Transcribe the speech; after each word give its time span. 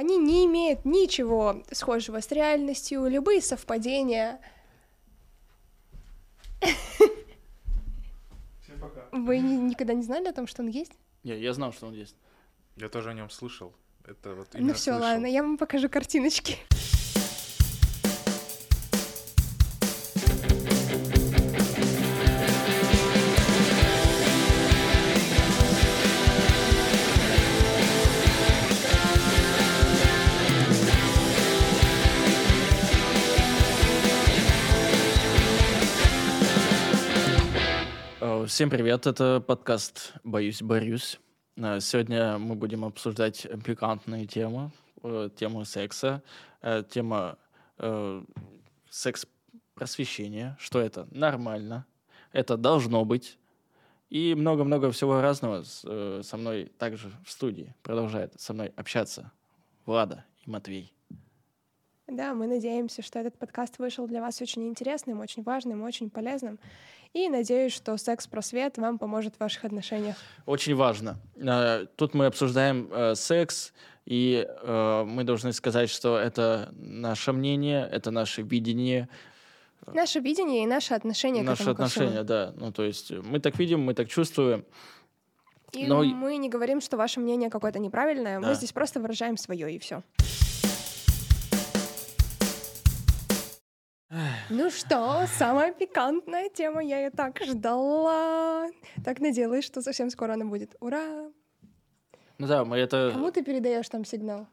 Они 0.00 0.16
не 0.16 0.46
имеют 0.46 0.86
ничего 0.86 1.62
схожего 1.72 2.22
с 2.22 2.30
реальностью, 2.30 3.06
любые 3.06 3.42
совпадения. 3.42 4.40
Всем 8.62 8.80
пока. 8.80 9.04
Вы 9.12 9.40
ни- 9.40 9.68
никогда 9.68 9.92
не 9.92 10.02
знали 10.02 10.28
о 10.28 10.32
том, 10.32 10.46
что 10.46 10.62
он 10.62 10.68
есть? 10.68 10.92
Я, 11.22 11.34
я 11.34 11.52
знал, 11.52 11.74
что 11.74 11.86
он 11.86 11.92
есть. 11.92 12.16
Я 12.76 12.88
тоже 12.88 13.10
о 13.10 13.12
нем 13.12 13.28
слышал. 13.28 13.74
Это 14.06 14.34
вот 14.34 14.48
ну 14.54 14.72
все, 14.72 14.92
слышал. 14.92 15.00
ладно, 15.02 15.26
я 15.26 15.42
вам 15.42 15.58
покажу 15.58 15.90
картиночки. 15.90 16.56
Всем 38.60 38.68
привет, 38.68 39.06
это 39.06 39.40
подкаст 39.40 40.12
«Боюсь, 40.22 40.60
борюсь». 40.60 41.18
Э, 41.56 41.80
Сегодня 41.80 42.36
мы 42.36 42.56
будем 42.56 42.84
обсуждать 42.84 43.46
пикантные 43.64 44.26
темы, 44.26 44.70
э, 45.02 45.30
тему 45.34 45.64
секса, 45.64 46.22
э, 46.60 46.84
тема 46.86 47.38
э, 47.78 48.22
секс-просвещения, 48.90 50.58
что 50.60 50.78
это 50.78 51.08
нормально, 51.10 51.86
это 52.32 52.58
должно 52.58 53.06
быть, 53.06 53.38
и 54.10 54.34
много-много 54.34 54.90
всего 54.90 55.22
разного 55.22 55.64
со 55.64 56.36
мной 56.36 56.70
также 56.76 57.10
в 57.24 57.30
студии 57.30 57.74
продолжает 57.82 58.38
со 58.38 58.52
мной 58.52 58.74
общаться 58.76 59.32
Влада 59.86 60.26
и 60.44 60.50
Матвей. 60.50 60.92
Да, 62.10 62.34
мы 62.34 62.48
надеемся, 62.48 63.02
что 63.02 63.20
этот 63.20 63.38
подкаст 63.38 63.78
вышел 63.78 64.06
для 64.08 64.20
вас 64.20 64.42
очень 64.42 64.66
интересным, 64.68 65.20
очень 65.20 65.44
важным, 65.44 65.82
очень 65.82 66.10
полезным. 66.10 66.58
И 67.12 67.28
надеюсь, 67.28 67.72
что 67.72 67.96
секс-просвет 67.96 68.78
вам 68.78 68.98
поможет 68.98 69.36
в 69.36 69.40
ваших 69.40 69.64
отношениях. 69.64 70.16
Очень 70.46 70.74
важно. 70.74 71.18
Э, 71.36 71.86
Тут 71.96 72.14
мы 72.14 72.26
обсуждаем 72.26 72.88
э, 72.92 73.14
секс, 73.14 73.72
и 74.06 74.44
э, 74.48 75.04
мы 75.06 75.22
должны 75.24 75.52
сказать, 75.52 75.88
что 75.88 76.18
это 76.18 76.70
наше 76.76 77.32
мнение, 77.32 77.88
это 77.90 78.10
наше 78.10 78.42
видение, 78.42 79.08
Наше 79.86 80.20
видение 80.20 80.62
и 80.64 80.66
наши 80.66 80.94
отношения 80.94 81.42
к 81.42 81.46
наши 81.46 81.62
этому 81.62 81.76
ко 81.76 81.86
всему. 81.86 82.04
отношения, 82.06 82.24
да. 82.24 82.52
Ну, 82.56 82.70
то 82.70 82.82
есть 82.84 83.10
мы 83.12 83.40
так 83.40 83.58
видим, 83.58 83.80
мы 83.80 83.94
так 83.94 84.08
чувствуем. 84.08 84.64
И 85.72 85.86
Но- 85.86 86.02
мы 86.04 86.36
не 86.36 86.48
говорим, 86.48 86.80
что 86.80 86.96
ваше 86.96 87.18
мнение 87.20 87.50
какое-то 87.50 87.78
неправильное, 87.78 88.38
мы 88.40 88.46
Да. 88.46 88.54
здесь 88.54 88.72
просто 88.72 89.00
выражаем 89.00 89.36
свое 89.36 89.74
и 89.74 89.78
все. 89.78 90.02
Ну 94.50 94.68
что, 94.68 95.26
самая 95.38 95.72
пикантная 95.72 96.48
тема, 96.48 96.82
я 96.82 96.98
ее 96.98 97.10
так 97.10 97.40
ждала. 97.40 98.68
Так 99.04 99.20
надеялась, 99.20 99.64
что 99.64 99.80
совсем 99.80 100.10
скоро 100.10 100.32
она 100.32 100.44
будет. 100.44 100.74
Ура! 100.80 101.30
Ну 102.38 102.46
да, 102.48 102.64
мы 102.64 102.78
это... 102.78 103.10
Кому 103.12 103.30
ты 103.30 103.44
передаешь 103.44 103.88
там 103.88 104.04
сигнал? 104.04 104.48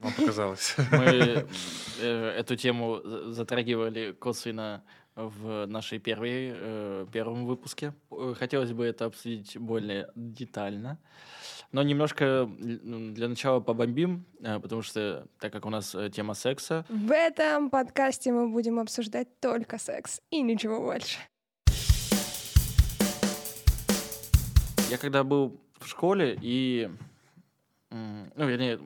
Вам 0.00 0.12
показалось. 0.14 0.74
Мы 0.90 1.46
э, 2.00 2.28
эту 2.38 2.56
тему 2.56 3.00
за- 3.04 3.32
затрагивали 3.32 4.12
косвенно 4.12 4.82
в 5.28 5.66
нашей 5.66 5.98
первой, 5.98 6.52
э, 6.54 7.06
первом 7.12 7.46
выпуске. 7.46 7.94
Хотелось 8.38 8.72
бы 8.72 8.84
это 8.84 9.06
обсудить 9.06 9.56
более 9.58 10.08
детально. 10.14 10.98
Но 11.72 11.82
немножко 11.84 12.50
для 12.58 13.28
начала 13.28 13.60
побомбим, 13.60 14.24
э, 14.40 14.58
потому 14.58 14.82
что, 14.82 15.26
так 15.38 15.52
как 15.52 15.66
у 15.66 15.70
нас 15.70 15.94
э, 15.94 16.10
тема 16.10 16.34
секса, 16.34 16.84
В 16.88 17.12
этом 17.12 17.70
подкасте 17.70 18.32
мы 18.32 18.48
будем 18.48 18.80
обсуждать 18.80 19.28
только 19.40 19.78
секс 19.78 20.20
и 20.30 20.42
ничего 20.42 20.80
больше. 20.80 21.18
Я 24.90 24.98
когда 24.98 25.22
был 25.22 25.60
в 25.78 25.86
школе 25.86 26.36
и, 26.42 26.90
ну, 27.90 28.46
вернее, 28.48 28.80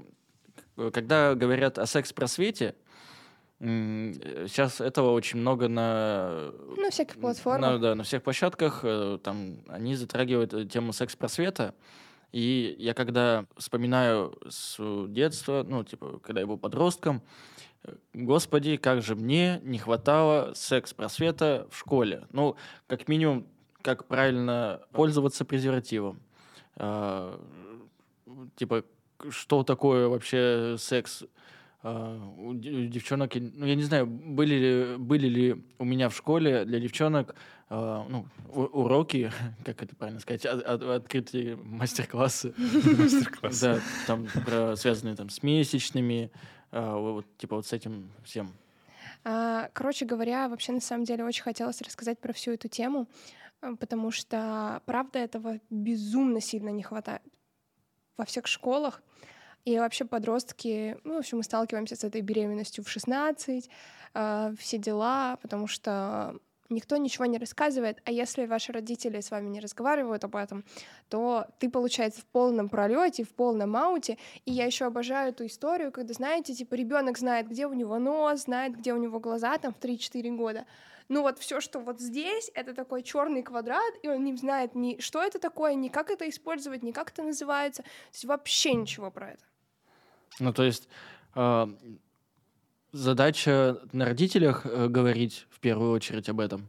когда 0.92 1.34
говорят 1.34 1.78
о 1.78 1.86
секс-просвете, 1.86 2.74
сейчас 3.64 4.80
этого 4.80 5.12
очень 5.12 5.38
много 5.40 5.68
на... 5.68 6.52
На 6.76 6.90
всяких 6.90 7.16
на- 7.16 7.20
платформах. 7.22 7.80
да, 7.80 7.94
на 7.94 8.02
всех 8.04 8.22
площадках, 8.22 8.80
э, 8.82 9.18
там, 9.22 9.58
они 9.68 9.94
затрагивают 9.94 10.52
э, 10.54 10.66
тему 10.66 10.92
секс-просвета, 10.92 11.74
и 12.32 12.74
я 12.78 12.94
когда 12.94 13.46
вспоминаю 13.56 14.36
с 14.48 14.76
детства, 15.08 15.64
ну, 15.66 15.84
типа, 15.84 16.18
когда 16.22 16.40
я 16.40 16.46
был 16.46 16.58
подростком, 16.58 17.22
э, 17.84 17.94
господи, 18.12 18.76
как 18.76 19.02
же 19.02 19.14
мне 19.14 19.60
не 19.62 19.78
хватало 19.78 20.52
секс-просвета 20.54 21.66
в 21.70 21.76
школе. 21.78 22.26
Ну, 22.32 22.56
как 22.86 23.08
минимум, 23.08 23.46
как 23.82 24.06
правильно 24.06 24.80
пользоваться 24.92 25.44
презервативом. 25.44 26.20
А, 26.76 27.40
Типа, 28.56 28.84
к- 29.16 29.30
что 29.30 29.62
такое 29.62 30.08
вообще 30.08 30.76
секс? 30.78 31.24
А, 31.86 32.16
У 32.38 32.54
де- 32.54 32.70
у 32.72 32.86
девчонок, 32.86 33.34
ну, 33.34 33.66
я 33.66 33.74
не 33.74 33.82
знаю, 33.82 34.06
были 34.06 34.54
ли, 34.54 34.96
были 34.96 35.28
ли 35.28 35.64
у 35.78 35.84
меня 35.84 36.08
в 36.08 36.16
школе 36.16 36.64
для 36.64 36.80
девчонок 36.80 37.34
а, 37.68 38.06
ну, 38.08 38.26
у- 38.54 38.80
уроки, 38.82 39.30
как 39.64 39.82
это 39.82 39.94
правильно 39.94 40.20
сказать, 40.20 40.46
от- 40.46 40.62
от- 40.64 40.82
открытые 40.82 41.56
мастер-классы. 41.56 42.54
Мастер-класс. 42.58 43.60
Да, 43.60 43.80
там 44.06 44.26
про- 44.46 44.76
связанные 44.76 45.14
там 45.14 45.28
с 45.28 45.42
месячными, 45.42 46.30
а, 46.72 46.96
вот 46.96 47.26
типа 47.36 47.56
вот 47.56 47.66
с 47.66 47.72
этим 47.74 48.10
всем. 48.24 48.48
Короче 49.22 50.04
говоря, 50.06 50.48
вообще 50.48 50.72
на 50.72 50.80
самом 50.80 51.04
деле 51.04 51.24
очень 51.24 51.42
хотелось 51.42 51.80
рассказать 51.82 52.18
про 52.18 52.32
всю 52.32 52.52
эту 52.52 52.68
тему, 52.68 53.08
э, 53.62 53.74
потому 53.78 54.10
что, 54.10 54.82
правда, 54.84 55.18
этого 55.18 55.60
безумно 55.70 56.40
сильно 56.40 56.68
не 56.70 56.82
хватает 56.82 57.22
во 58.18 58.24
всех 58.26 58.46
школах. 58.46 59.02
И 59.64 59.78
вообще 59.78 60.04
подростки, 60.04 60.98
ну, 61.04 61.14
в 61.14 61.18
общем, 61.18 61.38
мы 61.38 61.42
сталкиваемся 61.42 61.96
с 61.96 62.04
этой 62.04 62.20
беременностью 62.20 62.84
в 62.84 62.88
16, 62.88 63.70
э, 64.14 64.54
все 64.58 64.78
дела, 64.78 65.38
потому 65.40 65.66
что 65.66 66.38
никто 66.68 66.96
ничего 66.96 67.24
не 67.26 67.38
рассказывает, 67.38 68.00
а 68.04 68.10
если 68.10 68.46
ваши 68.46 68.72
родители 68.72 69.20
с 69.20 69.30
вами 69.30 69.48
не 69.48 69.60
разговаривают 69.60 70.24
об 70.24 70.36
этом, 70.36 70.64
то 71.08 71.46
ты, 71.58 71.70
получается, 71.70 72.20
в 72.20 72.26
полном 72.26 72.68
пролете, 72.68 73.24
в 73.24 73.34
полном 73.34 73.76
ауте. 73.76 74.18
И 74.44 74.52
я 74.52 74.66
еще 74.66 74.86
обожаю 74.86 75.30
эту 75.30 75.46
историю, 75.46 75.92
когда, 75.92 76.12
знаете, 76.14 76.54
типа 76.54 76.74
ребенок 76.74 77.18
знает, 77.18 77.48
где 77.48 77.66
у 77.66 77.72
него 77.72 77.98
нос, 77.98 78.42
знает, 78.42 78.76
где 78.76 78.92
у 78.92 78.98
него 78.98 79.20
глаза, 79.20 79.56
там 79.58 79.72
в 79.72 79.78
3-4 79.78 80.36
года. 80.36 80.66
Ну 81.08 81.22
вот 81.22 81.38
все, 81.38 81.60
что 81.60 81.80
вот 81.80 82.00
здесь, 82.00 82.50
это 82.54 82.74
такой 82.74 83.02
черный 83.02 83.42
квадрат, 83.42 83.94
и 84.02 84.08
он 84.08 84.24
не 84.24 84.34
знает 84.36 84.74
ни 84.74 84.98
что 85.00 85.22
это 85.22 85.38
такое, 85.38 85.74
ни 85.74 85.88
как 85.88 86.10
это 86.10 86.28
использовать, 86.28 86.82
ни 86.82 86.92
как 86.92 87.10
это 87.10 87.22
называется. 87.22 87.82
То 87.82 87.88
есть 88.12 88.24
вообще 88.24 88.74
ничего 88.74 89.10
про 89.10 89.32
это. 89.32 89.44
Ну, 90.40 90.52
то 90.52 90.64
есть 90.64 90.88
а, 91.34 91.68
задача 92.94 93.78
на 93.92 94.04
родителях 94.04 94.64
э, 94.64 94.88
говорить 94.88 95.46
в 95.50 95.60
первую 95.60 95.92
очередь 95.92 96.28
об 96.28 96.40
этом. 96.40 96.68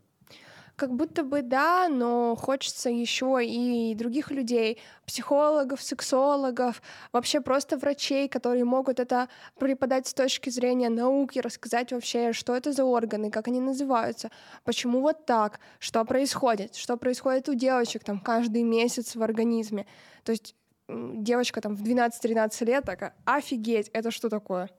Как 0.75 0.93
будто 0.93 1.23
бы 1.23 1.41
да, 1.41 1.87
но 1.87 2.35
хочется 2.35 2.89
еще 2.89 3.39
и 3.41 3.95
других 3.95 4.29
людей, 4.29 4.77
психологов, 5.05 5.81
сексологов, 5.81 6.81
вообще 7.13 7.39
просто 7.39 7.77
врачей, 7.77 8.27
которые 8.27 8.65
могут 8.65 8.99
это 8.99 9.29
преподать 9.57 10.05
с 10.07 10.13
точки 10.13 10.49
зрения 10.49 10.89
науки, 10.89 11.39
рассказать 11.39 11.93
вообще, 11.93 12.33
что 12.33 12.53
это 12.53 12.73
за 12.73 12.83
органы, 12.83 13.31
как 13.31 13.47
они 13.47 13.61
называются, 13.61 14.31
почему 14.65 14.99
вот 14.99 15.25
так, 15.25 15.61
что 15.79 16.03
происходит, 16.03 16.75
что 16.75 16.97
происходит 16.97 17.47
у 17.47 17.53
девочек 17.53 18.03
там 18.03 18.19
каждый 18.19 18.63
месяц 18.63 19.15
в 19.15 19.23
организме. 19.23 19.85
То 20.25 20.33
есть 20.33 20.55
девочка 20.87 21.61
там 21.61 21.75
в 21.75 21.83
12-13 21.83 22.65
лет 22.65 22.85
такая, 22.85 23.15
офигеть, 23.25 23.89
это 23.93 24.11
что 24.11 24.29
такое? 24.29 24.69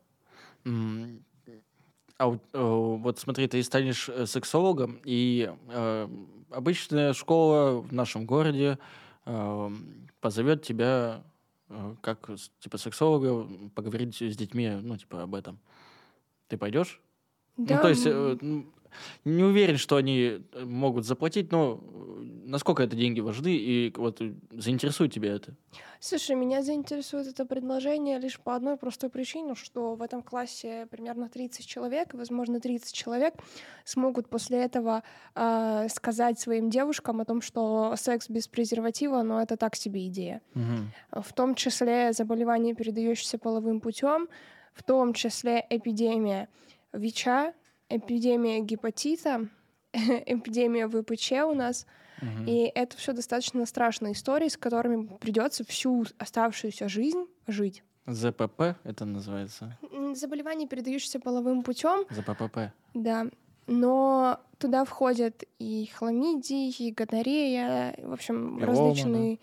М, 0.64 1.24
А 2.18 2.28
вот, 2.28 2.42
э, 2.54 2.58
вот 2.62 3.18
смотри, 3.18 3.46
ты 3.46 3.62
станешь 3.62 4.08
э, 4.08 4.24
сексологом, 4.26 4.98
и 5.04 5.52
э, 5.68 6.08
обычная 6.50 7.12
школа 7.12 7.80
в 7.80 7.92
нашем 7.92 8.24
городе 8.24 8.78
э, 9.26 9.70
позовет 10.20 10.62
тебя 10.62 11.22
э, 11.68 11.94
как 12.00 12.30
типа 12.60 12.78
сексолога 12.78 13.46
поговорить 13.74 14.16
с 14.22 14.36
детьми, 14.36 14.70
ну 14.82 14.96
типа 14.96 15.24
об 15.24 15.34
этом. 15.34 15.58
Ты 16.48 16.56
пойдешь? 16.56 17.00
ну 17.58 17.66
то 17.66 17.88
есть, 17.88 18.06
э, 18.06 18.38
ну, 18.40 18.66
Не 19.24 19.42
уверен, 19.42 19.76
что 19.76 19.96
они 19.96 20.40
э, 20.52 20.64
могут 20.64 21.04
заплатить, 21.04 21.52
но 21.52 21.80
э, 21.82 22.22
насколько 22.44 22.82
это 22.82 22.96
деньги 22.96 23.20
важны, 23.20 23.54
и 23.54 23.92
вот 23.96 24.20
заинтересует 24.50 25.12
тебя 25.12 25.34
это? 25.34 25.54
Слушай, 26.00 26.36
меня 26.36 26.62
заинтересует 26.62 27.26
это 27.26 27.46
предложение 27.46 28.18
лишь 28.18 28.38
по 28.38 28.54
одной 28.54 28.76
простой 28.76 29.10
причине, 29.10 29.54
что 29.54 29.94
в 29.94 30.02
этом 30.02 30.22
классе 30.22 30.86
примерно 30.90 31.28
30 31.28 31.66
человек, 31.66 32.14
и, 32.14 32.16
возможно, 32.16 32.60
30 32.60 32.92
человек 32.92 33.34
смогут 33.84 34.28
после 34.28 34.58
этого 34.58 35.02
э, 35.34 35.88
сказать 35.90 36.38
своим 36.38 36.70
девушкам 36.70 37.20
о 37.20 37.24
том, 37.24 37.40
что 37.40 37.94
секс 37.96 38.28
без 38.28 38.48
презерватива, 38.48 39.22
но 39.22 39.40
это 39.42 39.56
так 39.56 39.74
себе 39.74 40.06
идея. 40.06 40.42
Мгм. 40.54 40.92
В 41.10 41.32
том 41.32 41.54
числе 41.54 42.12
заболевания, 42.12 42.74
передающиеся 42.74 43.38
половым 43.38 43.80
путем, 43.80 44.28
в 44.74 44.82
том 44.82 45.14
числе 45.14 45.64
эпидемия 45.70 46.48
ВИЧа, 46.92 47.54
эпидемия 47.88 48.60
гепатита, 48.60 49.48
эпидемия 49.92 50.88
ВПЧ 50.88 51.32
у 51.50 51.54
нас. 51.54 51.86
Мгм. 52.22 52.46
И 52.46 52.72
это 52.74 52.96
все 52.96 53.12
достаточно 53.12 53.66
страшные 53.66 54.14
истории, 54.14 54.48
с 54.48 54.56
которыми 54.56 55.06
придется 55.18 55.64
всю 55.64 56.04
оставшуюся 56.18 56.88
жизнь 56.88 57.26
жить. 57.46 57.82
ЗПП 58.06 58.76
это 58.84 59.04
называется. 59.04 59.76
М, 59.92 60.14
Заболевания, 60.14 60.66
передающиеся 60.66 61.20
половым 61.20 61.62
путем, 61.62 62.04
ЗППП. 62.10 62.72
да. 62.94 63.26
Но 63.68 64.38
туда 64.58 64.84
входят 64.84 65.42
и 65.58 65.90
хламидии, 65.92 66.70
и 66.70 66.92
гонорея, 66.92 67.96
в 67.98 68.12
общем, 68.12 68.60
Папиллома, 68.60 68.66
различные 68.90 69.38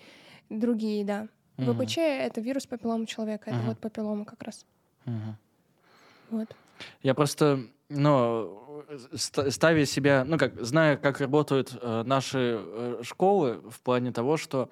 другие, 0.50 1.04
да. 1.04 1.28
Мгм. 1.58 1.74
ВПЧ— 1.74 1.98
это 2.00 2.40
вирус 2.40 2.66
папилломы 2.66 3.06
человека, 3.06 3.50
это 3.50 3.60
Мгм. 3.60 3.68
вот 3.68 3.80
папиллома 3.80 4.24
как 4.24 4.42
раз. 4.44 4.66
Мгм. 5.06 5.36
Вот. 6.30 6.56
Я 7.02 7.14
просто, 7.14 7.60
ну, 7.96 8.86
ста- 9.16 9.50
ставя 9.52 9.86
себя, 9.86 10.24
ну, 10.26 10.38
как, 10.38 10.60
зная, 10.62 10.98
как 10.98 11.20
работают 11.20 11.78
э, 11.82 12.04
наши 12.06 12.60
э, 12.62 13.00
школы 13.04 13.62
в 13.70 13.80
плане 13.82 14.12
того, 14.12 14.38
что, 14.38 14.70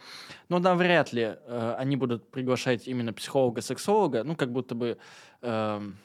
ну, 0.50 0.60
навряд 0.60 1.14
ли 1.14 1.36
э, 1.36 1.76
они 1.78 1.96
будут 1.96 2.30
приглашать 2.30 2.88
именно 2.88 3.14
психолога-сексолога, 3.14 4.24
ну, 4.24 4.36
как 4.36 4.52
будто 4.52 4.76
бы... 4.76 4.98
эм, 5.42 5.96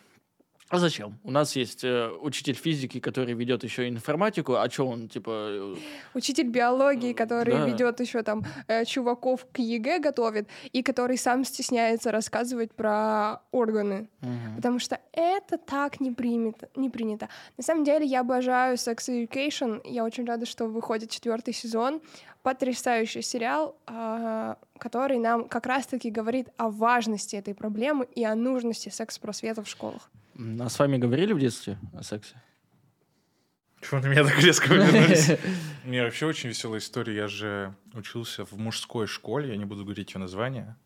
а 0.68 0.78
зачем? 0.78 1.18
У 1.24 1.30
нас 1.30 1.56
есть 1.56 1.84
э, 1.84 2.10
учитель 2.20 2.54
физики, 2.54 2.98
который 3.00 3.34
ведет 3.34 3.64
еще 3.64 3.88
информатику, 3.88 4.54
а 4.54 4.68
что 4.70 4.86
он, 4.88 5.08
типа... 5.08 5.30
э, 5.30 5.76
Учитель 6.14 6.48
биологии, 6.48 7.12
который 7.12 7.54
Да. 7.54 7.66
ведет 7.66 8.00
еще 8.00 8.22
там 8.22 8.44
э, 8.68 8.84
чуваков 8.84 9.46
к 9.52 9.58
ЕГЭ 9.58 10.00
готовит, 10.00 10.48
и 10.72 10.82
который 10.82 11.16
сам 11.18 11.44
стесняется 11.44 12.10
рассказывать 12.10 12.72
про 12.72 13.42
органы. 13.52 14.08
мгм. 14.22 14.56
Потому 14.56 14.78
что 14.80 14.98
это 15.12 15.56
так 15.58 16.00
не, 16.00 16.10
принято, 16.12 16.68
не 16.74 16.90
принято. 16.90 17.28
На 17.56 17.62
самом 17.62 17.84
деле 17.84 18.04
я 18.06 18.20
обожаю 18.20 18.76
Sex 18.76 18.96
Education. 19.08 19.80
Я 19.84 20.04
очень 20.04 20.24
рада, 20.26 20.46
что 20.46 20.66
выходит 20.66 21.10
четвертый 21.10 21.54
сезон. 21.54 22.00
Потрясающий 22.42 23.22
сериал, 23.22 23.76
а, 23.86 24.56
который 24.78 25.18
нам 25.18 25.48
как 25.48 25.66
раз-таки 25.66 26.10
говорит 26.10 26.48
о 26.56 26.70
важности 26.70 27.34
этой 27.36 27.54
проблемы 27.54 28.06
и 28.14 28.24
о 28.24 28.34
нужности 28.36 28.88
секс-просвета 28.88 29.62
в 29.64 29.68
школах. 29.68 30.10
А 30.61 30.69
с 30.69 30.79
вами 30.79 30.97
говорили 30.99 31.33
в 31.33 31.38
детстве 31.38 31.79
о 31.94 32.03
сексе? 32.03 32.35
Чего 33.81 34.00
на 34.00 34.06
меня 34.06 34.25
так 34.25 34.38
резко 34.41 34.69
повернулись? 34.69 35.31
У 35.85 35.88
меня 35.88 36.05
вообще 36.05 36.27
очень 36.27 36.49
веселая 36.49 36.81
история. 36.81 37.15
Я 37.15 37.29
же 37.29 37.75
учился 37.94 38.44
в 38.44 38.53
мужской 38.59 39.06
школе, 39.06 39.50
я 39.50 39.56
не 39.56 39.65
буду 39.65 39.85
говорить 39.85 40.15
ее 40.15 40.19
название. 40.21 40.77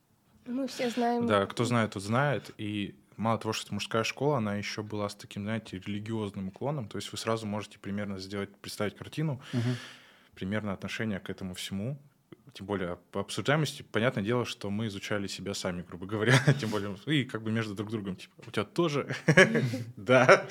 Мы 0.46 0.66
все 0.66 0.90
знаем... 0.90 1.26
Да, 1.26 1.46
кто 1.46 1.64
знает, 1.64 1.92
тот 1.92 2.02
знает. 2.02 2.50
И 2.58 2.94
мало 3.16 3.38
того, 3.38 3.52
что 3.52 3.66
это 3.66 3.74
мужская 3.74 4.04
школа, 4.04 4.38
она 4.38 4.56
еще 4.56 4.82
была 4.82 5.08
с 5.08 5.14
таким, 5.14 5.44
знаете, 5.44 5.78
религиозным 5.78 6.48
уклоном. 6.48 6.88
То 6.88 6.98
есть 6.98 7.10
вы 7.12 7.18
сразу 7.18 7.46
можете 7.46 7.78
примерно 7.78 8.18
сделать, 8.18 8.54
представить 8.56 8.96
картину, 8.96 9.40
Мгм. 9.52 9.76
примерно 10.34 10.72
отношение 10.72 11.20
к 11.20 11.30
этому 11.30 11.54
всему. 11.54 11.98
Тем 12.52 12.66
более 12.66 12.98
по 13.12 13.20
обсуждаемости, 13.20 13.82
понятное 13.82 14.24
дело, 14.24 14.44
что 14.44 14.70
мы 14.70 14.88
изучали 14.88 15.26
себя 15.26 15.54
сами, 15.54 15.82
грубо 15.82 16.06
говоря. 16.06 16.34
Тем 16.60 16.70
более, 16.70 16.96
и 17.06 17.24
как 17.24 17.42
бы 17.42 17.52
между 17.52 17.74
друг 17.74 17.90
другом, 17.90 18.16
типа, 18.16 18.32
у 18.46 18.50
тебя 18.50 18.64
тоже? 18.64 19.14
Да. 19.96 20.46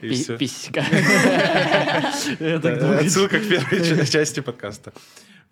Писька. 0.00 0.80
Отсылка 2.40 3.38
к 3.38 3.48
первой 3.48 3.84
ча- 3.84 4.06
части 4.06 4.40
подкаста. 4.40 4.92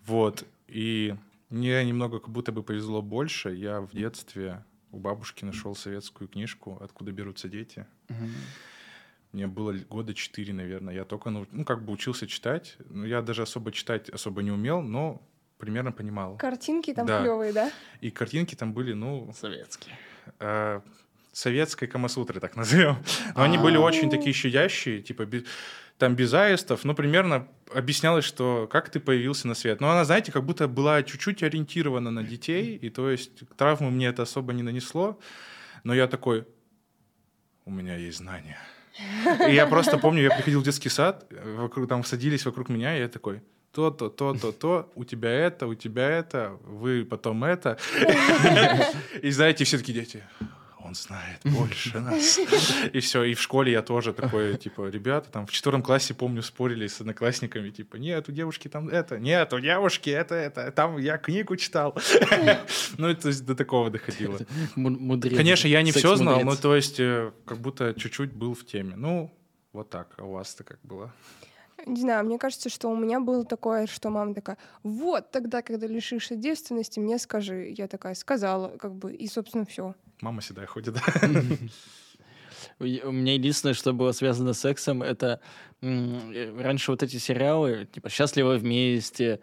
Вот. 0.05 0.45
И 0.67 1.15
мне 1.49 1.83
немного 1.85 2.19
как 2.19 2.29
будто 2.29 2.51
бы 2.51 2.63
повезло 2.63 3.01
больше. 3.01 3.53
Я 3.53 3.81
в 3.81 3.91
детстве 3.91 4.63
у 4.91 4.99
бабушки 4.99 5.45
нашел 5.45 5.75
советскую 5.75 6.27
книжку 6.27 6.77
«Откуда 6.81 7.11
берутся 7.11 7.47
дети». 7.47 7.85
Мне 9.31 9.47
было 9.47 9.73
года 9.89 10.13
четыре, 10.13 10.53
наверное. 10.53 10.93
Я 10.93 11.05
только, 11.05 11.31
ну, 11.31 11.47
ну, 11.51 11.65
как 11.65 11.83
бы 11.83 11.91
учился 11.91 12.27
читать. 12.27 12.77
Ну, 12.89 13.03
я 13.03 13.23
даже 13.23 13.41
особо 13.41 13.71
читать 13.71 14.09
особо 14.09 14.43
не 14.43 14.51
умел, 14.51 14.83
но 14.83 15.27
примерно 15.63 15.91
понимал. 15.91 16.37
Картинки 16.37 16.93
там 16.93 17.05
Да. 17.05 17.21
клевые, 17.21 17.53
да? 17.53 17.71
И 18.01 18.11
картинки 18.11 18.55
там 18.55 18.73
были, 18.73 18.93
ну, 18.93 19.31
Советский. 19.33 19.91
э, 20.39 20.81
советской 21.31 21.87
камасутры, 21.87 22.39
так 22.39 22.55
назовем. 22.55 22.97
Но 23.35 23.43
они 23.43 23.57
были 23.57 23.77
А. 23.77 23.79
очень 23.81 24.09
такие 24.09 24.33
щадящие, 24.33 25.01
типа 25.01 25.25
там 25.97 26.15
без 26.15 26.33
аистов, 26.33 26.83
ну, 26.85 26.95
примерно 26.95 27.47
объяснялось, 27.73 28.25
что 28.25 28.67
как 28.69 28.89
ты 28.89 28.99
появился 28.99 29.47
на 29.47 29.55
свет. 29.55 29.79
Но 29.81 29.89
она, 29.91 30.03
знаете, 30.05 30.31
как 30.31 30.43
будто 30.43 30.67
была 30.67 31.03
чуть-чуть 31.03 31.43
ориентирована 31.43 32.11
на 32.11 32.23
детей, 32.23 32.75
и 32.75 32.89
то 32.89 33.09
есть 33.09 33.31
травмы 33.57 33.89
мне 33.91 34.07
это 34.07 34.23
особо 34.23 34.53
не 34.53 34.63
нанесло. 34.63 35.19
Но 35.83 35.93
я 35.93 36.07
такой, 36.07 36.45
у 37.65 37.71
меня 37.71 37.95
есть 37.95 38.17
знания. 38.17 38.57
И 39.49 39.53
я 39.53 39.65
просто 39.67 39.97
помню, 39.97 40.21
я 40.23 40.29
приходил 40.29 40.59
в 40.61 40.63
детский 40.63 40.89
сад, 40.89 41.25
э, 41.31 41.55
вокруг, 41.57 41.87
там 41.89 42.03
садились 42.03 42.45
вокруг 42.45 42.69
меня, 42.69 42.95
и 42.97 42.99
я 42.99 43.07
такой, 43.07 43.41
то-то, 43.73 44.09
то-то, 44.09 44.51
то, 44.51 44.91
у 44.95 45.03
тебя 45.03 45.31
это, 45.31 45.67
у 45.67 45.73
тебя 45.75 46.07
это, 46.09 46.57
вы 46.63 47.05
потом 47.05 47.43
это. 47.43 47.77
И 49.21 49.31
знаете, 49.31 49.63
все 49.63 49.77
такие 49.79 49.93
дети, 49.99 50.23
он 50.79 50.93
знает 50.95 51.39
больше 51.43 51.99
нас. 51.99 52.39
И 52.91 52.99
все, 52.99 53.23
и 53.23 53.33
в 53.33 53.41
школе 53.41 53.71
я 53.71 53.81
тоже 53.81 54.13
такой, 54.13 54.57
типа, 54.57 54.89
ребята, 54.89 55.31
там 55.31 55.47
в 55.47 55.51
четвертом 55.51 55.81
классе, 55.81 56.13
помню, 56.13 56.43
спорили 56.43 56.85
с 56.85 57.01
одноклассниками, 57.01 57.71
типа, 57.71 57.95
нет, 57.95 58.29
у 58.29 58.31
девушки 58.31 58.67
там 58.67 58.89
это, 58.89 59.17
нет, 59.17 59.51
у 59.53 59.59
девушки 59.59 60.11
это, 60.11 60.35
это, 60.35 60.71
там 60.71 60.97
я 60.97 61.17
книгу 61.17 61.55
читал. 61.55 61.97
Ну, 62.97 63.15
то 63.15 63.27
есть 63.29 63.45
до 63.45 63.55
такого 63.55 63.89
доходило. 63.89 64.37
Му- 64.75 64.89
Мудрец. 64.89 65.35
Конечно, 65.35 65.67
я 65.67 65.81
не 65.81 65.91
все 65.91 66.15
знал, 66.15 66.41
но 66.41 66.55
то 66.55 66.75
есть 66.75 66.99
э, 66.99 67.31
как 67.45 67.57
будто 67.59 67.93
чуть-чуть 67.93 68.33
был 68.33 68.53
в 68.53 68.65
теме. 68.65 68.95
Ну, 68.95 69.33
вот 69.71 69.89
так. 69.89 70.13
А 70.17 70.23
у 70.23 70.33
вас-то 70.33 70.63
как 70.63 70.79
было? 70.83 71.11
Не 71.85 72.01
знаю, 72.01 72.25
мне 72.25 72.37
кажется, 72.37 72.69
что 72.69 72.89
у 72.89 72.95
меня 72.95 73.19
было 73.19 73.45
такое, 73.45 73.87
что 73.87 74.09
мама 74.09 74.33
такая, 74.33 74.57
вот 74.83 75.31
тогда, 75.31 75.61
когда 75.61 75.87
лишишься 75.87 76.35
девственности, 76.35 76.99
мне 76.99 77.17
скажи. 77.17 77.73
Я 77.77 77.87
такая 77.87 78.15
сказала, 78.15 78.69
как 78.77 78.95
бы, 78.95 79.13
и, 79.13 79.27
собственно, 79.27 79.65
все. 79.65 79.95
Мама 80.21 80.41
седая 80.41 80.65
ходит, 80.65 80.93
да? 80.93 81.01
У 82.79 82.85
меня 82.85 83.33
единственное, 83.33 83.73
что 83.73 83.93
было 83.93 84.13
связано 84.13 84.53
с 84.53 84.59
сексом, 84.59 85.03
это 85.03 85.41
э, 85.81 86.61
раньше 86.61 86.91
вот 86.91 87.03
эти 87.03 87.17
сериалы, 87.17 87.87
типа 87.91 88.09
«Счастливы 88.09 88.57
вместе», 88.57 89.39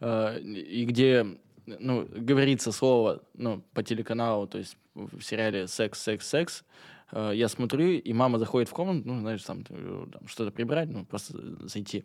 э, 0.00 0.40
и 0.40 0.84
где, 0.84 1.26
ну, 1.66 2.08
говорится 2.10 2.72
слово, 2.72 3.22
ну, 3.34 3.62
по 3.74 3.82
телеканалу, 3.82 4.46
то 4.46 4.58
есть 4.58 4.76
в 4.94 5.20
сериале 5.22 5.68
«Секс, 5.68 6.00
секс, 6.00 6.26
секс», 6.26 6.64
э, 7.12 7.32
я 7.34 7.48
смотрю, 7.48 7.90
и 7.90 8.12
мама 8.12 8.38
заходит 8.38 8.68
в 8.68 8.72
комнату, 8.72 9.02
ну, 9.06 9.20
знаешь, 9.20 9.42
там, 9.42 9.64
э, 9.68 10.06
там 10.12 10.26
что-то 10.26 10.50
прибрать, 10.50 10.88
ну, 10.90 11.04
просто 11.04 11.38
зайти. 11.68 12.04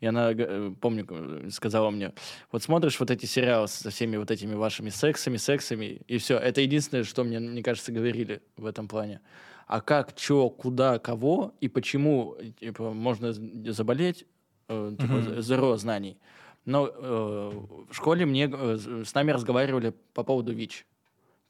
И 0.00 0.06
она, 0.06 0.32
э, 0.32 0.72
помню, 0.80 1.50
сказала 1.50 1.90
мне, 1.90 2.12
вот 2.52 2.62
смотришь 2.62 3.00
вот 3.00 3.10
эти 3.10 3.26
сериалы 3.26 3.68
со 3.68 3.90
всеми 3.90 4.16
вот 4.16 4.30
этими 4.30 4.54
вашими 4.54 4.90
сексами, 4.90 5.36
сексами, 5.38 6.02
и 6.06 6.18
все. 6.18 6.36
Это 6.36 6.60
единственное, 6.60 7.04
что 7.04 7.24
мне, 7.24 7.40
мне 7.40 7.62
кажется, 7.62 7.92
говорили 7.92 8.42
в 8.56 8.66
этом 8.66 8.88
плане. 8.88 9.20
А 9.66 9.80
как, 9.80 10.16
чё, 10.16 10.50
куда, 10.50 10.98
кого 10.98 11.54
и 11.60 11.68
почему 11.68 12.36
типа, 12.58 12.92
можно 12.92 13.32
заболеть, 13.32 14.26
э, 14.68 14.96
типа, 15.00 15.14
Мгм. 15.14 15.42
зеро 15.42 15.76
знаний. 15.76 16.18
Но 16.64 16.86
э, 16.88 17.50
в 17.90 17.94
школе 17.94 18.26
мне 18.26 18.50
э, 18.52 18.76
с 19.04 19.14
нами 19.14 19.30
разговаривали 19.32 19.94
по 20.12 20.24
поводу 20.24 20.52
ВИЧ. 20.52 20.86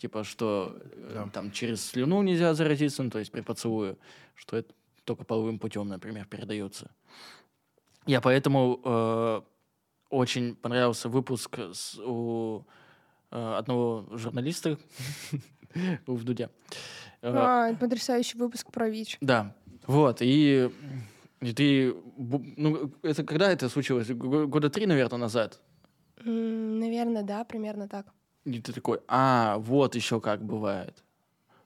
Типа, 0.00 0.24
что 0.24 0.78
э, 0.82 1.10
Да. 1.14 1.28
там 1.30 1.50
через 1.50 1.84
слюну 1.84 2.22
нельзя 2.22 2.54
заразиться, 2.54 3.02
ну, 3.02 3.10
то 3.10 3.18
есть 3.18 3.30
при 3.30 3.42
поцелуе, 3.42 3.96
что 4.34 4.56
это 4.56 4.72
только 5.04 5.24
половым 5.24 5.58
путем, 5.58 5.88
например, 5.88 6.24
передается. 6.26 6.90
Я 8.06 8.22
поэтому 8.22 8.80
э, 8.82 9.40
очень 10.08 10.56
понравился 10.56 11.10
выпуск 11.10 11.58
с, 11.58 11.98
у 11.98 12.64
э, 13.30 13.54
одного 13.58 14.06
журналиста 14.16 14.78
у 16.06 16.14
Вдудя. 16.14 16.48
Э, 17.20 17.32
А, 17.36 17.74
потрясающий 17.74 18.38
выпуск 18.38 18.72
про 18.72 18.88
ВИЧ. 18.88 19.18
да, 19.20 19.54
вот, 19.86 20.22
и, 20.22 20.70
и 21.42 21.52
ты, 21.52 21.94
ну, 22.56 22.90
это 23.02 23.22
когда 23.22 23.52
это 23.52 23.68
случилось? 23.68 24.08
Года 24.10 24.70
три, 24.70 24.86
наверное, 24.86 25.18
назад. 25.18 25.60
Наверное, 26.24 27.22
да, 27.22 27.44
примерно 27.44 27.86
так. 27.88 28.06
И 28.44 28.60
ты 28.60 28.72
такой, 28.72 29.00
а, 29.06 29.58
вот 29.58 29.94
еще 29.94 30.20
как 30.20 30.42
бывает. 30.42 31.04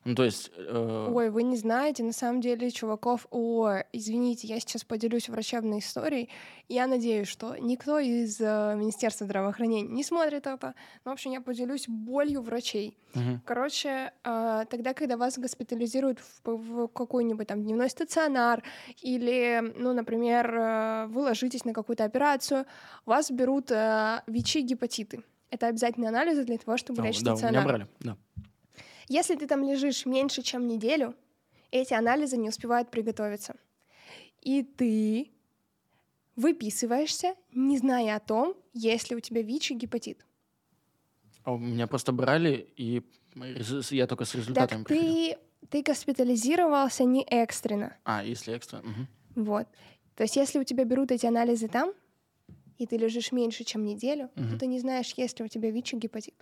Ну, 0.04 0.14
то 0.14 0.22
есть... 0.22 0.50
э, 0.54 1.08
Ой, 1.10 1.30
вы 1.30 1.44
не 1.44 1.56
знаете, 1.56 2.02
на 2.02 2.12
самом 2.12 2.42
деле, 2.42 2.70
чуваков... 2.70 3.26
Ой, 3.30 3.84
извините, 3.92 4.46
я 4.46 4.60
сейчас 4.60 4.84
поделюсь 4.84 5.30
врачебной 5.30 5.78
историей. 5.78 6.28
Я 6.68 6.86
надеюсь, 6.86 7.26
что 7.26 7.56
никто 7.56 7.98
из 7.98 8.38
э, 8.38 8.74
Министерства 8.76 9.24
здравоохранения 9.24 9.88
не 9.88 10.04
смотрит 10.04 10.46
это. 10.46 10.74
Но, 11.04 11.10
в 11.10 11.14
общем, 11.14 11.32
я 11.32 11.40
поделюсь 11.40 11.86
болью 11.88 12.42
врачей. 12.42 12.98
мгм. 13.14 13.40
Короче, 13.46 14.12
э, 14.24 14.64
тогда, 14.68 14.92
когда 14.92 15.16
вас 15.16 15.38
госпитализируют 15.38 16.18
в, 16.20 16.50
в 16.50 16.88
какой-нибудь 16.88 17.46
там 17.46 17.62
дневной 17.62 17.88
стационар 17.88 18.62
или, 19.00 19.72
ну, 19.74 19.94
например, 19.94 20.54
э, 20.54 21.06
вы 21.06 21.22
ложитесь 21.22 21.64
на 21.64 21.72
какую-то 21.72 22.04
операцию, 22.04 22.66
вас 23.06 23.30
берут 23.30 23.70
э, 23.70 24.20
ВИЧи, 24.26 24.58
гепатиты. 24.58 25.22
Это 25.54 25.68
обязательные 25.68 26.08
анализы 26.08 26.44
для 26.44 26.58
того, 26.58 26.76
чтобы 26.76 27.00
А, 27.00 27.06
лечь 27.06 27.22
да, 27.22 27.36
стационар. 27.36 27.52
меня 27.52 27.64
брали, 27.64 27.86
да. 28.00 28.16
Если 29.08 29.36
ты 29.36 29.46
там 29.46 29.62
лежишь 29.62 30.04
меньше, 30.04 30.42
чем 30.42 30.66
неделю, 30.66 31.14
эти 31.70 31.94
анализы 31.94 32.36
не 32.36 32.48
успевают 32.48 32.90
приготовиться. 32.90 33.54
И 34.40 34.64
ты 34.64 35.30
выписываешься, 36.34 37.36
не 37.52 37.78
зная 37.78 38.16
о 38.16 38.20
том, 38.20 38.56
есть 38.72 39.10
ли 39.10 39.16
у 39.16 39.20
тебя 39.20 39.42
ВИЧ 39.42 39.70
и 39.70 39.74
гепатит. 39.74 40.26
А 41.44 41.52
у 41.52 41.58
меня 41.58 41.86
просто 41.86 42.10
брали, 42.10 42.68
и 42.76 43.02
я 43.90 44.06
только 44.08 44.24
с 44.24 44.34
результатами 44.34 44.78
Так 44.82 44.88
приходил. 44.88 45.12
ты, 45.14 45.68
ты 45.68 45.82
госпитализировался 45.82 47.04
не 47.04 47.22
экстренно. 47.22 47.96
А, 48.04 48.24
если 48.24 48.56
экстра. 48.56 48.78
мгм. 48.82 49.06
Вот. 49.36 49.68
То 50.16 50.24
есть 50.24 50.34
если 50.34 50.58
у 50.58 50.64
тебя 50.64 50.82
берут 50.84 51.12
эти 51.12 51.26
анализы 51.26 51.68
там, 51.68 51.92
и 52.78 52.86
ты 52.86 52.96
лежишь 52.96 53.32
меньше, 53.32 53.64
чем 53.64 53.84
неделю, 53.84 54.30
то 54.34 54.42
Мгм. 54.42 54.58
ты 54.58 54.66
не 54.66 54.80
знаешь, 54.80 55.14
есть 55.16 55.38
ли 55.38 55.44
у 55.44 55.48
тебя 55.48 55.70
ВИЧ 55.70 55.94
и 55.94 55.96
гепатит. 55.96 56.34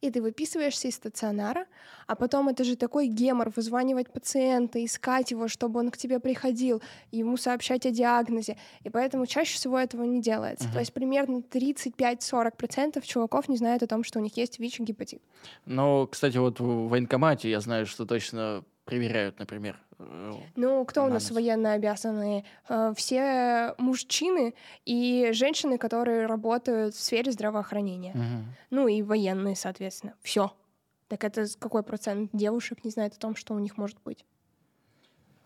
И 0.00 0.10
ты 0.10 0.22
выписываешься 0.22 0.88
из 0.88 0.94
стационара, 0.94 1.66
а 2.06 2.14
потом 2.14 2.48
это 2.48 2.64
же 2.64 2.76
такой 2.76 3.06
гемор, 3.06 3.52
вызванивать 3.54 4.10
пациента, 4.10 4.82
искать 4.82 5.30
его, 5.30 5.46
чтобы 5.48 5.80
он 5.80 5.90
к 5.90 5.96
тебе 5.98 6.20
приходил, 6.20 6.82
ему 7.12 7.36
сообщать 7.36 7.84
о 7.86 7.90
диагнозе. 7.90 8.56
И 8.82 8.90
поэтому 8.90 9.26
чаще 9.26 9.54
всего 9.56 9.78
этого 9.78 10.04
не 10.04 10.22
делается. 10.22 10.64
Мгм. 10.64 10.72
То 10.72 10.78
есть 10.80 10.92
примерно 10.94 11.42
35-40% 11.42 13.04
чуваков 13.06 13.48
не 13.48 13.56
знают 13.56 13.82
о 13.82 13.86
том, 13.86 14.04
что 14.04 14.18
у 14.18 14.22
них 14.22 14.36
есть 14.36 14.58
ВИЧ 14.58 14.80
и 14.80 14.82
гепатит. 14.84 15.22
Но, 15.66 16.06
кстати, 16.06 16.38
вот 16.38 16.60
в 16.60 16.88
военкомате 16.88 17.50
я 17.50 17.60
знаю, 17.60 17.86
что 17.86 18.06
точно 18.06 18.64
проверяют, 18.84 19.38
например. 19.38 19.78
Э, 20.00 20.32
Ну, 20.56 20.84
кто 20.84 21.02
у 21.04 21.08
нас 21.08 21.30
Анализ. 21.30 21.30
военно 21.30 21.72
обязанные? 21.72 22.44
Э, 22.68 22.92
Все 22.96 23.74
мужчины 23.78 24.54
и 24.84 25.30
женщины, 25.32 25.78
которые 25.78 26.26
работают 26.26 26.94
в 26.94 27.00
сфере 27.00 27.30
здравоохранения. 27.32 28.12
мгм. 28.14 28.44
Ну 28.70 28.88
и 28.88 29.02
военные, 29.02 29.56
соответственно. 29.56 30.14
Все. 30.22 30.52
Так 31.08 31.24
это 31.24 31.44
какой 31.58 31.82
процент 31.82 32.30
девушек 32.32 32.84
не 32.84 32.90
знает 32.90 33.14
о 33.14 33.18
том, 33.18 33.34
что 33.36 33.54
у 33.54 33.58
них 33.58 33.76
может 33.76 33.98
быть? 34.04 34.24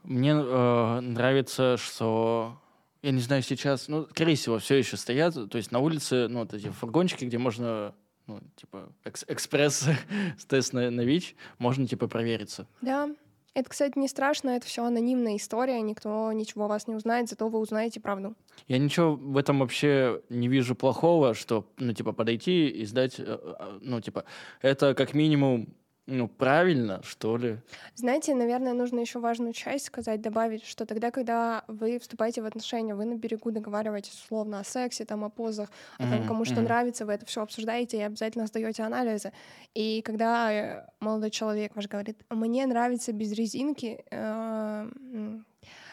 Мне 0.03 0.33
э, 0.33 1.01
нравится, 1.01 1.77
что 1.79 2.61
я 3.03 3.11
не 3.11 3.21
знаю 3.21 3.43
сейчас, 3.43 3.89
ну, 3.89 4.07
скорее 4.11 4.35
всего, 4.37 4.59
все 4.59 4.77
еще 4.77 4.97
стоят, 4.99 5.35
то 5.51 5.57
есть 5.59 5.73
на 5.73 5.79
улице, 5.79 6.29
ну, 6.29 6.41
вот 6.41 6.53
эти 6.53 6.69
фургончики, 6.69 7.25
где 7.25 7.39
можно, 7.39 7.95
ну, 8.27 8.41
типа, 8.57 8.93
экс- 9.05 9.25
экспресс-тест 9.27 10.73
на, 10.75 10.91
на 10.91 11.01
ВИЧ, 11.03 11.35
можно, 11.59 11.87
типа, 11.87 12.07
провериться. 12.09 12.67
Да. 12.83 13.09
Это, 13.55 13.71
кстати, 13.71 13.97
не 13.97 14.09
страшно, 14.09 14.51
это 14.51 14.67
все 14.67 14.85
анонимная 14.85 15.37
история, 15.37 15.81
никто 15.81 16.33
ничего 16.33 16.65
о 16.65 16.69
вас 16.69 16.89
не 16.89 16.97
узнает, 16.97 17.29
зато 17.29 17.49
вы 17.49 17.61
узнаете 17.61 18.01
правду. 18.01 18.35
Я 18.67 18.79
ничего 18.79 19.15
в 19.15 19.37
этом 19.37 19.61
вообще 19.61 20.21
не 20.29 20.49
вижу 20.49 20.75
плохого, 20.75 21.35
что, 21.35 21.65
ну, 21.79 21.93
типа, 21.93 22.13
подойти 22.13 22.69
и 22.69 22.85
сдать, 22.85 23.15
э, 23.19 23.25
э, 23.27 23.79
ну, 23.81 24.01
типа, 24.01 24.25
это 24.61 24.95
как 24.95 25.15
минимум, 25.15 25.69
ну, 26.07 26.29
правильно, 26.29 27.01
что 27.03 27.39
ли. 27.39 27.59
Знаете, 27.95 28.35
наверное, 28.35 28.75
нужно 28.75 29.01
еще 29.01 29.21
важную 29.21 29.55
часть 29.55 29.87
сказать, 29.87 30.21
добавить, 30.21 30.65
что 30.67 30.85
тогда, 30.85 31.11
когда 31.11 31.65
вы 31.67 31.99
вступаете 31.99 32.43
в 32.43 32.47
отношения, 32.47 32.95
вы 32.95 33.07
на 33.07 33.15
берегу 33.15 33.51
договариваетесь 33.51 34.13
условно 34.13 34.61
о 34.61 34.65
сексе, 34.65 35.07
там, 35.07 35.25
о 35.25 35.31
позах, 35.31 35.71
о 35.99 36.07
том, 36.07 36.27
кому 36.27 36.45
что 36.45 36.57
мгм. 36.57 36.65
нравится, 36.65 37.07
вы 37.07 37.15
это 37.15 37.25
все 37.25 37.41
обсуждаете 37.41 37.97
и 37.97 38.03
обязательно 38.03 38.47
сдаете 38.47 38.83
анализы. 38.83 39.33
И 39.73 40.03
когда 40.03 40.53
э, 40.53 40.87
молодой 41.01 41.31
человек 41.31 41.75
ваш 41.75 41.89
говорит, 41.89 42.23
мне 42.29 42.67
нравится 42.67 43.13
без 43.13 43.33
резинки, 43.33 44.05
э, 44.11 44.91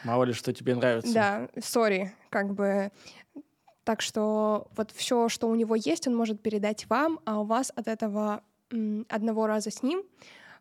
Мало 0.04 0.24
ли, 0.24 0.34
что 0.34 0.52
тебе 0.52 0.74
нравится. 0.74 1.14
да, 1.14 1.48
сори, 1.62 2.12
как 2.28 2.52
бы 2.52 2.90
так 3.84 4.00
что 4.00 4.68
вот 4.76 4.90
все, 4.90 5.28
что 5.28 5.48
у 5.48 5.54
него 5.54 5.74
есть, 5.74 6.06
он 6.06 6.14
может 6.14 6.40
передать 6.40 6.86
вам, 6.88 7.18
а 7.24 7.40
у 7.40 7.44
вас 7.44 7.72
от 7.74 7.88
этого 7.88 8.42
одного 9.08 9.46
раза 9.46 9.70
с 9.70 9.82
ним 9.82 10.02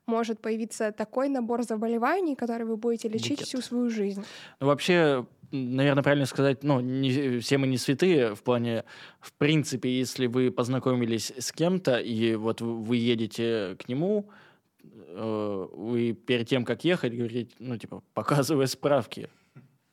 может 0.05 0.39
появиться 0.39 0.91
такой 0.91 1.29
набор 1.29 1.63
заболеваний, 1.63 2.35
который 2.35 2.65
вы 2.65 2.77
будете 2.77 3.07
лечить 3.07 3.39
Букет. 3.39 3.47
всю 3.47 3.61
свою 3.61 3.89
жизнь. 3.89 4.23
Ну, 4.59 4.67
вообще, 4.67 5.25
наверное, 5.51 6.03
правильно 6.03 6.25
сказать, 6.25 6.63
ну, 6.63 6.79
не, 6.79 7.39
все 7.39 7.57
мы 7.57 7.67
не 7.67 7.77
святые 7.77 8.35
в 8.35 8.43
плане, 8.43 8.83
в 9.19 9.33
принципе, 9.33 9.89
если 9.89 10.27
вы 10.27 10.51
познакомились 10.51 11.31
с 11.37 11.51
кем-то, 11.51 11.97
и 11.99 12.35
вот 12.35 12.61
вы 12.61 12.97
едете 12.97 13.75
к 13.79 13.87
нему, 13.87 14.29
э, 14.83 15.67
вы 15.73 16.13
перед 16.13 16.47
тем, 16.47 16.65
как 16.65 16.83
ехать, 16.83 17.13
говорите, 17.15 17.53
ну, 17.59 17.77
типа, 17.77 18.03
показывая 18.13 18.67
справки, 18.67 19.29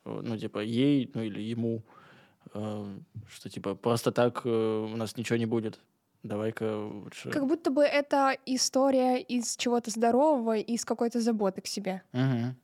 э, 0.05 0.21
ну, 0.23 0.39
типа, 0.39 0.61
ей, 0.61 1.11
ну, 1.15 1.23
или 1.23 1.41
ему, 1.41 1.85
э, 2.55 2.99
что, 3.29 3.51
типа, 3.51 3.75
просто 3.75 4.11
так 4.11 4.43
э, 4.45 4.89
у 4.93 4.97
нас 4.97 5.17
ничего 5.17 5.37
не 5.37 5.47
будет. 5.47 5.81
Давай-ка 6.23 6.87
лучше... 6.87 7.31
Как 7.31 7.47
будто 7.47 7.71
бы 7.71 7.83
это 7.83 8.37
история 8.47 9.21
из 9.21 9.57
чего-то 9.57 9.91
здорового, 9.91 10.57
из 10.57 10.85
какой-то 10.85 11.21
заботы 11.21 11.61
к 11.61 11.67
себе. 11.67 12.03
Мгм. 12.13 12.57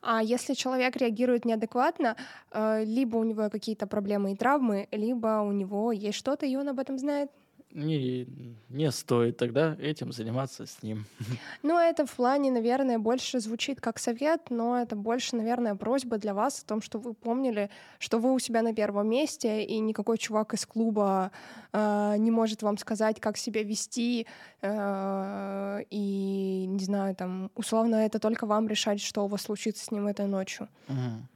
А 0.00 0.22
если 0.22 0.54
человек 0.54 0.96
реагирует 0.96 1.44
неадекватно, 1.44 2.16
э, 2.52 2.84
либо 2.84 3.16
у 3.16 3.24
него 3.24 3.48
какие-то 3.50 3.86
проблемы 3.86 4.32
и 4.32 4.36
травмы, 4.36 4.86
либо 4.92 5.40
у 5.40 5.50
него 5.52 5.92
есть 5.92 6.18
что-то, 6.18 6.46
и 6.46 6.56
он 6.56 6.68
об 6.68 6.78
этом 6.78 6.98
знает. 6.98 7.30
Не, 7.74 8.26
не 8.68 8.92
стоит 8.92 9.36
тогда 9.36 9.76
этим 9.80 10.12
заниматься 10.12 10.64
с 10.64 10.82
ним. 10.82 11.04
Ну, 11.62 11.78
это 11.78 12.06
в 12.06 12.12
плане, 12.12 12.50
наверное, 12.50 12.98
больше 12.98 13.40
звучит 13.40 13.80
как 13.80 13.98
совет, 13.98 14.50
но 14.50 14.80
это 14.80 14.94
больше, 14.94 15.34
наверное, 15.34 15.74
просьба 15.74 16.18
для 16.18 16.34
вас 16.34 16.62
о 16.62 16.66
том, 16.66 16.82
что 16.82 16.98
вы 16.98 17.14
помнили, 17.14 17.70
что 17.98 18.18
вы 18.18 18.32
у 18.32 18.38
себя 18.38 18.62
на 18.62 18.74
первом 18.74 19.08
месте, 19.08 19.64
и 19.64 19.80
никакой 19.80 20.18
чувак 20.18 20.54
из 20.54 20.66
клуба 20.66 21.32
э, 21.72 22.14
не 22.18 22.30
может 22.30 22.62
вам 22.62 22.78
сказать, 22.78 23.18
как 23.20 23.36
себя 23.36 23.64
вести, 23.64 24.26
э, 24.62 25.80
и, 25.90 26.66
не 26.68 26.84
знаю, 26.84 27.16
там, 27.16 27.50
условно, 27.56 27.96
это 27.96 28.20
только 28.20 28.46
вам 28.46 28.68
решать, 28.68 29.00
что 29.00 29.24
у 29.24 29.28
вас 29.28 29.42
случится 29.42 29.84
с 29.84 29.90
ним 29.90 30.06
этой 30.06 30.26
ночью. 30.26 30.68
Мгм. 30.86 31.28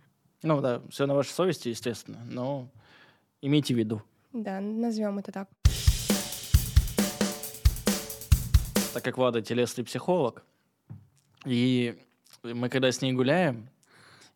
Ну 0.43 0.61
да, 0.61 0.83
все 0.91 1.07
на 1.07 1.15
вашей 1.15 1.31
совести, 1.31 1.71
естественно, 1.71 2.21
но 2.31 2.69
имейте 3.43 3.75
в 3.75 3.79
виду. 3.79 4.03
Да, 4.33 4.61
назовем 4.61 5.19
это 5.19 5.33
так. 5.33 5.49
Так 8.99 9.05
как 9.05 9.19
Влада 9.19 9.41
телесный 9.41 9.85
психолог, 9.85 10.43
и 11.47 11.97
мы 12.43 12.69
когда 12.69 12.91
с 12.91 13.01
ней 13.01 13.13
гуляем, 13.13 13.69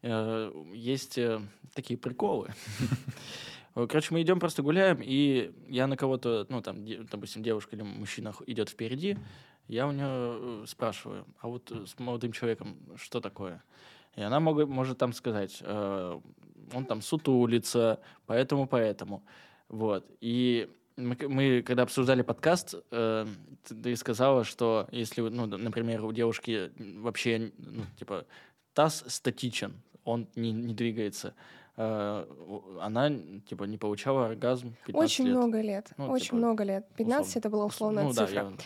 э, 0.02 0.52
есть 0.72 1.18
э, 1.18 1.40
такие 1.74 1.98
приколы. 1.98 2.50
Короче, 3.74 4.14
мы 4.14 4.22
идем 4.22 4.38
просто 4.38 4.62
гуляем, 4.62 5.00
и 5.02 5.50
я 5.66 5.88
на 5.88 5.96
кого-то, 5.96 6.46
ну 6.48 6.62
там, 6.62 6.86
допустим, 7.10 7.42
девушка 7.42 7.74
или 7.74 7.82
мужчина 7.82 8.32
идет 8.46 8.68
впереди, 8.68 9.18
я 9.66 9.88
у 9.88 9.90
нее 9.90 10.64
спрашиваю, 10.68 11.26
а 11.40 11.48
вот 11.48 11.72
э, 11.72 11.84
с 11.84 11.98
молодым 11.98 12.30
человеком 12.30 12.78
что 12.94 13.20
такое? 13.20 13.64
И 14.14 14.22
она 14.22 14.38
мог- 14.38 14.68
может 14.68 14.96
там 14.96 15.12
сказать, 15.12 15.58
э, 15.60 16.20
он 16.72 16.84
там 16.84 17.02
сутулится, 17.02 17.98
поэтому, 18.26 18.68
поэтому. 18.68 19.24
Вот. 19.68 20.06
И 20.20 20.70
мы, 21.02 21.16
мы, 21.28 21.62
когда 21.62 21.82
обсуждали 21.82 22.22
подкаст, 22.22 22.74
э, 22.90 23.26
ты, 23.82 23.96
сказала, 23.96 24.44
что 24.44 24.86
если, 24.92 25.20
ну, 25.20 25.46
например, 25.46 26.04
у 26.04 26.12
девушки 26.12 26.72
вообще, 26.78 27.52
ну, 27.58 27.84
типа, 27.98 28.24
таз 28.74 29.04
статичен, 29.06 29.74
он 30.04 30.28
не, 30.36 30.52
не 30.52 30.74
двигается, 30.74 31.34
э, 31.76 32.26
она, 32.80 33.10
типа, 33.48 33.64
не 33.64 33.78
получала 33.78 34.26
оргазм 34.26 34.74
15 34.86 34.94
Очень 34.94 35.26
лет. 35.26 35.36
много 35.36 35.60
лет. 35.60 35.90
Ну, 35.96 36.10
очень 36.10 36.24
типа, 36.24 36.36
много 36.36 36.64
лет. 36.64 36.86
15 36.96 37.28
условно. 37.28 37.38
это 37.38 37.50
была 37.50 37.64
условная 37.66 38.04
ну, 38.04 38.12
да, 38.12 38.26
цифра. 38.26 38.42
я- 38.42 38.46
А, 38.48 38.56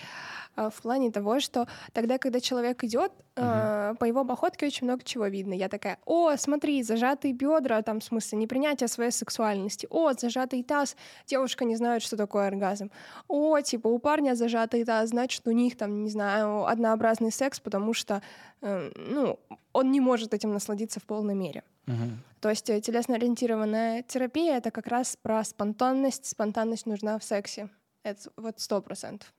в 0.56 0.82
плане 0.82 1.10
того, 1.10 1.40
что 1.40 1.68
тогда, 1.92 2.18
когда 2.18 2.40
человек 2.40 2.82
идет, 2.84 3.12
э, 3.36 3.94
по 3.98 4.04
его 4.04 4.24
походке 4.24 4.66
очень 4.66 4.86
много 4.86 5.04
чего 5.04 5.26
видно. 5.26 5.54
Я 5.54 5.68
такая, 5.68 5.98
о, 6.04 6.36
смотри, 6.36 6.82
зажатые 6.82 7.34
бедра, 7.34 7.82
там, 7.82 8.00
в 8.00 8.04
смысле, 8.04 8.38
непринятие 8.38 8.88
своей 8.88 9.10
сексуальности. 9.10 9.86
О, 9.90 10.12
зажатый 10.12 10.62
таз, 10.62 10.96
девушка 11.26 11.64
не 11.64 11.76
знает, 11.76 12.02
что 12.02 12.16
такое 12.16 12.48
оргазм. 12.48 12.90
О, 13.28 13.60
типа, 13.60 13.88
у 13.88 13.98
парня 13.98 14.34
зажатый 14.34 14.84
таз, 14.84 15.10
значит, 15.10 15.46
у 15.46 15.52
них 15.52 15.76
там, 15.76 16.04
не 16.04 16.10
знаю, 16.10 16.66
однообразный 16.66 17.32
секс, 17.32 17.60
потому 17.60 17.92
что, 17.92 18.22
э, 18.62 18.90
ну, 18.96 19.38
он 19.72 19.92
не 19.92 20.00
может 20.00 20.32
этим 20.34 20.52
насладиться 20.52 21.00
в 21.00 21.04
полной 21.04 21.34
мере. 21.34 21.62
Мгм. 21.86 22.22
То 22.40 22.50
есть 22.50 22.68
э, 22.70 22.80
телесно-ориентированная 22.80 24.02
терапия— 24.02 24.56
это 24.58 24.70
как 24.70 24.86
раз 24.86 25.16
про 25.20 25.44
спонтанность. 25.44 26.26
Спонтанность 26.26 26.86
нужна 26.86 27.18
в 27.18 27.24
сексе. 27.24 27.68
Это 28.02 28.30
вот 28.36 28.60
сто 28.60 28.80
процентов. 28.80 29.32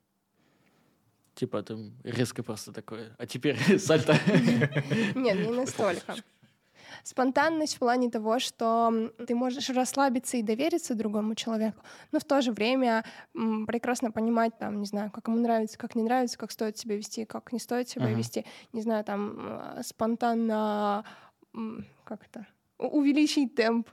Типа 1.37 1.61
там 1.61 1.93
резко 2.03 2.41
просто 2.41 2.71
такое. 2.73 3.15
А 3.19 3.27
теперь 3.27 3.57
сальто. 3.79 4.15
Нет, 5.13 5.37
не 5.37 5.51
настолько. 5.51 6.15
Спонтанность 7.03 7.75
в 7.75 7.79
плане 7.79 8.09
того, 8.09 8.39
что 8.39 9.11
ты 9.27 9.35
можешь 9.35 9.69
расслабиться 9.69 10.37
и 10.37 10.41
довериться 10.41 10.95
другому 10.95 11.35
человеку, 11.35 11.83
но 12.11 12.19
в 12.19 12.23
то 12.23 12.41
же 12.41 12.51
время 12.51 13.05
прекрасно 13.67 14.11
понимать, 14.11 14.57
там, 14.57 14.79
не 14.79 14.87
знаю, 14.87 15.11
как 15.11 15.27
ему 15.27 15.37
нравится, 15.37 15.77
как 15.77 15.93
не 15.93 16.01
нравится, 16.01 16.39
как 16.39 16.51
стоит 16.51 16.77
себя 16.77 16.97
вести, 16.97 17.25
как 17.25 17.53
не 17.53 17.59
стоит 17.59 17.87
себя 17.87 18.09
uh-huh. 18.09 18.15
вести, 18.15 18.45
не 18.73 18.81
знаю, 18.81 19.03
там, 19.03 19.35
а, 19.39 19.81
спонтанно, 19.83 21.05
как 22.03 22.25
это, 22.25 22.47
увеличить 22.79 23.53
темп, 23.53 23.89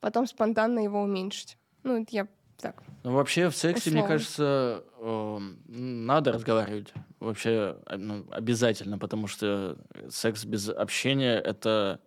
потом 0.00 0.26
спонтанно 0.26 0.80
его 0.80 1.02
уменьшить. 1.02 1.58
Ну, 1.82 2.02
это 2.02 2.16
я 2.16 2.26
так. 2.58 2.82
Ну, 3.02 3.12
вообще, 3.12 3.50
в 3.50 3.56
сексе, 3.56 3.90
условно. 3.90 4.00
мне 4.00 4.08
кажется, 4.08 4.84
э, 4.98 5.38
надо 5.68 6.32
разговаривать. 6.32 6.92
Вообще, 7.20 7.76
ну, 7.96 8.26
обязательно, 8.30 8.98
потому 8.98 9.26
что 9.26 9.78
секс 10.08 10.44
без 10.44 10.68
общения— 10.68 11.34
это... 11.44 12.00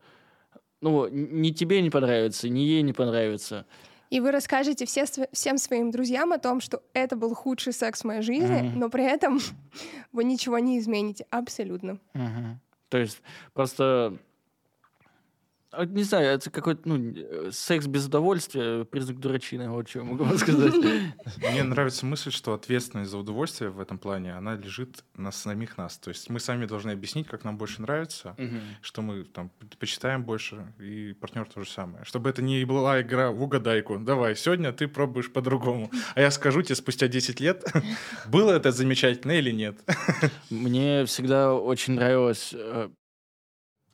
Ну, 0.82 1.08
ни 1.10 1.52
тебе 1.52 1.82
не 1.82 1.90
понравится, 1.90 2.48
ни 2.48 2.60
ей 2.60 2.82
не 2.84 2.94
понравится. 2.94 3.66
И 4.10 4.22
вы 4.22 4.32
расскажете 4.32 4.86
все, 4.86 5.06
всем 5.32 5.58
своим 5.58 5.92
друзьям 5.92 6.32
о 6.32 6.40
том, 6.40 6.62
что 6.62 6.82
это 6.94 7.16
был 7.16 7.36
худший 7.36 7.74
секс 7.74 8.02
в 8.02 8.06
моей 8.06 8.22
жизни, 8.22 8.64
mm-hmm. 8.64 8.76
но 8.76 8.90
при 8.90 9.04
этом 9.04 9.40
вы 10.12 10.24
ничего 10.24 10.58
не 10.58 10.80
измените. 10.80 11.26
Абсолютно. 11.30 12.00
Mm-hmm. 12.14 12.56
То 12.90 12.98
есть 12.98 13.22
просто 13.54 14.18
а, 15.72 15.86
не 15.86 16.04
знаю, 16.04 16.28
это 16.28 16.50
какой-то, 16.50 16.82
ну, 16.86 17.14
э, 17.16 17.52
секс 17.52 17.86
без 17.86 18.08
удовольствия, 18.08 18.86
признак 18.86 19.20
дурачины, 19.20 19.70
вот 19.70 19.88
что 19.88 20.00
я 20.00 20.06
могу 20.06 20.26
сказать. 20.38 20.74
Мне 21.38 21.64
нравится 21.64 22.06
мысль, 22.06 22.32
что 22.32 22.54
ответственность 22.54 23.12
за 23.12 23.18
удовольствие 23.18 23.70
в 23.70 23.80
этом 23.80 24.00
плане, 24.00 24.34
она 24.34 24.56
лежит 24.56 25.04
на 25.16 25.32
самих 25.32 25.78
нас. 25.78 25.98
То 25.98 26.10
есть 26.10 26.30
мы 26.30 26.40
сами 26.40 26.66
должны 26.66 26.92
объяснить, 26.92 27.28
как 27.28 27.44
нам 27.44 27.58
больше 27.58 27.82
нравится, 27.82 28.36
что 28.82 29.02
мы 29.02 29.24
там 29.24 29.52
предпочитаем 29.60 30.24
больше, 30.24 30.74
и 30.80 31.14
партнер 31.14 31.46
то 31.46 31.64
же 31.64 31.70
самое. 31.70 32.04
Чтобы 32.04 32.30
это 32.30 32.42
не 32.42 32.66
была 32.66 33.02
игра 33.02 33.32
в 33.32 33.42
угадайку. 33.44 34.00
Давай, 34.00 34.36
сегодня 34.36 34.74
ты 34.74 34.88
пробуешь 34.88 35.32
по-другому. 35.32 35.92
А 36.16 36.22
я 36.22 36.32
скажу 36.32 36.64
тебе 36.64 36.76
спустя 36.76 37.08
10 37.08 37.40
лет, 37.40 37.64
было 38.28 38.54
это 38.54 38.72
замечательно 38.72 39.34
или 39.34 39.52
нет. 39.52 39.78
Мне 40.50 41.06
всегда 41.06 41.54
очень 41.54 41.94
нравилось 41.94 42.56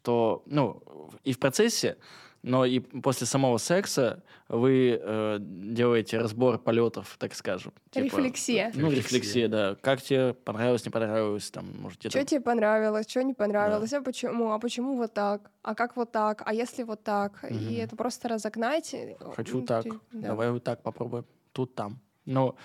то, 0.05 0.43
ну, 0.45 0.81
и 1.23 1.33
в 1.33 1.39
процессе, 1.39 1.97
но 2.43 2.63
и 2.63 2.79
после 2.79 3.25
самого 3.25 3.57
секса 3.57 4.21
вы 4.47 4.99
э, 5.01 5.37
делаете 5.39 6.19
разбор 6.19 6.59
полетов, 6.59 7.15
так 7.17 7.33
скажем. 7.33 7.73
Типа, 7.89 8.05
рефлексия. 8.05 8.71
Ну, 8.75 8.91
рефлексия, 8.91 9.47
да. 9.47 9.75
Как 9.81 10.03
тебе 10.03 10.35
понравилось, 10.35 10.85
не 10.85 10.91
понравилось, 10.91 11.49
там, 11.49 11.65
может, 11.79 11.99
Что 12.01 12.23
тебе 12.23 12.41
понравилось, 12.41 13.09
что 13.09 13.23
не 13.23 13.33
понравилось, 13.33 13.89
да. 13.89 13.97
а 13.97 14.01
почему, 14.01 14.51
а 14.51 14.59
почему 14.59 14.95
вот 14.95 15.13
так, 15.15 15.49
а 15.63 15.73
как 15.73 15.95
вот 15.95 16.11
так, 16.11 16.43
а 16.45 16.53
если 16.53 16.83
вот 16.83 17.03
так, 17.03 17.39
угу. 17.41 17.55
и 17.55 17.75
это 17.75 17.95
просто 17.95 18.29
разогнать. 18.29 18.93
Э, 18.93 19.15
Хочу 19.35 19.61
ну, 19.61 19.65
так, 19.65 19.85
да. 20.11 20.27
давай 20.27 20.51
вот 20.51 20.63
так 20.63 20.83
попробуем, 20.83 21.25
тут, 21.51 21.73
там. 21.73 21.99
Но, 22.25 22.55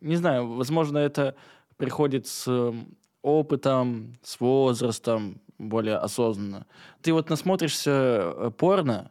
не 0.00 0.16
знаю, 0.16 0.48
возможно, 0.48 0.98
это 0.98 1.36
приходит 1.76 2.26
с 2.26 2.74
опытом, 3.22 4.14
с 4.24 4.40
возрастом, 4.40 5.40
более 5.68 5.96
осознанно. 5.96 6.66
Ты 7.00 7.12
вот 7.12 7.30
насмотришься 7.30 7.90
э, 7.90 8.50
порно, 8.56 9.10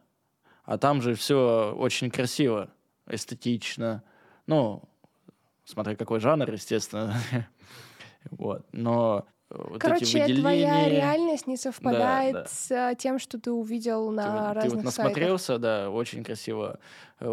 а 0.63 0.77
там 0.77 1.01
же 1.01 1.15
все 1.15 1.73
очень 1.77 2.11
красиво, 2.11 2.69
эстетично. 3.07 4.03
Ну, 4.47 4.83
смотря 5.65 5.95
какой 5.95 6.19
жанр, 6.19 6.51
естественно. 6.51 7.15
вот. 8.31 8.65
Но 8.71 9.25
вот 9.49 9.81
Короче, 9.81 10.05
эти 10.05 10.17
выделения... 10.17 10.41
твоя 10.41 10.89
реальность 10.89 11.47
не 11.47 11.57
совпадает 11.57 12.33
да, 12.33 12.41
да. 12.41 12.47
с 12.47 12.71
э, 12.71 12.95
тем, 12.97 13.19
что 13.19 13.39
ты 13.39 13.51
увидел 13.51 14.09
на 14.11 14.49
ты, 14.49 14.55
разных 14.55 14.63
Ты 14.63 14.75
вот 14.77 14.85
насмотрелся, 14.85 15.45
сайтах. 15.45 15.61
да, 15.61 15.89
очень 15.89 16.23
красиво 16.23 16.79
э, 17.19 17.25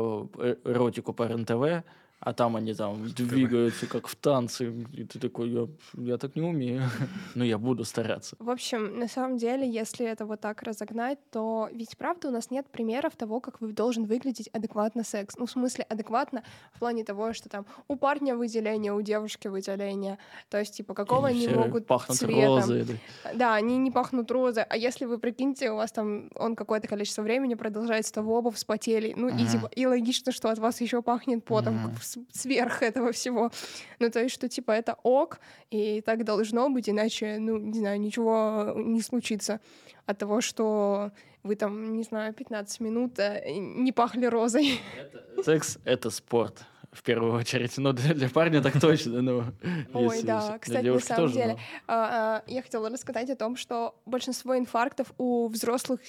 эротику 0.65 1.13
по 1.13 1.29
РНТВ, 1.29 1.85
а 2.21 2.33
там 2.33 2.57
они 2.57 2.75
там 2.75 3.09
двигаются 3.09 3.87
как 3.87 4.09
в 4.09 4.17
танце, 4.17 4.73
и 4.93 5.05
ты 5.05 5.21
такой, 5.21 5.51
я, 5.51 5.69
я 5.95 6.19
так 6.19 6.35
не 6.35 6.43
умею, 6.43 6.83
но 7.35 7.45
я 7.45 7.59
буду 7.59 7.85
стараться. 7.85 8.37
В 8.39 8.51
общем, 8.51 8.99
на 8.99 9.09
самом 9.09 9.37
деле, 9.37 9.69
если 9.69 10.05
это 10.07 10.27
вот 10.27 10.41
так 10.41 10.63
разогнать, 10.63 11.19
то 11.31 11.69
ведь 11.73 11.97
правда 11.97 12.29
у 12.29 12.31
нас 12.33 12.51
нет 12.51 12.67
примеров 12.71 13.15
того, 13.15 13.41
как 13.41 13.61
вы 13.61 13.73
должен 13.73 14.05
выглядеть 14.05 14.49
адекватно 14.49 15.05
секс. 15.05 15.37
Ну, 15.39 15.47
в 15.47 15.51
смысле, 15.51 15.85
адекватно 15.85 16.43
в 16.73 16.81
плане 16.81 17.05
того, 17.05 17.33
что 17.33 17.49
там 17.49 17.67
у 17.87 17.95
парня 17.95 18.35
выделение, 18.37 18.93
у 18.93 19.01
девушки 19.01 19.47
выделение, 19.47 20.19
то 20.49 20.59
есть, 20.59 20.77
типа, 20.77 20.95
какого 20.95 21.29
они 21.29 21.47
могут 21.49 21.87
пахнут 21.87 22.19
цвета. 22.19 22.47
розой. 22.47 22.85
Да. 22.85 23.35
да, 23.35 23.55
они 23.55 23.77
не 23.79 23.93
пахнут 23.93 24.31
розой, 24.31 24.65
а 24.65 24.77
если 24.77 25.05
вы 25.05 25.19
прикиньте, 25.19 25.71
у 25.71 25.77
вас 25.77 25.93
там 25.93 26.31
он 26.35 26.57
какое-то 26.57 26.89
количество 26.89 27.23
времени 27.23 27.55
продолжается, 27.55 28.13
то 28.15 28.23
вы 28.23 28.33
оба 28.33 28.51
вспотели, 28.51 29.15
ну, 29.17 29.29
uh-huh. 29.29 29.41
и, 29.41 29.47
типа, 29.47 29.71
и 29.75 29.87
логично, 29.87 30.33
что 30.33 30.51
от 30.51 30.59
вас 30.59 30.81
еще 30.81 31.01
пахнет 31.01 31.45
потом, 31.45 31.77
uh-huh 31.77 32.08
сверх 32.33 32.83
этого 32.83 33.13
всего. 33.13 33.51
Ну, 33.99 34.11
то 34.11 34.21
есть, 34.21 34.35
что, 34.35 34.49
типа, 34.49 34.73
это 34.73 34.97
ок, 35.03 35.41
и 35.71 36.01
так 36.01 36.25
должно 36.25 36.71
быть, 36.71 36.89
иначе, 36.89 37.39
ну, 37.39 37.59
не 37.59 37.79
знаю, 37.79 38.01
ничего 38.01 38.73
не 38.77 39.03
случится 39.03 39.61
от 40.07 40.19
того, 40.19 40.41
что 40.41 41.13
вы 41.43 41.57
там, 41.57 41.97
не 41.97 42.03
знаю, 42.03 42.33
15 42.33 42.81
минут 42.81 43.19
э, 43.19 43.43
не 43.51 43.93
пахли 43.93 44.27
розой. 44.27 44.81
Это, 44.97 45.43
секс— 45.43 45.79
это 45.85 46.11
спорт 46.11 46.65
в 46.93 47.03
первую 47.03 47.35
очередь. 47.35 47.77
Ну, 47.77 47.93
для, 47.93 48.15
для 48.15 48.29
парня 48.29 48.63
так 48.63 48.81
точно. 48.81 49.21
Ну, 49.23 49.45
Ой, 49.93 50.17
если, 50.17 50.27
да, 50.27 50.59
кстати, 50.59 50.87
на 50.87 51.01
самом 51.01 51.23
тоже, 51.23 51.35
деле. 51.35 51.53
Но... 51.53 51.59
А, 51.87 52.43
а, 52.47 52.51
я 52.51 52.63
хотела 52.63 52.89
рассказать 52.89 53.31
о 53.31 53.37
том, 53.37 53.57
что 53.57 53.95
большинство 54.07 54.57
инфарктов 54.57 55.13
у 55.19 55.49
взрослых 55.49 56.01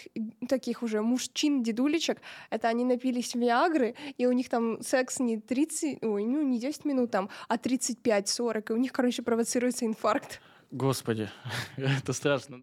таких 0.47 0.81
уже 0.81 1.01
мужчин, 1.01 1.63
дедулечек, 1.63 2.21
это 2.49 2.69
они 2.69 2.85
напились 2.85 3.35
Виагры, 3.35 3.95
и 4.17 4.25
у 4.25 4.31
них 4.31 4.49
там 4.49 4.81
секс 4.81 5.19
не 5.19 5.37
30, 5.37 6.03
ой, 6.03 6.23
ну, 6.25 6.41
не 6.41 6.59
10 6.59 6.85
минут 6.85 7.11
там, 7.11 7.29
а 7.47 7.57
35-40, 7.57 8.69
и 8.69 8.73
у 8.73 8.77
них, 8.77 8.93
короче, 8.93 9.21
провоцируется 9.21 9.85
инфаркт. 9.85 10.41
Господи, 10.71 11.29
это 11.77 12.13
страшно. 12.13 12.61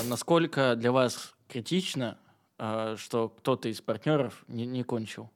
А 0.00 0.04
насколько 0.04 0.76
для 0.76 0.92
вас 0.92 1.34
критично 1.48 2.18
что 2.58 3.32
кто-то 3.38 3.68
из 3.68 3.80
партнеров 3.80 4.44
не, 4.48 4.66
не 4.66 4.82
кончил. 4.82 5.30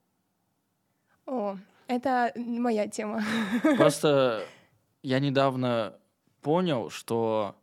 О, 1.26 1.56
это 1.87 2.32
моя 2.37 2.88
тема. 2.88 3.22
Просто 3.76 4.44
я 5.02 5.18
недавно 5.18 5.94
понял, 6.40 6.90
что, 6.90 7.56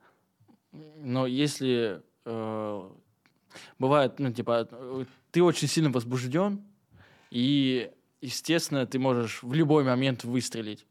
но 0.72 1.28
если 1.28 2.02
э, 2.26 2.90
бывает, 3.78 4.20
ну 4.20 4.32
типа, 4.32 4.68
ты 5.32 5.44
очень 5.44 5.68
сильно 5.68 5.90
возбужден, 5.90 6.64
и 7.30 7.92
естественно 8.22 8.86
ты 8.86 9.00
можешь 9.00 9.44
в 9.44 9.54
любой 9.54 9.84
момент 9.84 10.24
выстрелить. 10.24 10.86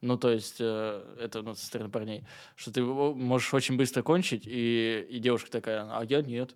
Ну, 0.00 0.16
то 0.16 0.30
есть, 0.30 0.56
э, 0.60 1.16
это 1.20 1.42
ну, 1.42 1.54
со 1.54 1.66
стороны 1.66 1.90
парней, 1.90 2.24
что 2.56 2.72
ты 2.72 2.82
можешь 2.82 3.52
очень 3.52 3.76
быстро 3.76 4.02
кончить, 4.02 4.44
и, 4.46 5.06
и 5.10 5.18
девушка 5.18 5.50
такая, 5.50 5.82
а 5.82 6.04
я 6.04 6.22
нет. 6.22 6.54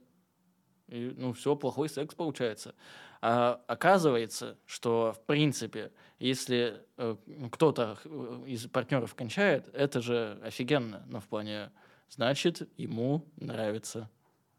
И, 0.88 1.14
ну, 1.16 1.32
все, 1.32 1.56
плохой 1.56 1.88
секс 1.88 2.14
получается. 2.14 2.74
А 3.20 3.60
оказывается, 3.66 4.58
что, 4.66 5.12
в 5.12 5.20
принципе, 5.20 5.92
если 6.18 6.82
э, 6.98 7.16
кто-то 7.50 7.98
э, 8.04 8.42
из 8.46 8.66
партнеров 8.66 9.14
кончает, 9.14 9.68
это 9.72 10.02
же 10.02 10.38
офигенно, 10.42 11.04
но 11.08 11.20
в 11.20 11.24
плане, 11.24 11.70
значит, 12.10 12.68
ему 12.76 13.24
нравится. 13.36 14.10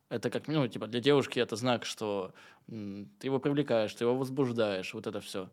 Это 0.10 0.30
как, 0.30 0.48
ну, 0.48 0.68
типа, 0.68 0.88
для 0.88 1.00
девушки 1.00 1.40
это 1.40 1.56
знак, 1.56 1.86
что 1.86 2.34
м, 2.68 3.10
ты 3.20 3.28
его 3.28 3.40
привлекаешь, 3.40 3.94
ты 3.94 4.06
его 4.06 4.16
возбуждаешь, 4.16 4.94
вот 4.94 5.06
это 5.08 5.22
все. 5.22 5.50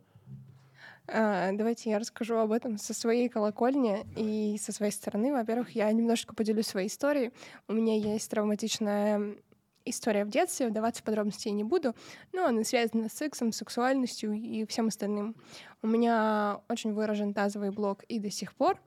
А, 1.09 1.53
давайте 1.53 1.91
я 1.91 1.99
расскажу 1.99 2.37
об 2.37 2.53
этом 2.53 2.79
со 2.79 2.95
своей 2.95 3.29
колокольни 3.29 4.07
и 4.17 4.57
со 4.59 4.73
своей 4.73 4.93
стороны. 4.93 5.33
Во-первых, 5.33 5.71
я 5.75 5.91
немножко 5.93 6.35
поделюсь 6.35 6.67
своей 6.67 6.89
историей. 6.89 7.33
У 7.69 7.73
меня 7.73 7.97
есть 7.97 8.31
травматичная 8.31 9.37
история 9.85 10.25
в 10.25 10.31
детстве, 10.31 10.68
вдаваться 10.68 11.03
в 11.03 11.05
подробности 11.05 11.49
я 11.49 11.55
не 11.55 11.64
буду, 11.64 11.95
но 12.33 12.47
она 12.47 12.64
связана 12.64 13.09
с 13.09 13.12
сексом, 13.12 13.53
сексуальностью 13.53 14.33
и 14.33 14.64
всем 14.66 14.88
остальным. 14.88 15.37
У 15.83 15.87
меня 15.87 16.61
очень 16.68 16.92
выражен 16.92 17.35
тазовый 17.35 17.71
блок 17.71 18.03
и 18.05 18.18
до 18.18 18.31
сих 18.31 18.55
пор, 18.55 18.79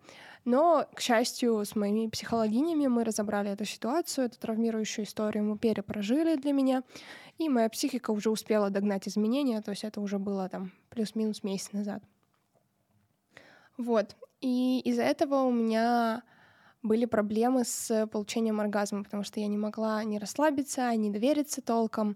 но, 0.46 0.88
к 0.94 1.02
счастью, 1.02 1.66
с 1.66 1.76
моими 1.76 2.08
психологинями 2.08 2.86
мы 2.88 3.04
разобрали 3.04 3.52
эту 3.52 3.66
ситуацию, 3.66 4.28
эту 4.28 4.40
травмирующую 4.40 5.06
историю 5.06 5.44
мы 5.44 5.58
перепрожили 5.58 6.36
для 6.36 6.54
меня, 6.54 6.84
и 7.40 7.50
моя 7.50 7.68
психика 7.68 8.12
уже 8.12 8.30
успела 8.30 8.70
догнать 8.70 9.08
изменения, 9.08 9.62
то 9.62 9.72
есть 9.72 9.84
это 9.84 10.00
уже 10.02 10.20
было 10.20 10.48
там 10.48 10.72
плюс-минус 10.90 11.44
месяц 11.44 11.72
назад. 11.72 12.04
Вот. 13.78 14.16
И 14.40 14.80
из-за 14.86 15.02
этого 15.02 15.44
у 15.44 15.52
меня 15.52 16.22
были 16.86 17.06
проблемы 17.06 17.64
с 17.66 18.08
получением 18.08 18.60
оргазма, 18.62 19.04
потому 19.04 19.24
что 19.24 19.40
я 19.40 19.48
не 19.48 19.58
могла 19.58 20.04
не 20.04 20.20
расслабиться, 20.20 20.96
не 20.96 21.10
довериться 21.10 21.62
толком. 21.62 22.16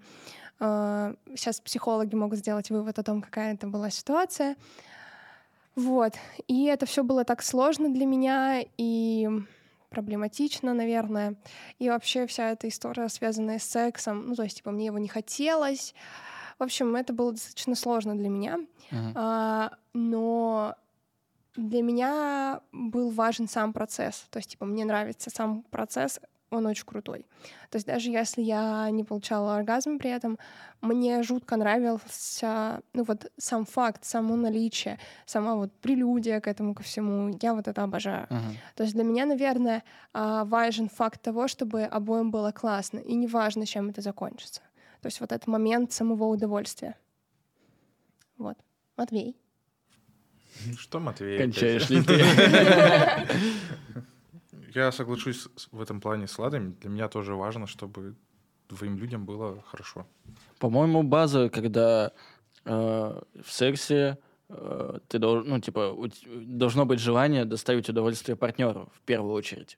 Сейчас 0.60 1.60
а, 1.60 1.64
психологи 1.64 2.16
могут 2.16 2.40
сделать 2.40 2.70
вывод 2.70 3.00
о 3.00 3.04
том, 3.04 3.22
какая 3.22 3.54
это 3.54 3.68
была 3.68 3.90
ситуация. 3.90 4.56
Вот. 5.76 6.14
И 6.48 6.66
это 6.66 6.86
все 6.86 7.04
было 7.04 7.24
так 7.24 7.42
сложно 7.42 7.94
для 7.94 8.06
меня 8.06 8.64
и 8.78 9.30
проблематично, 9.90 10.74
наверное. 10.74 11.36
И 11.80 11.90
вообще 11.90 12.28
вся 12.28 12.52
эта 12.52 12.68
история, 12.68 13.08
связанная 13.10 13.60
с 13.60 13.64
сексом, 13.64 14.28
ну, 14.28 14.36
то 14.36 14.44
есть, 14.44 14.58
типа, 14.58 14.72
мне 14.72 14.88
его 14.88 14.98
не 14.98 15.08
хотелось. 15.08 15.96
В 16.60 16.64
общем, 16.64 16.96
это 16.96 17.14
было 17.14 17.32
достаточно 17.32 17.76
сложно 17.76 18.16
для 18.16 18.28
меня. 18.30 18.60
Мгм. 18.92 19.14
А, 19.16 19.72
но 19.94 20.76
для 21.56 21.82
меня 21.82 22.62
был 22.72 23.10
важен 23.10 23.48
сам 23.48 23.74
процесс. 23.74 24.26
То 24.30 24.38
есть, 24.38 24.52
типа, 24.52 24.66
мне 24.66 24.86
нравится 24.86 25.30
сам 25.30 25.64
процесс, 25.64 26.20
он 26.52 26.66
очень 26.66 26.86
крутой. 26.86 27.26
То 27.70 27.76
есть 27.76 27.86
даже 27.86 28.10
если 28.10 28.42
я 28.42 28.90
не 28.90 29.04
получала 29.04 29.56
оргазм 29.56 29.98
при 30.00 30.10
этом, 30.10 30.40
мне 30.82 31.22
жутко 31.24 31.58
нравился, 31.58 32.82
ну 32.94 33.04
вот 33.04 33.32
сам 33.38 33.66
факт, 33.66 34.04
само 34.06 34.36
наличие, 34.36 34.98
сама 35.26 35.56
вот 35.56 35.72
прелюдия 35.74 36.40
к 36.40 36.48
этому 36.48 36.74
ко 36.74 36.84
всему. 36.84 37.38
Я 37.42 37.54
вот 37.54 37.68
это 37.68 37.84
обожаю. 37.84 38.28
Мгм. 38.30 38.58
То 38.76 38.84
есть 38.84 38.96
для 38.96 39.04
меня, 39.04 39.26
наверное, 39.26 39.84
а, 40.14 40.46
важен 40.46 40.90
факт 40.90 41.22
того, 41.22 41.48
чтобы 41.48 41.84
обоим 41.84 42.32
было 42.32 42.52
классно, 42.52 43.00
и 43.00 43.14
неважно, 43.14 43.66
чем 43.66 43.90
это 43.90 44.02
закончится. 44.02 44.62
То 45.02 45.08
есть 45.08 45.22
вот 45.22 45.32
этот 45.32 45.48
момент 45.48 45.92
самого 45.92 46.26
удовольствия. 46.26 46.96
Вот. 48.38 48.58
Матвей. 48.98 49.36
Что, 50.78 51.00
Матвей? 51.00 51.38
Кончаешь 51.38 51.90
ли 51.90 52.04
ты? 52.04 52.24
Я 54.76 54.92
соглашусь 54.92 55.48
в 55.72 55.82
этом 55.82 56.00
плане 56.00 56.28
с 56.28 56.38
Ладой. 56.38 56.60
Для 56.82 56.90
меня 56.90 57.08
тоже 57.08 57.36
важно, 57.36 57.66
чтобы 57.68 58.16
двоим 58.70 58.98
людям 58.98 59.26
было 59.26 59.62
хорошо. 59.64 60.06
По-моему, 60.60 61.04
база, 61.04 61.50
когда 61.50 62.12
э, 62.66 62.72
в 62.72 63.52
сексе 63.52 64.18
э, 64.50 65.00
ты 65.08 65.18
должен, 65.18 65.50
ну, 65.50 65.60
типа, 65.60 65.92
у 65.92 66.08
должно 66.28 66.86
быть 66.86 67.00
желание 67.00 67.46
доставить 67.46 67.90
удовольствие 67.90 68.36
партнеру 68.36 68.90
в 68.94 69.02
первую 69.02 69.34
очередь. 69.34 69.78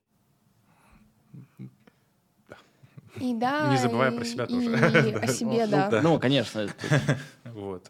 И 3.19 3.33
да, 3.33 3.69
Не 3.71 3.77
забывая 3.77 4.11
и- 4.11 4.15
про 4.17 4.25
себя 4.25 4.45
и 4.45 4.47
тоже. 4.47 5.19
о 5.21 5.27
себе, 5.27 5.65
Ну, 5.69 5.71
да. 5.71 6.01
Ну, 6.03 6.19
конечно. 6.19 6.67
Вот. 7.45 7.89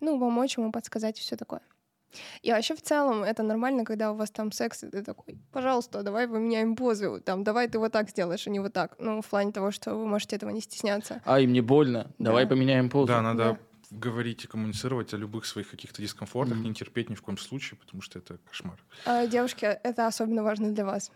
Ну, 0.00 0.18
помочь 0.18 0.56
ему 0.56 0.72
подсказать 0.72 1.18
все 1.18 1.36
такое. 1.36 1.60
И 2.42 2.50
вообще 2.52 2.74
в 2.74 2.82
целом 2.82 3.22
это 3.22 3.42
нормально, 3.42 3.84
когда 3.84 4.10
у 4.12 4.16
вас 4.16 4.30
там 4.30 4.52
секс, 4.52 4.82
и 4.84 4.88
ты 4.90 5.02
такой, 5.02 5.38
пожалуйста, 5.52 6.02
давай 6.02 6.26
поменяем 6.28 6.76
позу, 6.76 7.20
там, 7.20 7.44
давай 7.44 7.68
ты 7.68 7.78
вот 7.78 7.92
так 7.92 8.10
сделаешь, 8.10 8.46
а 8.46 8.50
не 8.50 8.60
вот 8.60 8.72
так. 8.72 8.96
Ну, 8.98 9.20
в 9.22 9.26
плане 9.26 9.52
того, 9.52 9.70
что 9.70 9.94
вы 9.94 10.06
можете 10.06 10.36
этого 10.36 10.50
не 10.50 10.60
стесняться. 10.60 11.20
Ай, 11.26 11.46
мне 11.46 11.62
больно. 11.62 12.10
Давай 12.18 12.44
Да. 12.44 12.50
поменяем 12.50 12.88
позу. 12.90 13.06
Да, 13.06 13.22
надо 13.22 13.44
Да. 13.44 13.58
говорить 13.98 14.44
и 14.44 14.48
коммуницировать 14.48 15.14
о 15.14 15.16
любых 15.16 15.44
своих 15.46 15.70
каких-то 15.70 16.02
дискомфортах, 16.02 16.56
Мгм. 16.58 16.68
не 16.68 16.74
терпеть 16.74 17.10
ни 17.10 17.14
в 17.14 17.22
коем 17.22 17.38
случае, 17.38 17.78
потому 17.78 18.02
что 18.02 18.18
это 18.18 18.38
кошмар. 18.48 18.78
А, 19.06 19.26
девушки, 19.26 19.64
это 19.64 20.06
особенно 20.06 20.42
важно 20.42 20.70
для 20.72 20.84
вас. 20.84 21.10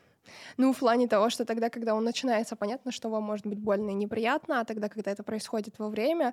Ну, 0.57 0.73
в 0.73 0.79
плане 0.79 1.07
того, 1.07 1.29
что 1.31 1.45
тогда, 1.45 1.69
когда 1.69 1.95
он 1.95 2.03
начинается, 2.05 2.57
понятно, 2.57 2.91
что 2.93 3.11
вам 3.11 3.23
может 3.25 3.47
быть 3.47 3.59
больно 3.59 3.91
и 3.91 3.95
неприятно, 3.95 4.61
а 4.61 4.65
тогда, 4.65 4.89
когда 4.89 5.11
это 5.11 5.23
происходит 5.23 5.75
во 5.79 5.89
время, 5.91 6.33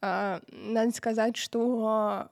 а, 0.00 0.40
надо 0.52 0.92
сказать, 0.92 1.36
что 1.36 1.84
а, 1.86 2.28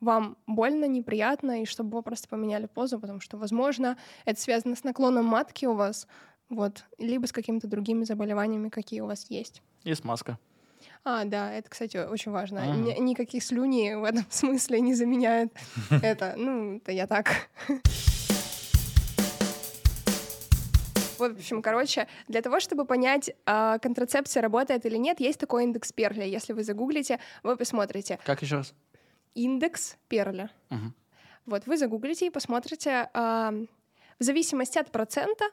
вам 0.00 0.36
больно, 0.46 0.86
неприятно, 0.86 1.62
и 1.62 1.66
чтобы 1.66 1.98
вы 1.98 2.02
просто 2.02 2.28
поменяли 2.28 2.66
позу, 2.66 2.98
потому 2.98 3.20
что, 3.20 3.36
возможно, 3.36 3.96
это 4.24 4.40
связано 4.40 4.76
с 4.76 4.84
наклоном 4.84 5.26
матки 5.26 5.66
у 5.66 5.74
вас, 5.74 6.06
вот, 6.48 6.84
либо 6.98 7.26
с 7.26 7.32
какими-то 7.32 7.66
другими 7.68 8.04
заболеваниями, 8.04 8.68
какие 8.68 9.00
у 9.00 9.06
вас 9.06 9.26
есть. 9.30 9.62
И 9.84 9.94
смазка. 9.94 10.38
А, 11.04 11.24
да, 11.24 11.52
это, 11.52 11.68
кстати, 11.68 11.96
очень 11.98 12.32
важно. 12.32 12.62
Ага. 12.62 12.72
Ни- 12.74 12.98
никаких 13.00 13.42
слюней 13.44 13.94
в 13.96 14.04
этом 14.04 14.24
смысле 14.30 14.80
не 14.80 14.94
заменяют 14.94 15.52
это. 15.90 16.34
Ну, 16.36 16.76
это 16.76 16.92
я 16.92 17.06
так. 17.06 17.48
В 21.18 21.22
общем, 21.24 21.60
короче, 21.60 22.08
для 22.28 22.40
того, 22.40 22.60
чтобы 22.60 22.86
понять, 22.86 23.30
а, 23.44 23.78
контрацепция 23.78 24.40
работает 24.40 24.86
или 24.86 24.96
нет, 24.96 25.20
есть 25.20 25.38
такой 25.38 25.64
индекс 25.64 25.92
Перля. 25.92 26.24
Если 26.24 26.54
вы 26.54 26.64
загуглите, 26.64 27.18
вы 27.42 27.56
посмотрите. 27.56 28.18
Как 28.24 28.40
еще 28.40 28.56
раз? 28.56 28.72
Индекс 29.34 29.96
Перля. 30.08 30.50
Мгм. 30.70 30.94
Вот, 31.46 31.66
вы 31.66 31.76
загуглите 31.76 32.26
и 32.26 32.30
посмотрите, 32.30 33.08
а, 33.12 33.52
в 34.18 34.22
зависимости 34.22 34.78
от 34.78 34.90
процента, 34.90 35.44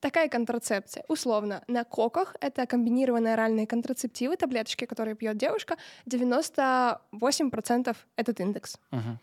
такая 0.00 0.28
контрацепция. 0.28 1.04
Условно, 1.08 1.62
на 1.66 1.84
коках 1.84 2.36
это 2.40 2.66
комбинированные 2.66 3.34
оральные 3.34 3.66
контрацептивы, 3.66 4.36
таблеточки, 4.36 4.84
которые 4.86 5.14
пьет 5.16 5.36
девушка, 5.36 5.76
98% 6.06 7.96
этот 8.16 8.40
индекс. 8.40 8.78
Мгм. 8.90 9.18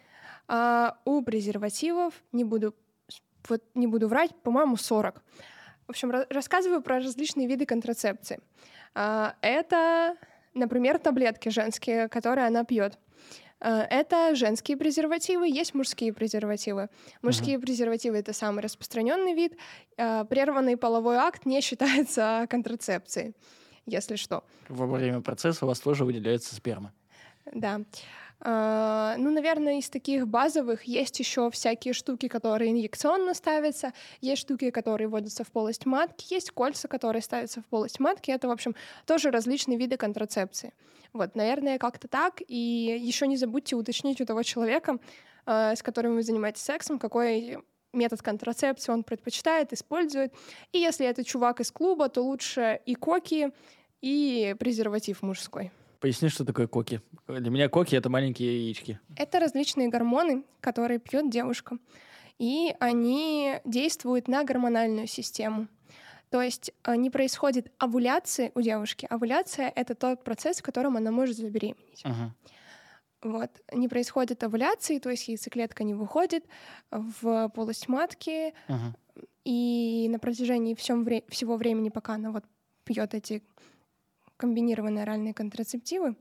А 0.48 0.98
у 1.06 1.22
презервативов, 1.22 2.14
не 2.32 2.44
буду, 2.44 2.76
вот 3.48 3.64
не 3.76 3.88
буду 3.88 4.08
врать, 4.08 4.36
по-моему, 4.44 4.76
40. 4.76 5.22
В 5.88 5.90
общем, 5.92 6.12
ра- 6.12 6.28
рассказываю 6.30 6.82
про 6.82 6.96
различные 7.00 7.48
виды 7.48 7.66
контрацепции. 7.66 8.40
А, 8.94 9.36
это, 9.42 10.16
например, 10.54 10.98
таблетки 11.00 11.50
женские, 11.50 12.10
которые 12.10 12.48
она 12.48 12.64
пьет. 12.64 12.98
А, 13.62 13.84
Это 13.84 14.36
женские 14.36 14.76
презервативы, 14.76 15.48
есть 15.48 15.74
мужские 15.74 16.14
презервативы. 16.14 16.90
Мужские 17.22 17.60
презервативы 17.60 18.18
это 18.18 18.34
самый 18.34 18.62
распространенный 18.62 19.34
вид. 19.34 19.56
А, 19.98 20.26
Прерванный 20.26 20.78
половой 20.78 21.18
акт 21.18 21.46
не 21.46 21.62
считается 21.62 22.48
контрацепцией, 22.50 23.36
если 23.86 24.16
что. 24.16 24.44
Во 24.68 24.88
время 24.88 25.22
процесса 25.22 25.66
у 25.66 25.68
вас 25.68 25.80
тоже 25.80 26.06
выделяется 26.06 26.56
сперма. 26.56 26.92
Да. 27.54 27.82
А, 28.44 29.16
Ну, 29.18 29.30
наверное, 29.30 29.78
из 29.78 29.90
таких 29.90 30.28
базовых 30.28 30.84
есть 30.86 31.20
еще 31.20 31.52
всякие 31.52 31.94
штуки, 31.94 32.28
которые 32.28 32.72
инъекционно 32.72 33.34
ставятся, 33.34 33.94
есть 34.20 34.42
штуки, 34.42 34.72
которые 34.72 35.08
вводятся 35.08 35.44
в 35.44 35.52
полость 35.52 35.86
матки, 35.86 36.34
есть 36.34 36.52
кольца, 36.52 36.88
которые 36.88 37.22
ставятся 37.22 37.62
в 37.62 37.66
полость 37.66 38.00
матки. 38.00 38.32
Это, 38.32 38.48
в 38.48 38.52
общем, 38.52 38.76
тоже 39.06 39.30
различные 39.30 39.78
виды 39.78 39.98
контрацепции. 39.98 40.74
Вот, 41.14 41.36
наверное, 41.36 41.78
как-то 41.78 42.08
так. 42.08 42.42
И 42.48 43.00
еще 43.00 43.28
не 43.28 43.38
забудьте 43.38 43.76
уточнить 43.76 44.22
у 44.22 44.26
того 44.26 44.42
человека, 44.44 44.98
а, 45.46 45.76
с 45.76 45.84
которым 45.84 46.16
вы 46.16 46.24
занимаетесь 46.24 46.64
сексом, 46.64 46.98
какой 46.98 47.60
метод 47.94 48.22
контрацепции 48.22 48.92
он 48.92 49.04
предпочитает, 49.04 49.74
использует. 49.74 50.34
И 50.72 50.80
если 50.80 51.06
это 51.06 51.24
чувак 51.24 51.60
из 51.60 51.72
клуба, 51.72 52.10
то 52.10 52.22
лучше 52.22 52.80
и 52.86 52.96
коки, 52.96 53.52
и 54.02 54.56
презерватив 54.58 55.22
мужской. 55.22 55.72
Поясни, 56.02 56.30
что 56.30 56.44
такое 56.44 56.68
коки. 56.68 57.00
Для 57.28 57.50
меня 57.52 57.70
коки— 57.70 57.96
это 57.98 58.10
маленькие 58.10 58.66
яички. 58.66 59.00
Это 59.16 59.40
различные 59.40 59.88
гормоны, 59.88 60.44
которые 60.60 61.00
пьет 61.00 61.30
девушка. 61.30 61.78
И 62.40 62.76
они 62.80 63.60
действуют 63.66 64.28
на 64.28 64.44
гормональную 64.44 65.06
систему. 65.06 65.68
То 66.32 66.42
есть 66.42 66.72
э, 66.86 66.96
не 66.96 67.12
происходит 67.12 67.72
овуляции 67.78 68.52
у 68.56 68.62
девушки. 68.62 69.06
Овуляция— 69.12 69.72
это 69.76 69.94
тот 69.94 70.24
процесс, 70.24 70.58
в 70.60 70.64
котором 70.64 70.98
она 70.98 71.12
может 71.12 71.38
забеременеть. 71.38 72.04
Мгм. 72.04 72.34
Вот. 73.22 73.52
Не 73.72 73.88
происходит 73.88 74.44
овуляции, 74.44 74.98
то 74.98 75.12
есть 75.12 75.28
яйцеклетка 75.28 75.84
не 75.84 75.94
выходит 75.94 76.44
в 76.90 77.50
полость 77.50 77.88
матки, 77.88 78.56
Мгм. 78.68 78.96
и 79.46 80.08
на 80.10 80.18
протяжении 80.18 80.74
всем 80.74 81.04
вре- 81.04 81.24
всего 81.30 81.58
времени, 81.58 81.90
пока 81.90 82.16
она 82.16 82.32
вот 82.32 82.44
пьет 82.86 83.14
эти 83.14 83.44
комбинированные 84.42 85.04
оральные 85.04 85.34
контрацептивы, 85.34 86.16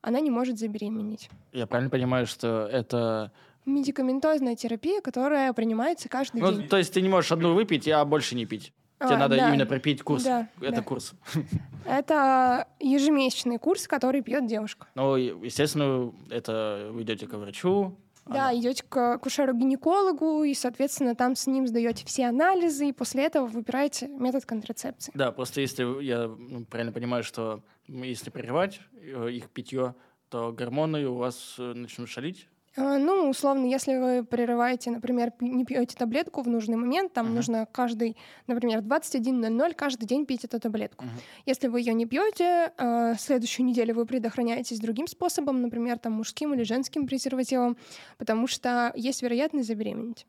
она 0.00 0.20
не 0.20 0.30
может 0.30 0.58
забеременеть. 0.58 1.28
Я 1.52 1.66
правильно 1.66 1.90
понимаю, 1.90 2.26
что 2.26 2.66
это... 2.66 3.30
Медикаментозная 3.66 4.56
терапия, 4.56 5.02
которая 5.02 5.52
принимается 5.52 6.08
каждый 6.08 6.40
Ну, 6.40 6.52
день. 6.52 6.68
то 6.68 6.78
есть 6.78 6.94
ты 6.94 7.02
не 7.02 7.10
можешь 7.10 7.30
одну 7.30 7.52
выпить, 7.54 7.86
а 7.88 8.02
больше 8.06 8.34
не 8.34 8.46
пить. 8.46 8.72
Тебе 8.98 9.14
А, 9.14 9.18
надо 9.18 9.36
да. 9.36 9.48
именно 9.50 9.66
пропить 9.66 10.02
курс. 10.02 10.24
Да, 10.24 10.48
это 10.60 10.76
да. 10.76 10.82
курс. 10.82 11.12
Это 11.86 12.66
ежемесячный 12.80 13.58
курс, 13.58 13.88
который 13.88 14.20
пьет 14.20 14.46
девушка. 14.46 14.86
Ну, 14.94 15.16
естественно, 15.16 16.12
это 16.28 16.90
вы 16.92 17.02
идете 17.02 17.26
к 17.26 17.32
врачу. 17.32 17.96
Да, 18.26 18.48
она- 18.50 18.58
идете 18.58 18.84
к 18.88 19.14
акушеру-гинекологу, 19.14 20.44
и, 20.44 20.54
соответственно, 20.54 21.14
там 21.14 21.34
с 21.34 21.46
ним 21.46 21.66
сдаете 21.66 22.04
все 22.06 22.26
анализы, 22.26 22.88
и 22.88 22.92
после 22.92 23.24
этого 23.24 23.46
выбираете 23.46 24.06
метод 24.08 24.44
контрацепции. 24.44 25.10
Да, 25.14 25.32
просто 25.32 25.60
если 25.60 26.02
я 26.02 26.28
ну, 26.28 26.64
правильно 26.64 26.92
понимаю, 26.92 27.24
что 27.24 27.62
если 27.86 28.30
прерывать 28.30 28.80
э, 28.94 29.30
их 29.30 29.50
питье, 29.50 29.94
то 30.28 30.52
гормоны 30.52 31.06
у 31.08 31.14
вас 31.14 31.56
э, 31.58 31.72
начнут 31.74 32.08
шалить. 32.08 32.48
А, 32.76 32.98
Ну, 32.98 33.28
условно, 33.28 33.66
если 33.66 33.96
вы 33.96 34.24
прерываете, 34.24 34.90
например, 34.90 35.32
не 35.40 35.64
пьете 35.64 35.96
таблетку 35.96 36.42
в 36.42 36.48
нужный 36.48 36.76
момент, 36.76 37.12
там 37.12 37.26
Мгм. 37.26 37.34
нужно 37.34 37.66
каждый, 37.66 38.16
например, 38.46 38.80
21.00 38.80 39.74
каждый 39.74 40.06
день 40.06 40.24
пить 40.24 40.44
эту 40.44 40.60
таблетку. 40.60 41.04
Мгм. 41.04 41.14
Если 41.46 41.68
вы 41.68 41.80
ее 41.80 41.94
не 41.94 42.06
пьете, 42.06 42.72
э, 42.78 43.14
следующую 43.18 43.66
неделю 43.66 43.94
вы 43.94 44.06
предохраняетесь 44.06 44.78
другим 44.78 45.06
способом, 45.08 45.62
например, 45.62 45.98
там 45.98 46.12
мужским 46.12 46.54
или 46.54 46.62
женским 46.62 47.06
презервативом, 47.06 47.76
потому 48.18 48.46
что 48.46 48.92
есть 48.94 49.22
вероятность 49.22 49.66
забеременеть. 49.68 50.26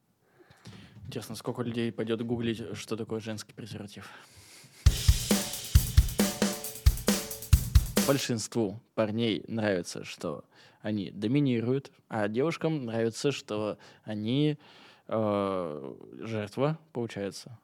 Интересно, 1.06 1.36
сколько 1.36 1.62
людей 1.62 1.92
пойдет 1.92 2.22
гуглить, 2.26 2.76
что 2.76 2.96
такое 2.96 3.20
женский 3.20 3.54
презерватив. 3.54 4.10
большинству 8.08 8.82
парней 8.94 9.44
нравится, 9.48 10.04
что 10.04 10.44
они 10.82 11.12
доминируют, 11.12 11.92
а 12.08 12.28
девушкам 12.28 12.86
нравится, 12.86 13.32
что 13.32 13.78
они 14.04 14.58
э, 15.08 15.94
жертва, 16.20 16.78
получается. 16.94 17.58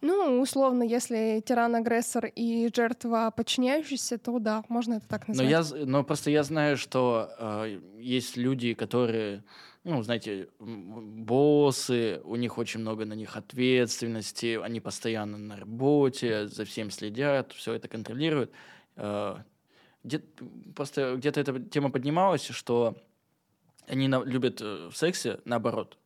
Ну, 0.00 0.40
условно, 0.40 0.82
если 0.82 1.42
тиран-агрессор 1.46 2.26
и 2.26 2.68
жертва 2.74 3.32
подчиняющаяся, 3.36 4.18
то 4.18 4.38
да, 4.38 4.64
можно 4.68 4.94
это 4.94 5.06
так 5.08 5.28
Но, 5.28 5.34
назвать. 5.34 5.50
я, 5.50 5.62
з- 5.62 5.84
но 5.86 6.02
просто 6.02 6.30
я 6.30 6.42
знаю, 6.42 6.76
что 6.76 7.30
э, 7.38 7.80
есть 7.98 8.36
люди, 8.36 8.74
которые, 8.74 9.44
ну, 9.84 10.02
знаете, 10.02 10.48
боссы, 10.58 12.20
у 12.24 12.36
них 12.36 12.58
очень 12.58 12.80
много 12.80 13.04
на 13.04 13.12
них 13.14 13.36
ответственности, 13.36 14.58
они 14.62 14.80
постоянно 14.80 15.38
на 15.38 15.56
работе, 15.56 16.48
за 16.48 16.64
всем 16.64 16.90
следят, 16.90 17.52
все 17.52 17.74
это 17.74 17.88
контролируют. 17.88 18.50
Э, 18.96 19.36
где- 20.04 20.22
просто 20.74 21.16
где-то 21.16 21.40
эта 21.40 21.60
тема 21.60 21.90
поднималась, 21.90 22.46
что 22.46 22.96
они 23.86 24.08
на- 24.08 24.22
любят 24.24 24.60
э, 24.60 24.88
в 24.90 24.96
сексе 24.96 25.40
наоборот. 25.44 25.98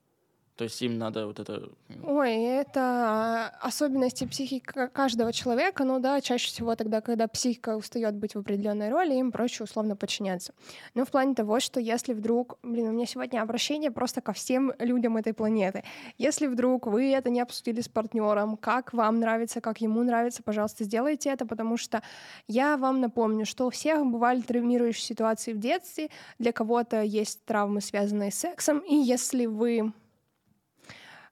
То 0.56 0.64
есть 0.64 0.80
им 0.82 0.98
надо 0.98 1.26
вот 1.26 1.40
это... 1.40 1.68
Ой, 2.04 2.32
это 2.32 2.80
а, 2.80 3.52
особенности 3.60 4.24
психики 4.24 4.64
ка- 4.64 4.86
каждого 4.86 5.32
человека. 5.32 5.82
Ну 5.82 5.98
да, 5.98 6.20
чаще 6.20 6.46
всего 6.46 6.76
тогда, 6.76 7.00
когда 7.00 7.26
психика 7.26 7.76
устает 7.76 8.14
быть 8.14 8.36
в 8.36 8.38
определенной 8.38 8.90
роли, 8.90 9.14
им 9.14 9.32
проще 9.32 9.64
условно 9.64 9.96
подчиняться. 9.96 10.54
Но 10.94 11.04
в 11.04 11.10
плане 11.10 11.34
того, 11.34 11.58
что 11.58 11.80
если 11.80 12.12
вдруг, 12.12 12.58
блин, 12.62 12.88
у 12.88 12.92
меня 12.92 13.06
сегодня 13.06 13.42
обращение 13.42 13.90
просто 13.90 14.20
ко 14.20 14.32
всем 14.32 14.72
людям 14.78 15.16
этой 15.16 15.34
планеты. 15.34 15.82
Если 16.18 16.46
вдруг 16.46 16.86
вы 16.86 17.10
это 17.10 17.30
не 17.30 17.40
обсудили 17.40 17.80
с 17.80 17.88
партнером, 17.88 18.56
как 18.56 18.92
вам 18.92 19.18
нравится, 19.18 19.60
как 19.60 19.80
ему 19.80 20.04
нравится, 20.04 20.44
пожалуйста, 20.44 20.84
сделайте 20.84 21.30
это, 21.30 21.46
потому 21.46 21.76
что 21.76 22.00
я 22.46 22.76
вам 22.76 23.00
напомню, 23.00 23.44
что 23.44 23.66
у 23.66 23.70
всех 23.70 24.06
бывали 24.06 24.40
травмирующие 24.40 25.04
ситуации 25.04 25.52
в 25.52 25.58
детстве, 25.58 26.10
для 26.38 26.52
кого-то 26.52 27.02
есть 27.02 27.44
травмы, 27.44 27.80
связанные 27.80 28.30
с 28.30 28.36
сексом, 28.36 28.78
и 28.78 28.94
если 28.94 29.46
вы 29.46 29.92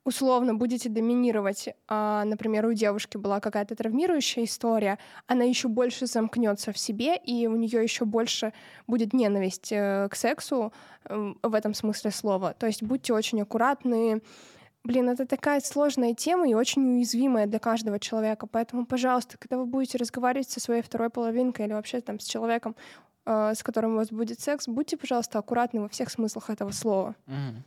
условно 0.05 0.55
будете 0.55 0.89
доминировать, 0.89 1.69
а, 1.89 2.25
например, 2.25 2.67
у 2.67 2.73
девушки 2.73 3.17
была 3.17 3.41
какая-то 3.41 3.77
травмирующая 3.77 4.45
история, 4.45 4.99
она 5.27 5.45
еще 5.45 5.69
больше 5.69 6.07
замкнется 6.07 6.73
в 6.73 6.79
себе, 6.79 7.17
и 7.17 7.47
у 7.47 7.57
нее 7.57 7.83
еще 7.83 8.05
больше 8.05 8.53
будет 8.87 9.13
ненависть 9.13 9.71
э, 9.71 10.09
к 10.11 10.17
сексу 10.17 10.73
в 11.09 11.55
этом 11.55 11.75
смысле 11.75 12.11
слова. 12.11 12.55
То 12.55 12.67
есть 12.67 12.83
будьте 12.83 13.13
очень 13.13 13.41
аккуратны. 13.43 14.23
Блин, 14.85 15.09
это 15.09 15.27
такая 15.27 15.61
сложная 15.61 16.15
тема 16.15 16.49
и 16.49 16.55
очень 16.55 16.97
уязвимая 16.97 17.47
для 17.47 17.59
каждого 17.59 18.01
человека. 18.01 18.47
Поэтому, 18.47 18.87
пожалуйста, 18.87 19.39
когда 19.39 19.57
вы 19.59 19.67
будете 19.67 19.99
разговаривать 19.99 20.51
со 20.51 20.61
своей 20.61 20.83
второй 20.83 21.11
половинкой 21.11 21.67
или 21.67 21.73
вообще 21.73 22.01
там 22.01 22.19
с 22.19 22.25
человеком, 22.25 22.75
э, 23.25 23.55
с 23.55 23.63
которым 23.63 23.93
у 23.93 23.97
вас 23.97 24.09
будет 24.11 24.41
секс, 24.41 24.67
будьте, 24.67 24.97
пожалуйста, 24.97 25.39
аккуратны 25.39 25.81
во 25.81 25.89
всех 25.89 26.11
смыслах 26.11 26.51
этого 26.51 26.73
слова. 26.73 27.15
Мгм. 27.27 27.65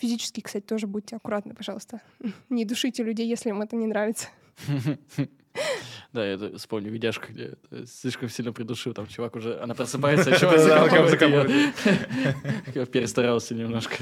Физически, 0.00 0.40
кстати, 0.40 0.64
тоже 0.64 0.86
будьте 0.86 1.16
аккуратны, 1.16 1.54
пожалуйста. 1.54 2.00
Не 2.48 2.64
душите 2.64 3.02
людей, 3.02 3.28
если 3.28 3.50
им 3.50 3.60
это 3.60 3.76
не 3.76 3.86
нравится. 3.86 4.28
Да, 6.12 6.24
я 6.24 6.34
это 6.34 6.56
вспомню 6.58 6.90
видяшку, 6.90 7.26
где 7.28 7.54
э, 7.70 7.84
слишком 7.84 8.28
сильно 8.28 8.52
придушил, 8.52 8.94
там 8.94 9.06
чувак 9.06 9.34
уже, 9.36 9.60
она 9.60 9.74
просыпается, 9.74 10.30
а 10.32 10.36
чувак 10.38 10.56
Да, 10.56 11.08
закапывает. 11.08 11.74
Я 12.74 12.86
перестарался 12.86 13.54
немножко. 13.54 13.96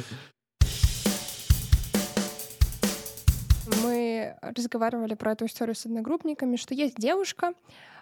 Мы 3.83 4.37
разговаривали 4.43 5.15
про 5.15 5.33
эту 5.33 5.47
историю 5.47 5.75
с 5.75 5.87
одногруппниками, 5.87 6.57
что 6.57 6.75
есть 6.75 6.97
девушка, 6.97 7.53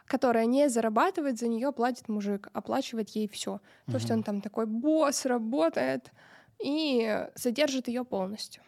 которая 0.07 0.47
не 0.47 0.69
зарабатывает, 0.69 1.39
за 1.39 1.47
нее 1.47 1.73
платит 1.73 2.09
мужик, 2.09 2.49
оплачивает 2.53 3.11
ей 3.11 3.29
все. 3.29 3.61
То 3.87 3.95
есть 3.95 4.11
он 4.11 4.23
там 4.25 4.41
такой 4.41 4.67
босс, 4.67 5.25
работает 5.25 6.13
и 6.59 7.27
содержит 7.35 7.89
ее 7.89 8.05
полностью. 8.05 8.63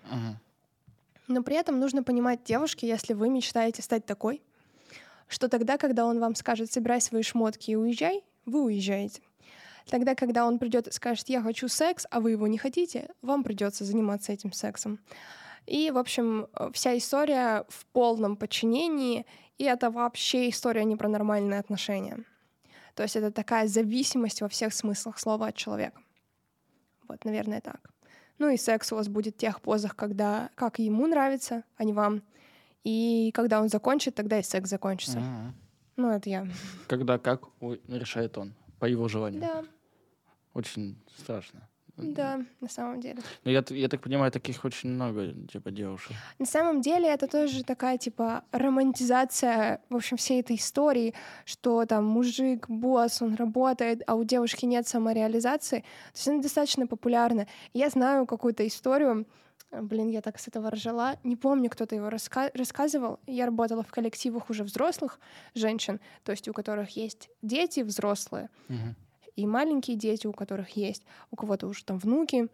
Но 1.26 1.42
при 1.42 1.56
этом 1.56 1.78
нужно 1.78 2.02
понимать 2.02 2.42
девушке, 2.44 2.88
если 2.88 3.12
вы 3.12 3.28
мечтаете 3.28 3.82
стать 3.82 4.06
такой, 4.06 4.42
что 5.28 5.48
тогда, 5.48 5.76
когда 5.76 6.06
он 6.06 6.20
вам 6.20 6.34
скажет, 6.34 6.72
собирай 6.72 7.00
свои 7.00 7.22
шмотки 7.22 7.70
и 7.70 7.76
уезжай, 7.76 8.24
вы 8.46 8.62
уезжаете. 8.64 9.20
Тогда, 9.86 10.14
когда 10.14 10.46
он 10.46 10.58
придет 10.58 10.88
и 10.88 10.92
скажет, 10.92 11.28
я 11.28 11.42
хочу 11.42 11.68
секс, 11.68 12.06
а 12.10 12.20
вы 12.20 12.32
его 12.32 12.46
не 12.46 12.58
хотите, 12.58 13.08
вам 13.22 13.42
придется 13.42 13.84
заниматься 13.84 14.32
этим 14.32 14.52
сексом. 14.52 14.98
И, 15.66 15.90
в 15.90 15.98
общем, 15.98 16.46
вся 16.72 16.96
история 16.96 17.64
в 17.68 17.84
полном 17.86 18.36
подчинении, 18.36 19.26
и 19.58 19.64
это 19.64 19.90
вообще 19.90 20.48
история 20.48 20.84
не 20.84 20.96
про 20.96 21.08
нормальные 21.08 21.60
отношения. 21.60 22.24
То 22.94 23.02
есть 23.02 23.16
это 23.16 23.30
такая 23.30 23.68
зависимость 23.68 24.40
во 24.40 24.48
всех 24.48 24.72
смыслах 24.72 25.18
слова 25.18 25.48
от 25.48 25.56
человека. 25.56 26.00
Вот, 27.08 27.24
наверное, 27.24 27.60
так. 27.60 27.90
Ну 28.38 28.48
и 28.50 28.56
секс 28.56 28.92
у 28.92 28.96
вас 28.96 29.08
будет 29.08 29.34
в 29.34 29.38
тех 29.38 29.60
позах, 29.60 29.96
когда 29.96 30.50
как 30.54 30.78
ему 30.78 31.06
нравится, 31.06 31.64
а 31.76 31.84
не 31.84 31.92
вам. 31.92 32.22
И 32.84 33.32
когда 33.34 33.60
он 33.60 33.68
закончит, 33.68 34.14
тогда 34.14 34.38
и 34.38 34.42
секс 34.42 34.70
закончится. 34.70 35.18
Мгм. 35.18 35.54
Ну, 35.96 36.10
это 36.10 36.30
я. 36.30 36.46
Когда 36.86 37.18
как 37.18 37.48
решает 37.88 38.38
он, 38.38 38.54
по 38.78 38.84
его 38.86 39.08
желанию. 39.08 39.40
Да, 39.40 39.64
Очень 40.54 40.96
страшно. 41.16 41.68
Да, 41.98 42.40
на 42.60 42.68
самом 42.68 43.00
деле. 43.00 43.20
Ну, 43.44 43.50
я, 43.50 43.64
я 43.70 43.88
так 43.88 44.00
понимаю, 44.00 44.30
таких 44.32 44.64
очень 44.64 44.90
много, 44.90 45.32
типа, 45.52 45.70
девушек. 45.70 46.12
На 46.38 46.46
самом 46.46 46.80
деле 46.80 47.08
это 47.08 47.26
тоже 47.26 47.64
такая, 47.64 47.98
типа, 47.98 48.44
романтизация, 48.98 49.80
в 49.90 49.96
общем, 49.96 50.16
всей 50.16 50.40
этой 50.40 50.56
истории, 50.56 51.14
что 51.44 51.84
там 51.86 52.04
мужик, 52.04 52.68
босс, 52.68 53.22
он 53.22 53.34
работает, 53.34 54.02
а 54.06 54.14
у 54.14 54.24
девушки 54.24 54.64
нет 54.66 54.86
самореализации. 54.88 55.80
То 55.80 56.16
есть 56.16 56.28
она 56.28 56.42
достаточно 56.42 56.86
популярна. 56.86 57.46
Я 57.74 57.90
знаю 57.90 58.26
какую-то 58.26 58.66
историю, 58.66 59.26
э, 59.70 59.80
блин, 59.82 60.08
я 60.08 60.20
так 60.20 60.38
с 60.38 60.48
этого 60.48 60.70
ржала, 60.70 61.16
не 61.24 61.36
помню, 61.36 61.70
кто-то 61.70 61.94
его 61.94 62.08
раска- 62.08 62.50
рассказывал. 62.54 63.18
Я 63.26 63.46
работала 63.46 63.82
в 63.82 63.90
коллективах 63.90 64.50
уже 64.50 64.64
взрослых 64.64 65.18
женщин, 65.54 66.00
то 66.24 66.32
есть 66.32 66.48
у 66.48 66.52
которых 66.52 66.90
есть 66.96 67.28
дети 67.42 67.80
взрослые, 67.80 68.48
Мгм. 68.68 68.94
И 69.38 69.46
маленькие 69.46 69.96
дети, 69.96 70.26
у 70.26 70.32
которых 70.32 70.70
есть, 70.70 71.04
у 71.30 71.36
кого-то 71.36 71.68
уже 71.68 71.84
там 71.84 71.98
внуки. 71.98 72.48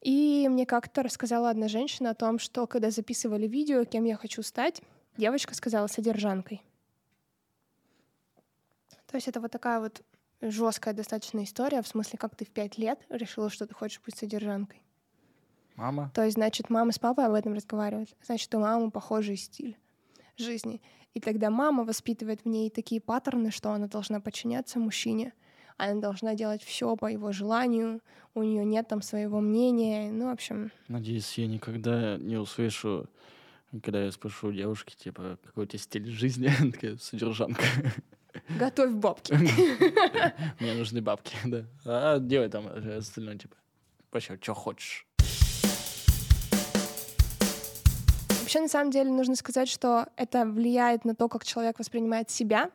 И 0.00 0.48
мне 0.50 0.66
как-то 0.66 1.04
рассказала 1.04 1.50
одна 1.50 1.68
женщина 1.68 2.10
о 2.10 2.14
том, 2.14 2.40
что 2.40 2.66
когда 2.66 2.90
записывали 2.90 3.46
видео, 3.46 3.84
кем 3.84 4.02
я 4.02 4.16
хочу 4.16 4.42
стать, 4.42 4.82
девочка 5.16 5.54
сказала 5.54 5.86
содержанкой. 5.86 6.62
То 9.06 9.14
есть 9.14 9.28
это 9.28 9.40
вот 9.40 9.52
такая 9.52 9.78
вот 9.78 10.02
жесткая 10.40 10.94
достаточно 10.94 11.44
история, 11.44 11.80
в 11.80 11.86
смысле, 11.86 12.18
как 12.18 12.34
ты 12.34 12.44
в 12.44 12.50
пять 12.50 12.76
лет 12.76 12.98
решила, 13.08 13.48
что 13.48 13.64
ты 13.64 13.72
хочешь 13.72 14.02
быть 14.04 14.16
содержанкой. 14.16 14.82
Мама? 15.76 16.10
То 16.12 16.24
есть, 16.24 16.34
значит, 16.34 16.70
мама 16.70 16.90
с 16.90 16.98
папой 16.98 17.26
об 17.26 17.34
этом 17.34 17.54
разговаривают. 17.54 18.16
Значит, 18.20 18.52
у 18.56 18.58
мамы 18.58 18.90
похожий 18.90 19.36
стиль 19.36 19.78
жизни. 20.36 20.82
И 21.14 21.20
тогда 21.20 21.50
мама 21.50 21.84
воспитывает 21.84 22.40
в 22.42 22.48
ней 22.48 22.68
такие 22.68 23.00
паттерны, 23.00 23.52
что 23.52 23.70
она 23.70 23.86
должна 23.86 24.18
подчиняться 24.18 24.80
мужчине, 24.80 25.32
она 25.76 26.00
должна 26.00 26.34
делать 26.34 26.62
все 26.62 26.96
по 26.96 27.06
его 27.06 27.32
желанию, 27.32 28.00
у 28.34 28.42
нее 28.42 28.64
нет 28.64 28.88
там 28.88 29.02
своего 29.02 29.40
мнения. 29.40 30.10
Ну, 30.10 30.26
в 30.26 30.32
общем, 30.32 30.70
Надеюсь, 30.88 31.36
я 31.38 31.46
никогда 31.46 32.16
не 32.18 32.36
услышу, 32.36 33.08
когда 33.82 34.04
я 34.04 34.12
спрошу 34.12 34.52
девушки, 34.52 34.94
типа, 34.96 35.38
какой 35.44 35.64
у 35.64 35.66
тебя 35.66 35.78
стиль 35.78 36.10
жизни, 36.10 36.50
Она 36.60 36.72
такая, 36.72 36.96
содержанка. 36.96 37.64
готовь 38.58 38.92
бабки. 38.92 39.32
Мне 40.60 40.74
нужны 40.74 41.00
бабки, 41.00 41.36
да. 41.44 41.64
А 41.84 42.18
делай 42.18 42.48
там 42.48 42.66
э, 42.68 42.98
остальное, 42.98 43.36
типа, 43.36 43.56
вообще, 44.12 44.38
что 44.40 44.54
хочешь. 44.54 45.06
Вообще, 48.40 48.60
на 48.60 48.68
самом 48.68 48.90
деле, 48.90 49.10
нужно 49.10 49.36
сказать, 49.36 49.68
что 49.68 50.06
это 50.16 50.44
влияет 50.44 51.04
на 51.04 51.14
то, 51.14 51.28
как 51.28 51.44
человек 51.44 51.78
воспринимает 51.78 52.30
себя. 52.30 52.70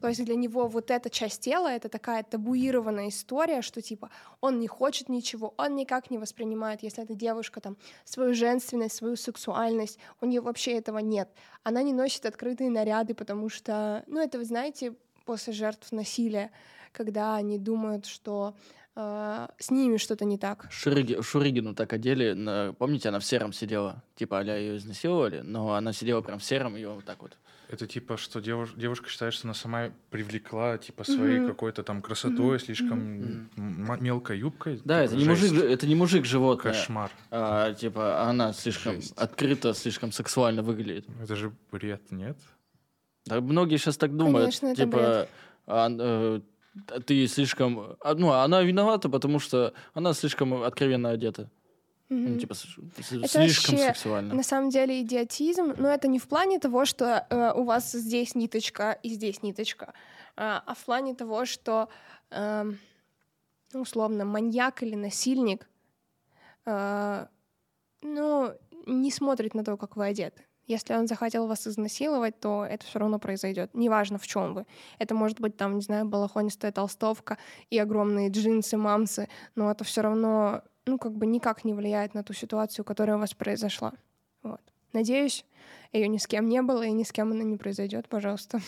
То 0.00 0.08
есть 0.08 0.24
для 0.24 0.34
него 0.34 0.66
вот 0.66 0.90
эта 0.90 1.10
часть 1.10 1.42
тела— 1.42 1.68
это 1.72 1.88
такая 1.88 2.22
табуированная 2.22 3.08
история, 3.08 3.62
что 3.62 3.82
типа 3.82 4.10
он 4.40 4.58
не 4.58 4.66
хочет 4.66 5.08
ничего, 5.08 5.54
он 5.56 5.76
никак 5.76 6.10
не 6.10 6.18
воспринимает, 6.18 6.82
если 6.82 7.04
эта 7.04 7.14
девушка 7.14 7.60
там 7.60 7.76
свою 8.04 8.34
женственность, 8.34 8.96
свою 8.96 9.16
сексуальность, 9.16 9.98
у 10.20 10.26
нее 10.26 10.40
вообще 10.40 10.72
этого 10.72 10.98
нет. 10.98 11.28
Она 11.62 11.82
не 11.82 11.92
носит 11.92 12.26
открытые 12.26 12.70
наряды, 12.70 13.14
потому 13.14 13.48
что, 13.48 14.02
ну 14.06 14.20
это 14.20 14.38
вы 14.38 14.44
знаете, 14.44 14.94
после 15.26 15.52
жертв 15.52 15.92
насилия, 15.92 16.50
когда 16.92 17.36
они 17.36 17.58
думают, 17.58 18.06
что 18.06 18.54
э, 18.96 19.48
с 19.58 19.70
ними 19.70 19.96
что-то 19.96 20.24
не 20.24 20.38
так. 20.38 20.66
Шуриги- 20.70 21.20
Шуригину 21.22 21.74
так 21.74 21.92
одели, 21.92 22.32
на- 22.32 22.72
помните, 22.74 23.08
она 23.08 23.18
в 23.20 23.24
сером 23.24 23.52
сидела, 23.52 24.02
типа, 24.16 24.40
а 24.40 24.44
ее 24.44 24.76
изнасиловали, 24.76 25.40
но 25.40 25.74
она 25.74 25.92
сидела 25.92 26.20
прям 26.22 26.38
в 26.38 26.44
сером, 26.44 26.76
ее 26.76 26.90
вот 26.90 27.04
так 27.04 27.22
вот. 27.22 27.36
Это 27.68 27.86
типа, 27.86 28.16
что 28.16 28.40
девуш- 28.40 28.76
девушка 28.76 29.08
считает, 29.08 29.32
что 29.32 29.46
она 29.46 29.54
сама 29.54 29.90
привлекла, 30.10 30.76
типа, 30.76 31.04
своей 31.04 31.38
Мгм. 31.38 31.48
какой-то 31.50 31.84
там 31.84 32.02
красотой, 32.02 32.56
Мгм. 32.56 32.58
слишком 32.58 33.48
м- 33.56 33.96
мелкой 34.02 34.40
юбкой. 34.40 34.80
Да, 34.84 35.06
Типа, 35.06 35.14
это 35.14 35.22
не 35.22 35.28
мужик, 35.28 35.52
это 35.62 35.86
не 35.86 35.94
мужик 35.94 36.24
животное. 36.24 36.72
Кошмар. 36.72 37.12
А, 37.30 37.72
типа, 37.74 38.28
она 38.28 38.52
слишком 38.52 38.96
Жесть. 38.96 39.16
открыто, 39.16 39.72
слишком 39.74 40.10
сексуально 40.10 40.62
выглядит. 40.64 41.06
Это 41.22 41.36
же 41.36 41.52
бред, 41.70 42.10
нет? 42.10 42.36
Да, 43.26 43.40
многие 43.40 43.76
сейчас 43.76 43.96
так 43.96 44.16
думают. 44.16 44.46
Конечно, 44.46 44.66
это 44.66 44.84
типа, 44.84 45.28
а, 45.66 45.88
э, 45.96 46.40
ты 47.06 47.26
слишком... 47.26 47.96
а, 48.00 48.14
Ну, 48.14 48.30
она 48.30 48.62
виновата, 48.62 49.08
потому 49.08 49.38
что 49.40 49.72
она 49.94 50.14
слишком 50.14 50.62
откровенно 50.62 51.10
одета. 51.10 51.50
Ну, 52.08 52.30
Мгм. 52.30 52.38
типа, 52.40 52.54
Это 52.54 53.28
слишком 53.28 53.76
вообще 53.76 53.94
сексуально. 53.94 54.34
На 54.34 54.42
самом 54.42 54.70
деле 54.70 55.00
идиотизм, 55.00 55.74
но 55.78 55.88
это 55.88 56.08
не 56.08 56.18
в 56.18 56.26
плане 56.26 56.58
того, 56.58 56.84
что 56.84 57.04
э, 57.30 57.52
у 57.54 57.62
вас 57.64 57.92
здесь 57.92 58.34
ниточка 58.34 58.98
и 59.04 59.10
здесь 59.10 59.42
ниточка, 59.42 59.94
а, 60.36 60.62
а 60.66 60.74
в 60.74 60.84
плане 60.84 61.14
того, 61.14 61.44
что 61.46 61.88
ну, 63.72 63.80
условно 63.82 64.24
маньяк 64.24 64.82
или 64.82 64.96
насильник, 64.96 65.68
э, 66.66 67.26
ну, 68.02 68.52
не 68.86 69.10
смотрит 69.10 69.54
на 69.54 69.64
то, 69.64 69.76
как 69.76 69.96
вы 69.96 70.06
одеты. 70.06 70.44
Если 70.70 70.94
он 70.94 71.08
захотел 71.08 71.48
вас 71.48 71.66
изнасиловать, 71.66 72.38
то 72.38 72.64
это 72.64 72.86
все 72.86 73.00
равно 73.00 73.18
произойдет. 73.18 73.74
Неважно, 73.74 74.18
в 74.18 74.26
чем 74.28 74.54
вы. 74.54 74.66
Это 75.00 75.16
может 75.16 75.40
быть 75.40 75.56
там, 75.56 75.74
не 75.74 75.80
знаю, 75.80 76.06
балахонистая 76.06 76.70
толстовка 76.70 77.38
и 77.70 77.78
огромные 77.80 78.30
джинсы, 78.30 78.76
мамсы, 78.76 79.28
но 79.56 79.68
это 79.68 79.82
все 79.82 80.00
равно, 80.02 80.62
ну, 80.86 80.96
как 80.96 81.10
бы 81.16 81.26
никак 81.26 81.64
не 81.64 81.74
влияет 81.74 82.14
на 82.14 82.22
ту 82.22 82.34
ситуацию, 82.34 82.84
которая 82.84 83.16
у 83.16 83.18
вас 83.18 83.34
произошла. 83.34 83.94
Вот. 84.44 84.60
Надеюсь, 84.92 85.44
ее 85.90 86.06
ни 86.06 86.18
с 86.18 86.28
кем 86.28 86.46
не 86.46 86.62
было, 86.62 86.84
и 86.84 86.92
ни 86.92 87.02
с 87.02 87.10
кем 87.10 87.32
она 87.32 87.42
не 87.42 87.56
произойдет, 87.56 88.08
пожалуйста. 88.08 88.60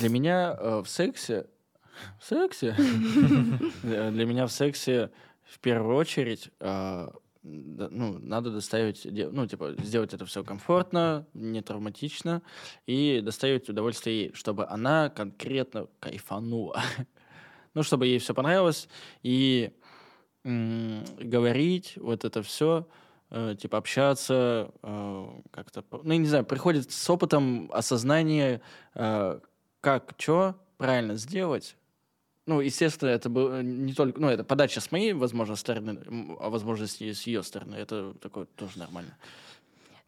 Для 0.00 0.10
меня 0.10 0.54
э, 0.60 0.82
в 0.84 0.88
сексе... 0.90 1.46
В 2.20 2.26
сексе? 2.26 2.72
Для 3.82 4.26
меня 4.26 4.46
в 4.46 4.52
сексе 4.52 5.10
в 5.44 5.58
первую 5.60 5.96
очередь 5.96 6.50
э, 6.60 7.08
ну, 7.48 8.18
надо 8.18 8.50
доставить, 8.50 9.04
ну, 9.04 9.46
типа, 9.46 9.74
сделать 9.78 10.14
это 10.14 10.26
все 10.26 10.44
комфортно, 10.44 11.26
не 11.34 11.62
травматично, 11.62 12.42
и 12.86 13.20
доставить 13.22 13.68
удовольствие 13.68 14.20
ей, 14.20 14.34
чтобы 14.34 14.66
она 14.66 15.10
конкретно 15.10 15.88
кайфанула. 16.00 16.82
Ну, 17.74 17.82
чтобы 17.84 18.06
ей 18.06 18.18
все 18.18 18.34
понравилось, 18.34 18.88
и 19.22 19.72
говорить, 20.42 21.92
вот 21.96 22.24
это 22.24 22.42
все, 22.42 22.88
типа, 23.30 23.78
общаться, 23.78 24.72
э, 24.82 25.26
как-то, 25.50 25.84
ну, 26.02 26.12
я 26.12 26.18
не 26.18 26.26
знаю, 26.26 26.44
приходит 26.44 26.90
с 26.90 27.10
опытом 27.10 27.70
осознание, 27.72 28.62
э, 28.94 29.38
как, 29.80 30.14
что 30.16 30.56
правильно 30.78 31.16
сделать. 31.16 31.76
Ну, 32.48 32.62
естественно, 32.62 33.10
это 33.10 33.28
было 33.28 33.62
не 33.62 33.92
только... 33.92 34.18
Ну, 34.18 34.30
это 34.30 34.42
подача 34.42 34.80
с 34.80 34.90
моей, 34.90 35.12
возможно, 35.12 35.54
стороны, 35.54 36.00
а 36.40 36.48
возможно, 36.48 36.86
с 36.86 36.98
с 36.98 37.26
ее 37.26 37.42
стороны. 37.42 37.74
Это 37.74 38.14
такое 38.22 38.46
тоже 38.46 38.78
нормально. 38.78 39.18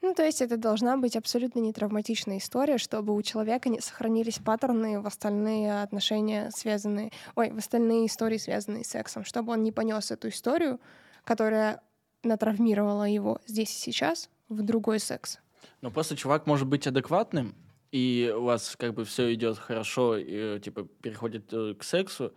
Ну, 0.01 0.15
то 0.15 0.25
есть 0.25 0.41
это 0.41 0.57
должна 0.57 0.97
быть 0.97 1.17
абсолютно 1.17 1.59
нетравматичная 1.59 2.39
история, 2.39 2.79
чтобы 2.79 3.15
у 3.15 3.21
человека 3.21 3.69
не 3.69 3.81
сохранились 3.81 4.39
паттерны 4.39 5.03
в 5.03 5.07
остальные 5.07 5.83
отношения, 5.83 6.51
связанные... 6.57 7.13
Ой, 7.35 7.51
в 7.51 7.59
остальные 7.59 8.07
истории, 8.07 8.39
связанные 8.39 8.85
с 8.85 8.89
сексом, 8.89 9.23
чтобы 9.23 9.53
он 9.53 9.63
не 9.63 9.71
понес 9.71 10.11
эту 10.11 10.31
историю, 10.31 10.81
которая 11.25 11.83
натравмировала 12.23 13.05
его 13.05 13.43
здесь 13.47 13.71
и 13.71 13.79
сейчас, 13.79 14.31
в 14.49 14.63
другой 14.63 14.99
секс. 14.99 15.39
Но 15.83 15.91
просто 15.91 16.17
чувак 16.17 16.47
может 16.47 16.67
быть 16.67 16.87
адекватным, 16.87 17.55
и 17.93 18.33
у 18.37 18.43
вас 18.43 18.77
как 18.77 18.95
бы 18.95 19.05
все 19.05 19.33
идет 19.35 19.59
хорошо, 19.59 20.17
и, 20.17 20.61
типа, 20.61 20.87
переходит 21.03 21.53
э, 21.53 21.75
к 21.75 21.83
сексу, 21.83 22.33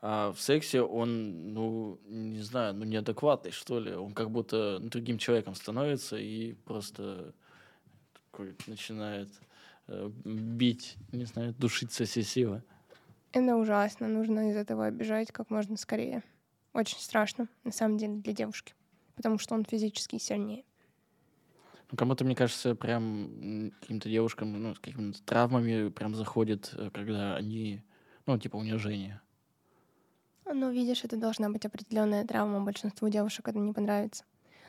а 0.00 0.32
в 0.32 0.40
сексе 0.40 0.82
он, 0.82 1.54
ну, 1.54 1.98
не 2.06 2.42
знаю, 2.42 2.74
ну, 2.74 2.84
неадекватный, 2.84 3.50
что 3.52 3.80
ли. 3.80 3.94
Он 3.94 4.12
как 4.12 4.30
будто 4.30 4.78
другим 4.78 5.18
человеком 5.18 5.54
становится 5.54 6.16
и 6.16 6.52
просто 6.52 7.32
такой 8.12 8.54
начинает 8.66 9.30
э, 9.88 10.10
бить, 10.24 10.96
не 11.12 11.24
знаю, 11.24 11.54
душить 11.58 11.92
со 11.92 12.04
всей 12.04 12.22
силы. 12.22 12.62
Это 13.32 13.56
ужасно, 13.56 14.08
нужно 14.08 14.50
из 14.50 14.56
этого 14.56 14.90
бежать 14.90 15.32
как 15.32 15.50
можно 15.50 15.76
скорее. 15.76 16.22
Очень 16.72 16.98
страшно, 16.98 17.48
на 17.64 17.72
самом 17.72 17.98
деле, 17.98 18.14
для 18.14 18.32
девушки, 18.32 18.74
потому 19.16 19.38
что 19.38 19.54
он 19.54 19.64
физически 19.64 20.18
сильнее. 20.18 20.64
Ну, 21.90 21.96
кому-то, 21.96 22.24
мне 22.24 22.34
кажется, 22.34 22.74
прям 22.74 23.72
каким-то 23.80 24.08
девушкам, 24.08 24.62
ну, 24.62 24.74
с 24.74 24.78
какими-то 24.78 25.22
травмами 25.24 25.90
прям 25.90 26.14
заходит, 26.14 26.72
э, 26.76 26.90
когда 26.92 27.36
они, 27.36 27.82
ну, 28.26 28.38
типа, 28.38 28.56
унижение. 28.56 29.20
Ну, 30.46 30.70
видишь, 30.70 31.04
это 31.04 31.16
должна 31.16 31.48
быть 31.48 31.64
определенная 31.64 32.26
травма. 32.26 32.60
Большинству 32.60 33.08
девушек 33.08 33.48
это 33.48 33.58
не 33.58 33.72
понравится. 33.72 34.24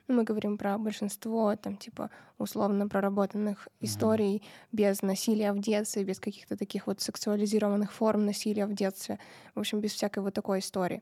Ну, 0.07 0.15
мы 0.15 0.23
говорим 0.23 0.57
про 0.57 0.77
большинство, 0.77 1.55
там, 1.55 1.77
типа, 1.77 2.11
условно 2.37 2.87
проработанных 2.87 3.67
историй 3.79 4.43
без 4.71 5.01
насилия 5.01 5.51
в 5.51 5.59
детстве, 5.59 6.03
без 6.03 6.19
каких-то 6.19 6.55
таких 6.55 6.85
вот 6.85 7.01
сексуализированных 7.01 7.91
форм 7.91 8.25
насилия 8.25 8.67
в 8.67 8.73
детстве. 8.73 9.19
В 9.55 9.59
общем, 9.59 9.79
без 9.79 9.93
всякой 9.93 10.19
вот 10.19 10.33
такой 10.33 10.59
истории. 10.59 11.01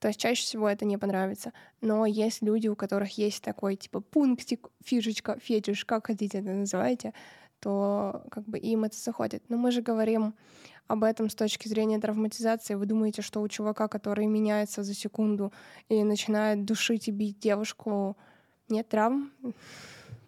То 0.00 0.08
есть 0.08 0.18
чаще 0.18 0.42
всего 0.42 0.68
это 0.68 0.84
не 0.86 0.96
понравится. 0.96 1.52
Но 1.82 2.06
есть 2.06 2.42
люди, 2.42 2.68
у 2.68 2.74
которых 2.74 3.18
есть 3.18 3.44
такой, 3.44 3.76
типа, 3.76 4.00
пунктик, 4.00 4.70
фишечка, 4.82 5.38
фетиш, 5.38 5.84
как 5.84 6.06
хотите 6.06 6.38
это 6.38 6.50
называйте, 6.50 7.12
то 7.60 8.24
как 8.30 8.44
бы 8.44 8.58
им 8.58 8.84
это 8.84 8.96
заходит. 8.96 9.42
Но 9.50 9.58
мы 9.58 9.70
же 9.70 9.82
говорим 9.82 10.34
об 10.88 11.04
этом 11.04 11.28
с 11.28 11.34
точки 11.34 11.68
зрения 11.68 12.00
травматизации. 12.00 12.74
Вы 12.74 12.86
думаете, 12.86 13.20
что 13.20 13.42
у 13.42 13.48
чувака, 13.48 13.88
который 13.88 14.26
меняется 14.26 14.82
за 14.82 14.94
секунду 14.94 15.52
и 15.90 16.02
начинает 16.02 16.64
душить 16.64 17.08
и 17.08 17.12
бить 17.12 17.38
девушку, 17.38 18.16
нет 18.70 18.88
травм? 18.88 19.30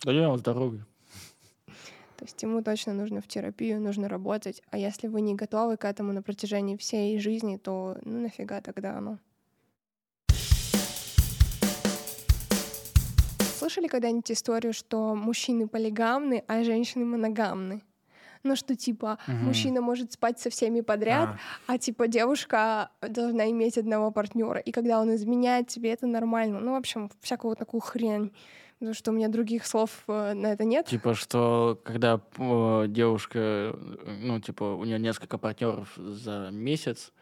Да 0.05 0.13
я 0.13 0.37
здоровый. 0.37 0.81
То 2.17 2.27
есть 2.27 2.41
ему 2.43 2.63
точно 2.63 2.93
нужно 2.93 3.21
в 3.21 3.27
терапию, 3.27 3.81
нужно 3.81 4.09
работать. 4.09 4.63
А 4.71 4.77
если 4.77 5.09
вы 5.09 5.23
не 5.23 5.35
готовы 5.35 5.77
к 5.79 5.85
этому 5.85 6.13
на 6.13 6.23
протяжении 6.23 6.77
всей 6.77 7.19
жизни, 7.19 7.57
то 7.57 7.97
ну 8.05 8.21
нафига 8.21 8.61
тогда 8.61 8.99
оно? 8.99 9.19
Слышали 13.63 13.87
когда-нибудь 13.87 14.29
историю, 14.33 14.73
что 14.73 15.15
мужчины 15.15 15.69
полигамны, 15.69 16.43
а 16.49 16.65
женщины 16.65 17.05
моногамны? 17.05 17.81
Ну 18.43 18.57
что 18.57 18.75
типа 18.75 19.19
Мгм. 19.29 19.45
мужчина 19.45 19.81
может 19.81 20.11
спать 20.13 20.41
со 20.41 20.51
всеми 20.51 20.81
подряд, 20.81 21.29
А, 21.69 21.75
а 21.75 21.79
типа 21.79 22.09
девушка 22.09 22.91
должна 23.01 23.49
иметь 23.53 23.79
одного 23.79 24.11
партнера. 24.11 24.59
И 24.59 24.73
когда 24.73 25.01
он 25.01 25.15
изменяет 25.15 25.69
тебе, 25.69 25.93
это 25.93 26.09
нормально. 26.09 26.59
Ну, 26.59 26.73
в 26.73 26.75
общем, 26.75 27.09
всякую 27.21 27.51
вот 27.51 27.59
такую 27.61 27.81
хрень. 27.81 28.33
Потому 28.81 28.95
что 28.95 29.13
у 29.13 29.15
меня 29.15 29.29
других 29.29 29.65
слов 29.65 29.91
э, 30.09 30.33
на 30.35 30.49
это 30.49 30.65
нет. 30.65 30.87
Типа, 30.87 31.15
что 31.15 31.81
когда 31.85 32.21
э, 32.39 32.87
девушка, 32.89 33.79
ну, 34.23 34.41
типа, 34.41 34.65
у 34.75 34.85
нее 34.85 34.99
несколько 34.99 35.39
партнеров 35.39 35.93
за 35.97 36.49
месяц, 36.51 37.13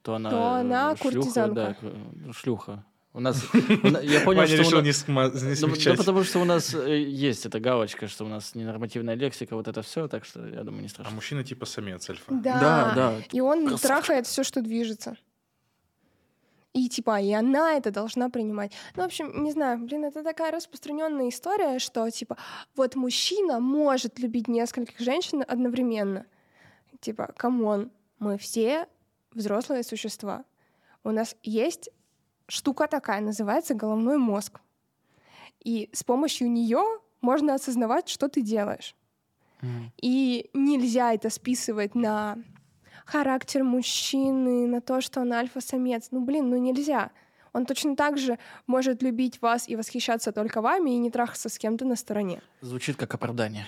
то 0.00 0.14
она... 0.14 0.30
То 0.30 0.52
она 0.54 0.96
шлюха, 0.96 1.02
куртизанка. 1.16 1.76
да, 1.82 2.32
шлюха. 2.32 2.84
У 3.14 3.20
нас... 3.20 3.42
Я 4.02 4.20
понял, 4.22 4.46
что... 4.46 4.56
решил 4.56 4.80
не, 4.80 4.90
сма- 4.90 5.32
не 5.34 5.40
Да, 5.40 5.48
да 5.48 5.54
смягчать. 5.56 5.98
потому 5.98 6.24
что 6.24 6.38
у 6.38 6.44
нас 6.44 6.74
э, 6.74 7.02
есть 7.02 7.44
эта 7.44 7.60
галочка, 7.60 8.08
что 8.08 8.24
у 8.24 8.28
нас 8.28 8.54
ненормативная 8.54 9.14
лексика, 9.14 9.54
вот 9.54 9.68
это 9.68 9.82
все, 9.82 10.08
так 10.08 10.24
что 10.24 10.46
я 10.46 10.64
думаю, 10.64 10.80
не 10.80 10.86
А 10.86 10.90
страшно. 10.90 11.14
мужчина 11.14 11.44
типа 11.44 11.66
самец 11.66 12.08
альфа. 12.08 12.24
Да. 12.32 12.60
Да, 12.60 12.92
да. 12.94 13.14
И 13.30 13.40
он 13.40 13.66
Красавчик. 13.68 13.86
трахает 13.86 14.26
все, 14.26 14.42
что 14.44 14.62
движется. 14.62 15.16
И 16.72 16.88
типа, 16.88 17.20
и 17.20 17.30
она 17.32 17.74
это 17.74 17.90
должна 17.90 18.30
принимать. 18.30 18.72
Ну, 18.96 19.02
в 19.02 19.06
общем, 19.06 19.44
не 19.44 19.52
знаю, 19.52 19.78
блин, 19.84 20.06
это 20.06 20.22
такая 20.24 20.50
распространенная 20.50 21.28
история, 21.28 21.78
что 21.78 22.08
типа, 22.08 22.38
вот 22.76 22.94
мужчина 22.96 23.60
может 23.60 24.18
любить 24.18 24.48
нескольких 24.48 24.98
женщин 25.00 25.44
одновременно. 25.46 26.24
Типа, 27.00 27.30
come 27.36 27.67
on, 27.67 27.90
мы 28.18 28.38
все 28.38 28.86
взрослые 29.34 29.82
существа. 29.82 30.44
У 31.04 31.10
нас 31.10 31.36
есть 31.42 31.90
штука 32.52 32.86
такая, 32.86 33.20
называется 33.20 33.74
головной 33.74 34.18
мозг. 34.18 34.60
И 35.64 35.88
с 35.92 36.04
помощью 36.04 36.50
нее 36.50 36.82
можно 37.20 37.54
осознавать, 37.54 38.08
что 38.08 38.28
ты 38.28 38.42
делаешь. 38.42 38.94
Мгм. 39.62 39.92
И 40.02 40.50
нельзя 40.54 41.14
это 41.14 41.30
списывать 41.30 41.94
на 41.94 42.36
характер 43.06 43.64
мужчины, 43.64 44.66
на 44.66 44.80
то, 44.80 45.00
что 45.00 45.20
он 45.20 45.32
альфа-самец. 45.32 46.08
Ну, 46.10 46.20
блин, 46.20 46.50
ну 46.50 46.56
нельзя. 46.58 47.10
Он 47.52 47.64
точно 47.66 47.96
так 47.96 48.18
же 48.18 48.38
может 48.66 49.02
любить 49.02 49.40
вас 49.42 49.68
и 49.68 49.76
восхищаться 49.76 50.32
только 50.32 50.60
вами 50.60 50.90
и 50.90 50.98
не 50.98 51.10
трахаться 51.10 51.48
с 51.48 51.58
кем-то 51.58 51.84
на 51.84 51.96
стороне. 51.96 52.42
Звучит 52.60 52.96
как 52.96 53.14
оправдание. 53.14 53.66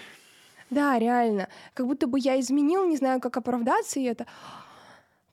Да, 0.71 0.99
реально. 0.99 1.49
Как 1.75 1.87
будто 1.87 2.07
бы 2.07 2.19
я 2.19 2.41
изменил, 2.41 2.87
не 2.87 2.97
знаю, 2.97 3.21
как 3.21 3.37
оправдаться, 3.37 4.01
и 4.01 4.05
это... 4.05 4.27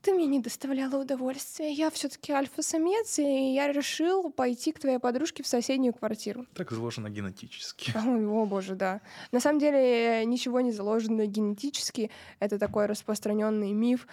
Ты 0.02 0.14
мне 0.14 0.26
не 0.26 0.40
доставляла 0.40 0.98
удовольствия. 1.02 1.72
Я 1.72 1.92
все 1.92 2.10
таки 2.10 2.32
альфа-самец, 2.32 3.20
и 3.20 3.54
я 3.54 3.72
решил 3.72 4.32
пойти 4.32 4.72
к 4.72 4.80
твоей 4.80 4.98
подружке 4.98 5.44
в 5.44 5.48
соседнюю 5.48 5.94
квартиру. 5.94 6.48
Так 6.56 6.72
заложено 6.72 7.10
генетически. 7.10 7.94
Ой, 7.96 8.26
о 8.26 8.46
боже, 8.46 8.76
да. 8.76 9.02
На 9.32 9.40
самом 9.40 9.60
деле 9.60 10.26
ничего 10.26 10.62
не 10.62 10.72
заложено 10.72 11.28
генетически. 11.28 12.10
Это 12.40 12.58
такой 12.58 12.88
распространенный 12.88 13.74
миф. 13.74 14.08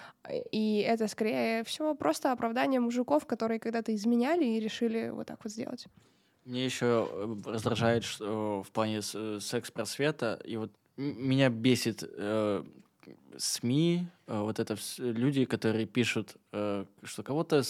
И 0.52 0.80
это, 0.80 1.08
скорее 1.08 1.64
всего, 1.64 1.94
просто 1.94 2.32
оправдание 2.32 2.80
мужиков, 2.80 3.24
которые 3.24 3.58
когда-то 3.58 3.94
изменяли 3.94 4.44
и 4.44 4.60
решили 4.60 5.08
вот 5.08 5.26
так 5.26 5.42
вот 5.42 5.52
сделать. 5.52 5.86
Мне 6.44 6.64
еще 6.64 7.08
раздражает 7.44 8.04
что 8.04 8.62
в 8.62 8.70
плане 8.72 9.00
э, 9.14 9.38
секс-просвета, 9.40 10.40
и 10.44 10.56
вот 10.56 10.70
меня 10.96 11.50
бесит, 11.50 12.02
э, 12.02 12.64
СМИ, 13.36 14.06
э, 14.26 14.40
вот 14.40 14.58
это 14.58 14.76
люди, 14.98 15.44
которые 15.44 15.86
пишут, 15.86 16.36
э, 16.52 16.84
что 17.02 17.22
кого-то 17.22 17.62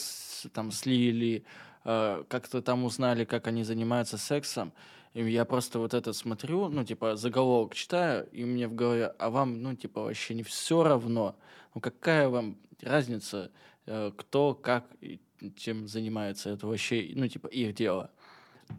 там 0.53 0.70
слили, 0.70 1.45
э, 1.84 2.24
как-то 2.28 2.62
там 2.62 2.84
узнали, 2.84 3.24
как 3.24 3.47
они 3.47 3.64
занимаются 3.64 4.18
сексом. 4.18 4.72
И 5.14 5.22
я 5.22 5.45
просто 5.45 5.78
вот 5.78 5.95
это 5.95 6.12
смотрю, 6.12 6.68
ну, 6.68 6.84
типа, 6.84 7.16
заголовок 7.16 7.74
читаю, 7.74 8.28
и 8.30 8.45
мне 8.45 8.68
в 8.68 8.74
голове, 8.74 9.14
а 9.18 9.30
вам, 9.30 9.62
ну, 9.62 9.74
типа, 9.74 10.03
вообще 10.03 10.34
не 10.34 10.43
все 10.43 10.82
равно. 10.82 11.36
Ну, 11.74 11.80
какая 11.80 12.28
вам 12.28 12.57
разница, 12.82 13.51
кто, 13.86 14.55
как, 14.55 14.84
и 15.01 15.18
чем 15.57 15.89
занимается? 15.89 16.51
Это 16.51 16.66
вообще, 16.66 17.11
ну, 17.14 17.26
типа, 17.26 17.47
их 17.49 17.74
дело. 17.74 18.11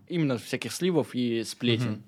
Именно 0.07 0.37
всяких 0.37 0.71
сливов 0.71 1.15
и 1.15 1.43
сплетен. 1.43 1.91
Мгм. 1.91 2.03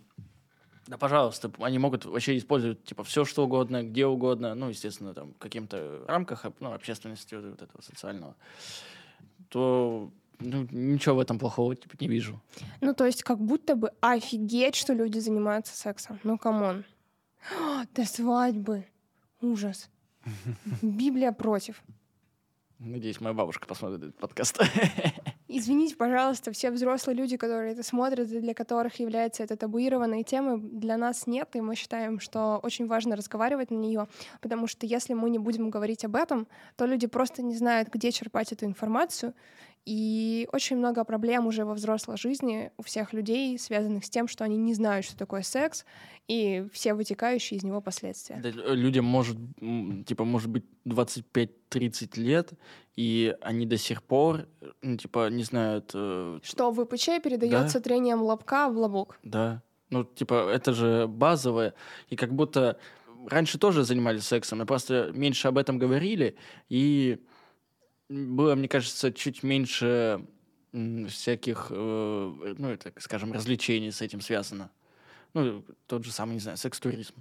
Да, 0.91 0.97
пожалуйста, 0.97 1.49
они 1.59 1.79
могут 1.79 2.03
вообще 2.03 2.37
использовать, 2.37 2.83
типа, 2.83 3.05
все 3.05 3.23
что 3.23 3.45
угодно, 3.45 3.81
где 3.81 4.05
угодно, 4.05 4.55
ну, 4.55 4.67
естественно, 4.67 5.13
там, 5.13 5.33
в 5.33 5.37
каких-то 5.37 6.03
рамках, 6.05 6.45
ну, 6.59 6.73
общественности 6.73 7.33
вот 7.33 7.45
вот 7.45 7.61
этого 7.61 7.81
социального, 7.81 8.35
то 9.47 10.11
ну, 10.39 10.67
ничего 10.69 11.15
в 11.15 11.19
этом 11.21 11.39
плохого, 11.39 11.77
типа, 11.77 11.95
не 12.01 12.09
вижу. 12.09 12.41
Ну, 12.81 12.93
то 12.93 13.05
есть 13.05 13.23
как 13.23 13.39
будто 13.39 13.77
бы 13.77 13.93
офигеть, 14.01 14.75
что 14.75 14.91
люди 14.91 15.19
занимаются 15.19 15.77
сексом. 15.77 16.19
Ну, 16.23 16.37
come 16.37 16.63
on. 16.63 16.83
До 17.95 18.03
свадьбы. 18.03 18.85
Ужас. 19.39 19.89
Библия 20.81 21.31
против. 21.31 21.81
Надеюсь, 22.79 23.21
моя 23.21 23.33
бабушка 23.33 23.65
посмотрит 23.65 24.03
этот 24.03 24.17
подкаст. 24.17 24.59
Извините, 25.53 25.97
пожалуйста, 25.97 26.53
все 26.53 26.71
взрослые 26.71 27.17
люди, 27.17 27.35
которые 27.35 27.73
это 27.73 27.83
смотрят, 27.83 28.29
для 28.29 28.53
которых 28.53 29.01
является 29.01 29.43
это 29.43 29.57
табуированной 29.57 30.23
темой, 30.23 30.61
для 30.61 30.95
нас 30.95 31.27
нет, 31.27 31.49
и 31.55 31.59
мы 31.59 31.75
считаем, 31.75 32.21
что 32.21 32.57
очень 32.63 32.87
важно 32.87 33.17
разговаривать 33.17 33.69
на 33.69 33.75
нее, 33.75 34.07
потому 34.39 34.65
что 34.67 34.85
если 34.85 35.13
мы 35.13 35.29
не 35.29 35.39
будем 35.39 35.69
говорить 35.69 36.05
об 36.05 36.15
этом, 36.15 36.47
то 36.77 36.85
люди 36.85 37.05
просто 37.05 37.41
не 37.41 37.53
знают, 37.53 37.89
где 37.89 38.13
черпать 38.13 38.53
эту 38.53 38.63
информацию, 38.65 39.33
и 39.85 40.47
очень 40.51 40.77
много 40.77 41.03
проблем 41.03 41.47
уже 41.47 41.65
во 41.65 41.73
взрослой 41.73 42.17
жизни 42.17 42.71
у 42.77 42.83
всех 42.83 43.13
людей, 43.13 43.57
связанных 43.57 44.05
с 44.05 44.09
тем, 44.09 44.27
что 44.27 44.43
они 44.43 44.57
не 44.57 44.73
знают, 44.73 45.05
что 45.05 45.17
такое 45.17 45.41
секс, 45.41 45.85
и 46.27 46.67
все 46.71 46.93
вытекающие 46.93 47.57
из 47.57 47.63
него 47.63 47.81
последствия. 47.81 48.39
Да, 48.43 48.49
Людям 48.73 49.05
может, 49.05 49.37
типа, 50.05 50.23
может 50.23 50.49
быть 50.49 50.65
25-30 50.85 52.19
лет, 52.19 52.53
и 52.95 53.35
они 53.41 53.65
до 53.65 53.77
сих 53.77 54.03
пор, 54.03 54.47
ну, 54.81 54.97
типа, 54.97 55.29
не 55.29 55.43
знают, 55.43 55.91
э, 55.93 56.39
Что 56.43 56.71
ВПЧ 56.71 57.21
передается 57.23 57.79
Да. 57.79 57.83
трением 57.83 58.21
лобка 58.21 58.69
в 58.69 58.77
лобок. 58.77 59.19
Да. 59.23 59.61
Ну, 59.89 60.03
типа, 60.03 60.49
это 60.49 60.73
же 60.73 61.07
базовое. 61.07 61.73
И 62.09 62.15
как 62.15 62.33
будто 62.33 62.77
раньше 63.27 63.57
тоже 63.57 63.83
занимались 63.83 64.23
сексом, 64.25 64.59
но 64.59 64.65
просто 64.65 65.11
меньше 65.13 65.47
об 65.47 65.57
этом 65.57 65.77
говорили. 65.77 66.35
И 66.69 67.19
было, 68.11 68.55
мне 68.55 68.67
кажется, 68.67 69.11
чуть 69.11 69.43
меньше 69.43 70.25
всяких, 70.73 71.67
э, 71.69 72.53
ну, 72.57 72.77
так 72.77 73.01
скажем, 73.01 73.31
развлечений 73.33 73.91
с 73.91 74.01
этим 74.01 74.21
связано. 74.21 74.71
Ну, 75.33 75.63
тот 75.87 76.05
же 76.05 76.11
самый, 76.11 76.33
не 76.33 76.39
знаю, 76.39 76.57
секс-туризм. 76.57 77.15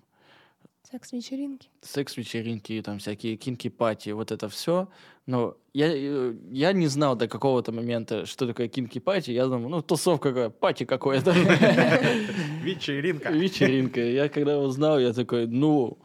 Секс-вечеринки. 0.91 1.69
Секс-вечеринки, 1.83 2.83
там 2.83 2.99
всякие 2.99 3.37
кинки-пати, 3.37 4.11
вот 4.11 4.33
это 4.33 4.49
все. 4.49 4.89
Но 5.27 5.57
я, 5.73 5.87
э, 5.89 6.35
я 6.51 6.73
не 6.73 6.89
знал 6.89 7.15
до 7.15 7.29
какого-то 7.29 7.71
момента, 7.71 8.27
что 8.27 8.47
такое 8.47 8.69
кинки-пати. 8.69 9.31
Я 9.31 9.47
думал, 9.47 9.69
ну, 9.69 9.83
тусовка 9.83 10.31
какая, 10.31 10.51
пати 10.51 10.85
какое-то. 10.85 11.31
Вечеринка. 12.63 13.31
Вечеринка. 13.31 14.01
Я 14.01 14.29
когда 14.29 14.59
узнал, 14.59 14.99
я 14.99 15.13
такой, 15.13 15.47
ну, 15.47 15.99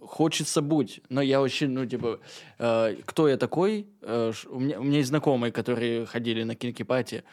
хочется 0.00 0.62
быть. 0.62 1.00
Но 1.08 1.20
я 1.22 1.40
очень, 1.40 1.70
ну, 1.70 1.86
типа, 1.86 2.20
э, 2.58 2.96
кто 3.04 3.28
я 3.28 3.36
такой? 3.36 3.86
Э, 4.02 4.32
у, 4.50 4.58
меня, 4.60 4.80
у 4.80 4.82
меня 4.84 4.98
есть 4.98 5.08
знакомые, 5.08 5.52
которые 5.52 6.06
ходили 6.06 6.42
на 6.44 6.54
кинки-пати. 6.54 7.24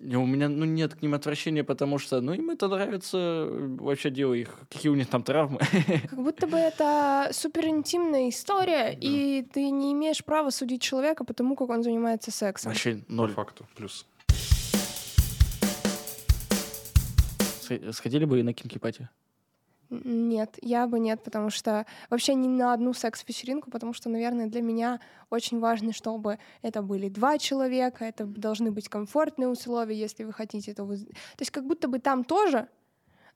И 0.00 0.16
у 0.16 0.26
меня, 0.26 0.48
ну, 0.48 0.64
нет 0.64 0.94
к 0.94 1.02
ним 1.02 1.14
отвращения, 1.14 1.62
потому 1.62 1.98
что, 1.98 2.20
ну, 2.20 2.32
им 2.32 2.50
это 2.50 2.66
нравится, 2.68 3.18
э, 3.18 3.76
вообще 3.80 4.10
дело 4.10 4.34
их, 4.34 4.58
какие 4.68 4.90
у 4.90 4.96
них 4.96 5.06
там 5.08 5.22
травмы. 5.22 5.60
Как 6.10 6.18
будто 6.22 6.46
бы 6.48 6.56
это 6.56 7.28
супер 7.32 7.66
интимная 7.66 8.28
история, 8.28 8.92
и 9.00 9.42
ты 9.52 9.70
не 9.70 9.92
имеешь 9.92 10.24
права 10.24 10.50
судить 10.50 10.82
человека 10.82 11.24
по 11.24 11.32
тому, 11.34 11.54
как 11.56 11.68
он 11.70 11.82
занимается 11.84 12.30
сексом. 12.32 12.72
Вообще 12.72 12.96
По 12.96 13.12
ноль. 13.12 13.30
факту. 13.32 13.64
Плюс. 13.76 14.04
Сх- 17.60 17.92
Сходили 17.92 18.24
бы 18.24 18.40
и 18.40 18.42
на 18.42 18.52
кинки-пати? 18.52 19.08
Нет, 19.92 20.58
я 20.62 20.86
бы 20.86 20.98
нет, 20.98 21.22
потому 21.22 21.50
что 21.50 21.84
вообще 22.08 22.34
ни 22.34 22.48
на 22.48 22.72
одну 22.72 22.94
секс-вечеринку, 22.94 23.70
потому 23.70 23.92
что, 23.92 24.08
наверное, 24.08 24.46
для 24.46 24.62
меня 24.62 25.00
очень 25.28 25.60
важно, 25.60 25.92
чтобы 25.92 26.38
это 26.62 26.80
были 26.80 27.10
два 27.10 27.36
человека, 27.36 28.06
это 28.06 28.24
должны 28.24 28.70
быть 28.70 28.88
комфортные 28.88 29.48
условия, 29.48 29.94
если 29.94 30.24
вы 30.24 30.32
хотите, 30.32 30.72
то 30.72 30.84
вы... 30.84 30.96
То 30.96 31.40
есть 31.40 31.50
как 31.50 31.66
будто 31.66 31.88
бы 31.88 31.98
там 31.98 32.24
тоже, 32.24 32.68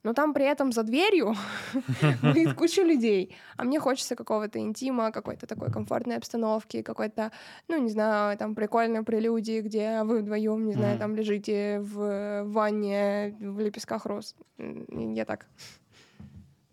но 0.03 0.15
там 0.15 0.33
при 0.33 0.47
этом 0.47 0.73
за 0.73 0.83
дверью 0.83 1.35
будет 2.23 2.55
куча 2.55 2.83
людей. 2.83 3.37
А 3.59 3.65
мне 3.65 3.79
хочется 3.79 4.17
какого-то 4.17 4.59
интима, 4.59 5.13
какой-то 5.13 5.47
такой 5.47 5.71
комфортной 5.71 6.17
обстановки, 6.17 6.81
какой-то, 6.81 7.33
ну, 7.69 7.77
не 7.77 7.91
знаю, 7.91 8.39
там 8.39 8.55
прикольной 8.55 9.03
прелюдии, 9.03 9.61
где 9.61 10.05
вы 10.05 10.21
вдвоем, 10.21 10.65
не 10.65 10.73
знаю, 10.73 10.99
там 10.99 11.15
лежите 11.15 11.81
в 11.81 12.45
ванне 12.45 13.37
в 13.41 13.61
лепестках 13.61 14.07
роз. 14.07 14.35
Я 14.59 15.27
так. 15.27 15.47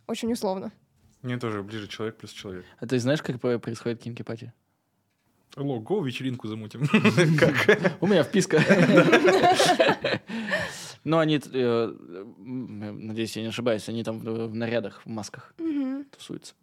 Очень 0.07 0.31
условно. 0.33 0.71
Мне 1.21 1.37
тоже 1.37 1.63
ближе 1.63 1.87
человек 1.87 2.17
плюс 2.17 2.31
человек. 2.31 2.65
А 2.79 2.85
ты 2.85 2.99
знаешь, 2.99 3.21
как 3.21 3.39
происходит 3.39 4.01
кинки-пати? 4.01 4.53
Алло, 5.55 5.79
го, 5.79 6.03
вечеринку 6.03 6.47
замутим. 6.47 6.81
У 8.01 8.07
меня 8.07 8.23
вписка. 8.23 8.59
Но 11.03 11.19
они, 11.19 11.39
э, 11.51 11.93
надеюсь, 12.39 13.35
я 13.35 13.43
не 13.43 13.49
ошибаюсь, 13.49 13.87
они 13.89 14.03
там 14.03 14.19
в 14.19 14.55
нарядах, 14.55 15.01
в 15.05 15.09
масках 15.09 15.53
тусуются. 16.11 16.55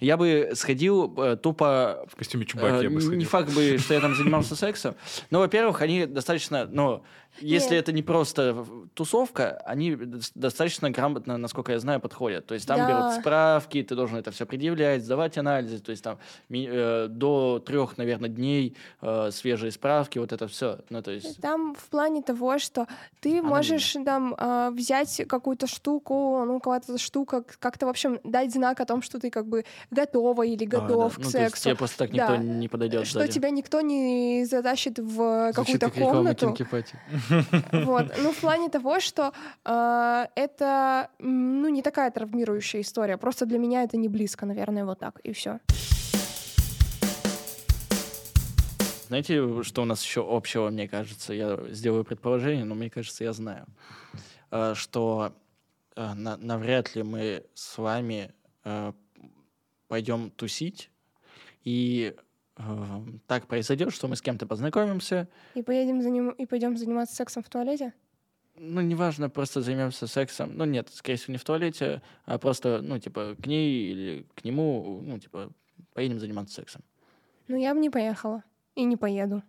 Я 0.00 0.16
бы 0.16 0.50
сходил 0.54 1.14
э, 1.18 1.36
тупо... 1.36 2.06
В 2.08 2.16
костюме 2.16 2.44
Чубаки 2.44 2.82
я 2.82 2.84
э, 2.84 2.88
бы 2.88 2.96
Не 2.96 3.00
сходил. 3.00 3.28
факт 3.28 3.54
бы, 3.54 3.78
что 3.78 3.94
я 3.94 4.00
там 4.00 4.14
занимался 4.14 4.56
сексом. 4.56 4.94
Но, 5.30 5.38
во-первых, 5.38 5.80
они 5.82 6.06
достаточно... 6.06 6.66
Ну, 6.66 7.04
если 7.40 7.74
Нет. 7.74 7.82
это 7.84 7.92
не 7.92 8.02
просто 8.02 8.64
тусовка, 8.94 9.62
они 9.66 9.92
дос- 9.92 10.32
достаточно 10.34 10.90
грамотно, 10.90 11.36
насколько 11.38 11.72
я 11.72 11.78
знаю, 11.78 12.00
подходят. 12.00 12.46
То 12.46 12.54
есть 12.54 12.66
там 12.66 12.78
Да. 12.78 12.88
берут 12.88 13.20
справки, 13.20 13.82
ты 13.82 13.94
должен 13.94 14.16
это 14.18 14.30
все 14.30 14.46
предъявлять, 14.46 15.02
сдавать 15.04 15.38
анализы. 15.38 15.78
То 15.78 15.90
есть 15.90 16.02
там 16.04 16.18
э, 16.50 17.06
до 17.08 17.58
трех, 17.64 17.96
наверное, 17.98 18.28
дней 18.28 18.76
э, 19.02 19.30
свежие 19.32 19.70
справки, 19.72 20.18
вот 20.18 20.32
это 20.32 20.46
все. 20.48 20.78
Ну, 20.90 21.02
то 21.02 21.10
есть... 21.10 21.40
Там 21.40 21.74
в 21.74 21.88
плане 21.88 22.22
того, 22.22 22.58
что 22.58 22.86
ты 23.20 23.30
Анонимно. 23.30 23.48
можешь 23.56 23.96
там 24.04 24.34
а, 24.38 24.70
взять 24.70 25.22
какую-то 25.28 25.66
штуку, 25.66 26.44
ну, 26.44 26.60
какая-то 26.60 26.98
штука, 26.98 27.44
как-то, 27.58 27.86
в 27.86 27.88
общем, 27.88 28.18
дать 28.24 28.52
знак 28.52 28.80
о 28.80 28.84
том, 28.84 29.02
что 29.02 29.18
ты 29.18 29.30
как 29.30 29.46
бы 29.46 29.64
готова 29.90 30.42
или 30.46 30.64
А, 30.64 30.68
да. 30.68 30.80
готов 30.80 31.18
Ну, 31.18 31.24
к 31.24 31.32
то 31.32 31.38
есть 31.38 31.50
сексу. 31.50 31.64
тебе 31.64 31.74
просто 31.76 31.98
так 31.98 32.12
никто 32.12 32.36
Да. 32.36 32.36
не 32.38 32.68
подойдет 32.68 33.06
Что 33.06 33.26
тебя 33.28 33.50
никто 33.50 33.80
не 33.80 34.44
затащит 34.44 34.98
в 34.98 35.52
какую-то 35.52 35.90
комнату. 35.90 36.56
Вот. 37.72 38.06
Ну, 38.22 38.32
в 38.32 38.40
плане 38.40 38.68
того, 38.68 39.00
что 39.00 39.32
э, 39.64 40.26
это 40.34 41.10
ну, 41.18 41.68
не 41.68 41.82
такая 41.82 42.10
травмирующая 42.10 42.80
история. 42.80 43.16
Просто 43.16 43.46
для 43.46 43.58
меня 43.58 43.82
это 43.82 43.96
не 43.96 44.08
близко, 44.08 44.46
наверное, 44.46 44.84
вот 44.84 44.98
так, 44.98 45.20
и 45.20 45.32
все. 45.32 45.60
Знаете, 49.08 49.62
что 49.62 49.82
у 49.82 49.84
нас 49.86 50.04
еще 50.04 50.20
общего, 50.28 50.68
мне 50.70 50.86
кажется? 50.86 51.32
Я 51.32 51.58
сделаю 51.70 52.04
предположение, 52.04 52.64
но 52.64 52.74
мне 52.74 52.90
кажется, 52.90 53.24
я 53.24 53.32
знаю. 53.32 53.66
Э, 54.50 54.74
Что 54.74 55.32
э, 55.96 56.14
на- 56.14 56.36
навряд 56.36 56.94
ли 56.94 57.02
мы 57.02 57.44
с 57.54 57.78
вами 57.78 58.32
э, 58.64 58.92
пойдем 59.88 60.30
тусить, 60.30 60.90
и 61.64 62.14
так 63.26 63.46
произойдет, 63.46 63.92
что 63.92 64.08
мы 64.08 64.16
с 64.16 64.22
кем-то 64.22 64.46
познакомимся, 64.46 65.28
И 65.54 65.62
поедем 65.62 66.02
за 66.02 66.10
ним, 66.10 66.30
и 66.30 66.46
пойдем 66.46 66.76
заниматься 66.76 67.14
сексом 67.14 67.42
в 67.42 67.48
туалете? 67.48 67.92
ну, 68.60 68.80
неважно, 68.80 69.30
просто 69.30 69.60
займемся 69.60 70.06
сексом. 70.06 70.50
Ну, 70.56 70.64
нет, 70.64 70.88
скорее 70.92 71.16
всего, 71.16 71.32
не 71.32 71.38
в 71.38 71.44
туалете, 71.44 72.02
а 72.24 72.38
просто, 72.38 72.80
ну, 72.82 72.98
типа, 72.98 73.36
к 73.40 73.46
ней 73.46 73.92
или 73.92 74.26
к 74.34 74.44
нему, 74.44 75.00
ну, 75.02 75.18
типа, 75.18 75.50
поедем 75.94 76.18
заниматься 76.18 76.54
сексом. 76.56 76.82
Ну, 77.46 77.56
я 77.56 77.74
бы 77.74 77.80
не 77.80 77.90
поехала. 77.90 78.42
И 78.74 78.84
не 78.84 78.96
поеду. 78.96 79.42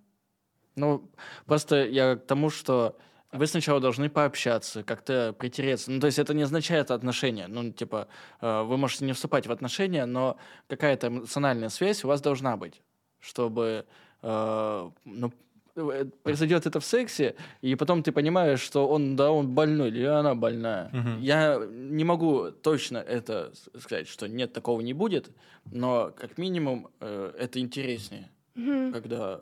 Ну, 0.75 1.09
просто 1.45 1.85
я 1.85 2.15
к 2.15 2.25
тому, 2.25 2.49
что 2.49 2.97
вы 3.31 3.45
сначала 3.47 3.79
должны 3.79 4.09
пообщаться, 4.09 4.83
как-то 4.83 5.35
притереться. 5.37 5.91
Ну, 5.91 5.99
то 5.99 6.07
есть 6.07 6.17
это 6.17 6.33
не 6.33 6.43
означает 6.43 6.89
отношения. 6.89 7.47
Ну, 7.47 7.71
типа, 7.71 8.07
э, 8.41 8.61
вы 8.63 8.77
можете 8.77 9.05
не 9.05 9.13
вступать 9.13 9.45
в 9.45 9.51
отношения, 9.51 10.05
но 10.05 10.37
какая-то 10.67 11.07
эмоциональная 11.07 11.69
связь 11.69 12.03
у 12.03 12.07
вас 12.07 12.21
должна 12.21 12.57
быть, 12.57 12.81
чтобы, 13.19 13.85
э, 14.21 14.89
ну, 15.05 15.31
э, 15.75 16.05
произойдет 16.23 16.65
это 16.65 16.79
в 16.79 16.85
сексе, 16.85 17.35
и 17.61 17.75
потом 17.75 18.01
ты 18.03 18.11
понимаешь, 18.11 18.59
что 18.61 18.87
он, 18.87 19.15
да, 19.15 19.31
он 19.31 19.47
больной, 19.53 19.89
или 19.89 20.03
она 20.03 20.35
больная. 20.35 20.89
Мгм. 20.93 21.19
Я 21.21 21.59
не 21.69 22.03
могу 22.03 22.51
точно 22.51 22.97
это 22.97 23.51
сказать, 23.79 24.07
что 24.07 24.27
нет, 24.27 24.53
такого 24.53 24.81
не 24.81 24.93
будет, 24.93 25.31
но 25.71 26.11
как 26.15 26.37
минимум 26.37 26.87
э, 26.99 27.33
это 27.39 27.59
интереснее, 27.59 28.29
Мгм. 28.55 28.93
когда 28.93 29.41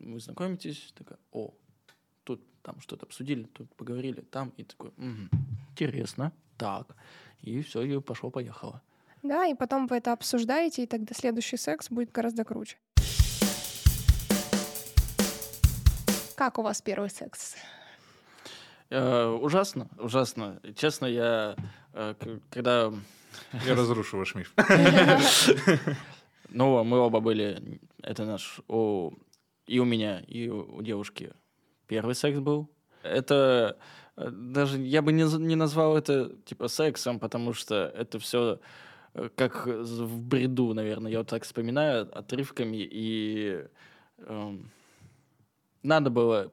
вы 0.00 0.18
знакомитесь, 0.20 0.92
такая, 0.98 1.18
о, 1.32 1.52
тут 2.24 2.40
там 2.62 2.80
что-то 2.80 3.06
обсудили, 3.06 3.44
тут 3.44 3.74
поговорили, 3.76 4.20
там, 4.20 4.52
и 4.58 4.64
такой, 4.64 4.90
«Мгм, 4.96 5.30
интересно, 5.70 6.32
так, 6.58 6.94
и 7.42 7.62
все, 7.62 7.82
и 7.82 8.00
пошло-поехало. 8.00 8.82
Да, 9.22 9.46
и 9.46 9.54
потом 9.54 9.86
вы 9.86 9.96
это 9.96 10.12
обсуждаете, 10.12 10.82
и 10.82 10.86
тогда 10.86 11.14
следующий 11.14 11.56
секс 11.58 11.90
будет 11.90 12.10
гораздо 12.12 12.44
круче. 12.44 12.76
Как 16.40 16.58
у 16.58 16.62
вас 16.62 16.80
первый 16.80 17.10
секс? 17.10 17.54
Э, 18.88 19.26
ужасно, 19.26 19.88
ужасно. 19.98 20.58
Честно, 20.74 21.04
я, 21.04 21.54
э, 21.92 22.14
когда 22.48 22.90
Я 23.66 23.74
разрушу 23.74 24.16
ваш 24.16 24.34
миф. 24.34 24.54
Ну, 26.48 26.82
мы 26.82 26.98
оба 26.98 27.20
были, 27.20 27.78
это 28.02 28.24
наш, 28.24 28.60
у, 28.68 29.10
и 29.66 29.78
у 29.80 29.84
меня, 29.84 30.20
и 30.20 30.48
у, 30.48 30.80
девушки 30.80 31.34
первый 31.86 32.14
секс 32.14 32.38
был. 32.38 32.70
Это 33.02 33.76
э, 34.16 34.30
даже, 34.30 34.78
я 34.78 35.02
бы 35.02 35.12
не, 35.12 35.24
не 35.38 35.56
назвал 35.56 35.94
это, 35.94 36.34
типа, 36.46 36.68
сексом, 36.68 37.18
потому 37.18 37.52
что 37.52 37.92
это 37.94 38.18
все 38.18 38.60
как 39.34 39.66
в 39.66 40.22
бреду, 40.22 40.72
наверное. 40.72 41.12
Я 41.12 41.18
вот 41.18 41.28
так 41.28 41.42
вспоминаю 41.44 42.08
отрывками, 42.18 42.78
и 42.78 43.66
эм, 44.20 44.70
надо 45.82 46.10
было... 46.10 46.52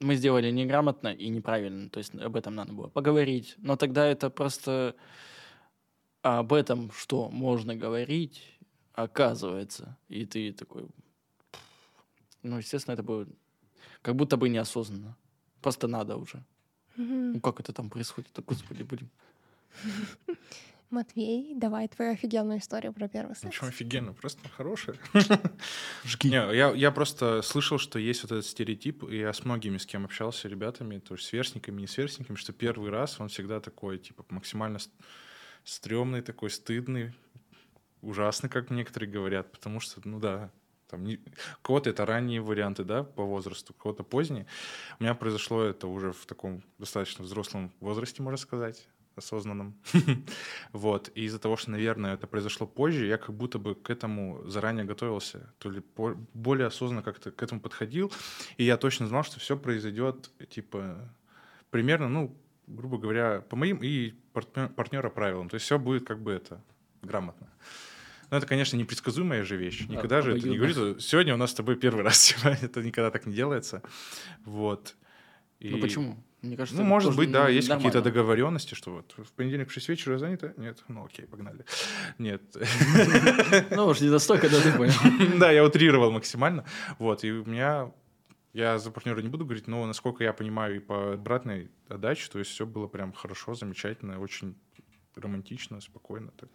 Мы 0.00 0.14
сделали 0.14 0.50
неграмотно 0.50 1.08
и 1.08 1.28
неправильно, 1.28 1.88
то 1.90 1.98
есть 1.98 2.14
об 2.14 2.36
этом 2.36 2.54
надо 2.54 2.72
было 2.72 2.88
поговорить. 2.88 3.54
Но 3.58 3.76
тогда 3.76 4.06
это 4.06 4.30
просто 4.30 4.94
об 6.22 6.52
этом, 6.52 6.92
что 6.92 7.28
можно 7.30 7.74
говорить, 7.74 8.58
оказывается. 8.92 9.96
И 10.08 10.24
ты 10.24 10.52
такой... 10.52 10.86
Ну, 12.44 12.58
естественно, 12.58 12.94
это 12.94 13.02
было 13.02 13.26
как 14.02 14.14
будто 14.14 14.36
бы 14.36 14.48
неосознанно. 14.48 15.16
Просто 15.60 15.88
надо 15.88 16.16
уже. 16.16 16.44
Мгм. 16.96 17.32
Ну, 17.32 17.40
как 17.40 17.60
это 17.60 17.72
там 17.72 17.90
происходит? 17.90 18.30
Да, 18.34 18.42
Господи, 18.46 18.82
блин. 18.82 19.10
Матвей, 20.90 21.54
давай 21.54 21.86
твою 21.88 22.12
офигенную 22.12 22.60
историю 22.60 22.92
про 22.94 23.08
первый 23.08 23.34
секс. 23.34 23.44
Ничего 23.44 23.66
офигенно, 23.68 24.14
просто 24.14 24.48
хорошее. 24.48 24.98
Не, 26.24 26.56
я, 26.56 26.70
я 26.72 26.90
просто 26.90 27.42
слышал, 27.42 27.78
что 27.78 27.98
есть 27.98 28.22
вот 28.22 28.32
этот 28.32 28.46
стереотип, 28.46 29.04
и 29.04 29.18
я 29.18 29.32
с 29.32 29.44
многими, 29.44 29.76
с 29.76 29.84
кем 29.84 30.06
общался, 30.06 30.48
ребятами, 30.48 30.98
то 30.98 31.14
есть 31.14 31.26
сверстниками, 31.26 31.82
не 31.82 31.86
сверстниками, 31.86 32.36
что 32.36 32.52
первый 32.54 32.90
раз 32.90 33.20
он 33.20 33.28
всегда 33.28 33.60
такой, 33.60 33.98
типа, 33.98 34.24
максимально 34.30 34.78
ст- 34.78 34.90
стрёмный, 35.64 36.22
такой 36.22 36.48
стыдный, 36.48 37.12
ужасный, 38.00 38.48
как 38.48 38.70
некоторые 38.70 39.10
говорят, 39.10 39.52
потому 39.52 39.80
что, 39.80 40.00
ну 40.04 40.18
да, 40.18 40.50
там 40.88 41.04
не- 41.04 41.16
у 41.16 41.62
кого-то 41.62 41.90
это 41.90 42.06
ранние 42.06 42.40
варианты, 42.40 42.84
да, 42.84 43.02
по 43.04 43.24
возрасту, 43.24 43.74
у 43.74 43.76
кого-то 43.76 44.04
поздние. 44.04 44.46
У 44.98 45.02
меня 45.02 45.14
произошло 45.14 45.62
это 45.62 45.86
уже 45.86 46.12
в 46.12 46.24
таком 46.24 46.62
достаточно 46.78 47.24
взрослом 47.24 47.72
возрасте, 47.80 48.22
можно 48.22 48.38
сказать, 48.38 48.88
осознанном. 49.18 49.74
Вот. 50.72 51.10
И 51.14 51.24
из-за 51.24 51.38
того, 51.38 51.56
что, 51.56 51.70
наверное, 51.70 52.14
это 52.14 52.26
произошло 52.26 52.66
позже, 52.66 53.06
я 53.06 53.16
как 53.18 53.34
будто 53.34 53.58
бы 53.58 53.74
к 53.74 53.90
этому 53.90 54.42
заранее 54.46 54.84
готовился, 54.84 55.52
то 55.58 55.70
ли 55.70 55.80
по- 55.80 56.16
более 56.34 56.66
осознанно 56.66 57.02
как-то 57.02 57.30
к 57.30 57.42
этому 57.42 57.60
подходил. 57.60 58.12
И 58.56 58.64
я 58.64 58.76
точно 58.76 59.06
знал, 59.06 59.24
что 59.24 59.38
все 59.40 59.56
произойдет, 59.56 60.30
типа, 60.50 60.96
примерно, 61.70 62.08
ну, 62.08 62.36
грубо 62.66 62.98
говоря, 62.98 63.40
по 63.48 63.56
моим 63.56 63.78
и 63.82 64.14
партнё- 64.34 64.68
партнера 64.68 65.10
правилам. 65.10 65.48
То 65.48 65.54
есть 65.54 65.64
все 65.66 65.78
будет 65.78 66.06
как 66.06 66.20
бы 66.20 66.32
это 66.32 66.62
грамотно. 67.02 67.48
Но 68.30 68.36
это, 68.36 68.46
конечно, 68.46 68.76
непредсказуемая 68.76 69.42
же 69.42 69.56
вещь. 69.56 69.86
А- 69.88 69.92
Никогда 69.92 70.20
же 70.20 70.36
это 70.36 70.46
не 70.48 70.56
говорится. 70.58 71.00
Сегодня 71.00 71.32
у 71.32 71.38
нас 71.38 71.50
с 71.50 71.54
тобой 71.54 71.76
первый 71.76 72.02
раз. 72.04 72.22
типа, 72.34 72.48
это 72.48 72.82
никогда 72.82 73.10
так 73.10 73.24
не 73.26 73.34
делается. 73.34 73.82
Вот. 74.44 74.96
Ну 75.60 75.78
И- 75.78 75.80
почему? 75.80 76.22
Мне 76.42 76.56
кажется, 76.56 76.76
ну, 76.76 76.82
это 76.82 76.88
может 76.88 77.16
быть, 77.16 77.32
да, 77.32 77.48
есть 77.48 77.68
какие-то 77.68 78.00
договоренности, 78.00 78.74
что 78.74 78.92
вот 78.92 79.14
в 79.16 79.32
понедельник 79.32 79.70
в 79.70 79.72
6 79.72 79.88
вечера 79.88 80.18
занято? 80.18 80.54
Нет? 80.56 80.84
Ну, 80.86 81.04
окей, 81.04 81.26
погнали. 81.26 81.64
Нет. 82.18 82.42
Ну, 83.70 83.86
уж 83.86 84.00
не 84.00 84.08
настолько, 84.08 84.48
да, 84.48 84.60
ты 84.60 84.72
понял. 84.72 84.92
Да, 85.38 85.50
я 85.50 85.64
утрировал 85.64 86.12
максимально. 86.12 86.64
Вот, 86.98 87.24
и 87.24 87.32
у 87.32 87.44
меня, 87.44 87.90
я 88.52 88.78
за 88.78 88.92
партнера 88.92 89.20
не 89.20 89.28
буду 89.28 89.44
говорить, 89.44 89.66
но 89.66 89.84
насколько 89.86 90.22
я 90.22 90.32
понимаю 90.32 90.76
и 90.76 90.78
по 90.78 91.14
обратной 91.14 91.70
отдаче, 91.88 92.30
то 92.30 92.38
есть 92.38 92.52
все 92.52 92.66
было 92.66 92.86
прям 92.86 93.12
хорошо, 93.12 93.54
замечательно, 93.54 94.20
очень 94.20 94.54
романтично, 95.16 95.80
спокойно. 95.80 96.30
Так. 96.36 96.50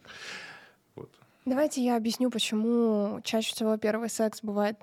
Вот. 0.96 1.14
Давайте 1.46 1.84
я 1.84 1.98
объясню, 1.98 2.30
почему 2.30 3.20
чаще 3.24 3.54
всего 3.54 3.76
первый 3.76 4.10
секс 4.10 4.40
бывает, 4.42 4.78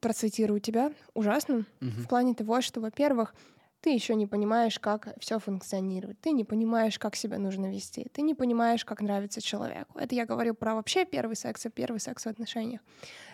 процитирую 0.00 0.60
тебя, 0.60 0.92
ужасным. 1.14 1.66
Мгм. 1.80 2.02
В 2.02 2.08
плане 2.08 2.34
того, 2.34 2.60
что, 2.60 2.80
во-первых, 2.80 3.34
ты 3.80 3.90
еще 3.90 4.14
не 4.14 4.26
понимаешь, 4.26 4.78
как 4.78 5.14
все 5.20 5.38
функционирует, 5.38 6.20
ты 6.20 6.32
не 6.32 6.44
понимаешь, 6.44 6.98
как 6.98 7.16
себя 7.16 7.38
нужно 7.38 7.70
вести, 7.70 8.08
ты 8.12 8.22
не 8.22 8.34
понимаешь, 8.34 8.84
как 8.84 9.00
нравится 9.00 9.40
человеку. 9.40 9.98
Это 9.98 10.14
я 10.14 10.26
говорю 10.26 10.54
про 10.54 10.74
вообще 10.74 11.04
первый 11.04 11.36
секс, 11.36 11.64
а 11.66 11.70
первый 11.70 12.00
секс 12.00 12.24
в 12.24 12.28
отношениях. 12.28 12.80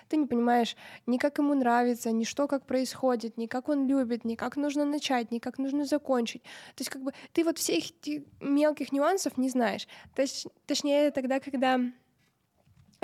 Ты 0.09 0.19
не 0.19 0.27
понимаешь 0.27 0.77
ни 1.07 1.17
как 1.17 1.39
ему 1.39 1.55
нравится, 1.55 2.13
ни 2.13 2.25
что 2.25 2.47
как 2.47 2.67
происходит, 2.67 3.39
ни 3.39 3.47
как 3.47 3.69
он 3.69 3.87
любит, 3.87 4.25
ни 4.25 4.35
как 4.35 4.57
нужно 4.57 4.85
начать, 4.85 5.31
ни 5.31 5.39
как 5.39 5.59
нужно 5.59 5.87
закончить. 5.87 6.43
То 6.43 6.81
есть 6.81 6.91
как 6.91 7.03
бы 7.03 7.13
ты 7.33 7.43
вот 7.45 7.59
всех 7.59 7.87
этих 7.87 8.23
мелких 8.41 8.93
нюансов 8.93 9.39
не 9.39 9.49
знаешь. 9.49 9.89
Точ- 10.15 10.47
точнее, 10.67 11.11
тогда, 11.11 11.41
когда 11.41 11.81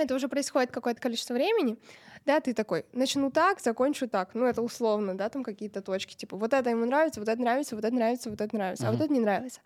это 0.01 0.15
уже 0.15 0.27
происходит 0.27 0.71
какое-то 0.71 1.01
количество 1.01 1.33
времени, 1.33 1.77
да, 2.25 2.39
ты 2.39 2.53
такой, 2.53 2.85
начну 2.93 3.31
так, 3.31 3.59
закончу 3.59 4.07
так, 4.07 4.35
ну, 4.35 4.45
это 4.45 4.61
условно, 4.61 5.17
да, 5.17 5.29
там 5.29 5.43
какие-то 5.43 5.81
точки, 5.81 6.15
типа, 6.15 6.37
вот 6.37 6.53
это 6.53 6.69
ему 6.69 6.85
нравится, 6.85 7.19
вот 7.19 7.29
это 7.29 7.41
нравится, 7.41 7.75
вот 7.75 7.85
это 7.85 7.95
нравится, 7.95 8.29
вот 8.29 8.41
это 8.41 8.55
нравится, 8.55 8.87
а 8.87 8.91
вот 8.91 9.01
это 9.01 9.11
не 9.11 9.19
нравится. 9.19 9.61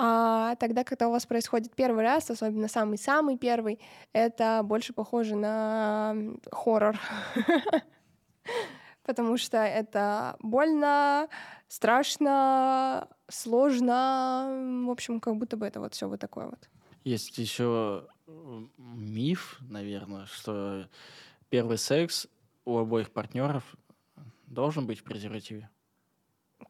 А 0.00 0.54
тогда, 0.56 0.84
когда 0.84 1.08
у 1.08 1.10
вас 1.10 1.26
происходит 1.26 1.74
первый 1.74 2.04
раз, 2.04 2.30
особенно 2.30 2.68
самый-самый 2.68 3.36
первый, 3.36 3.80
это 4.12 4.62
больше 4.62 4.92
похоже 4.92 5.34
на 5.34 6.14
хоррор. 6.52 6.96
Потому 9.04 9.36
что 9.38 9.58
это 9.58 10.36
больно, 10.38 11.28
страшно, 11.66 13.08
сложно. 13.28 14.84
В 14.86 14.90
общем, 14.90 15.18
как 15.18 15.36
будто 15.36 15.56
бы 15.56 15.66
это 15.66 15.80
вот 15.80 15.94
все 15.94 16.08
вот 16.08 16.20
такое 16.20 16.46
вот. 16.46 16.68
Есть 17.02 17.38
еще 17.38 18.06
миф, 18.76 19.58
наверное, 19.68 20.26
что 20.26 20.88
первый 21.48 21.78
секс 21.78 22.26
у 22.64 22.78
обоих 22.78 23.10
партнеров 23.10 23.76
должен 24.46 24.86
быть 24.86 25.00
в 25.00 25.04
презервативе. 25.04 25.68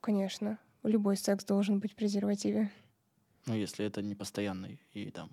Конечно, 0.01 0.59
любой 0.83 1.17
секс 1.17 1.45
должен 1.45 1.81
быть 1.81 1.93
в 1.93 1.97
презервативе. 1.97 2.71
Ну, 3.47 3.55
если 3.55 3.85
это 3.85 4.03
не 4.03 4.15
постоянный 4.15 4.81
и 4.93 5.11
там 5.11 5.31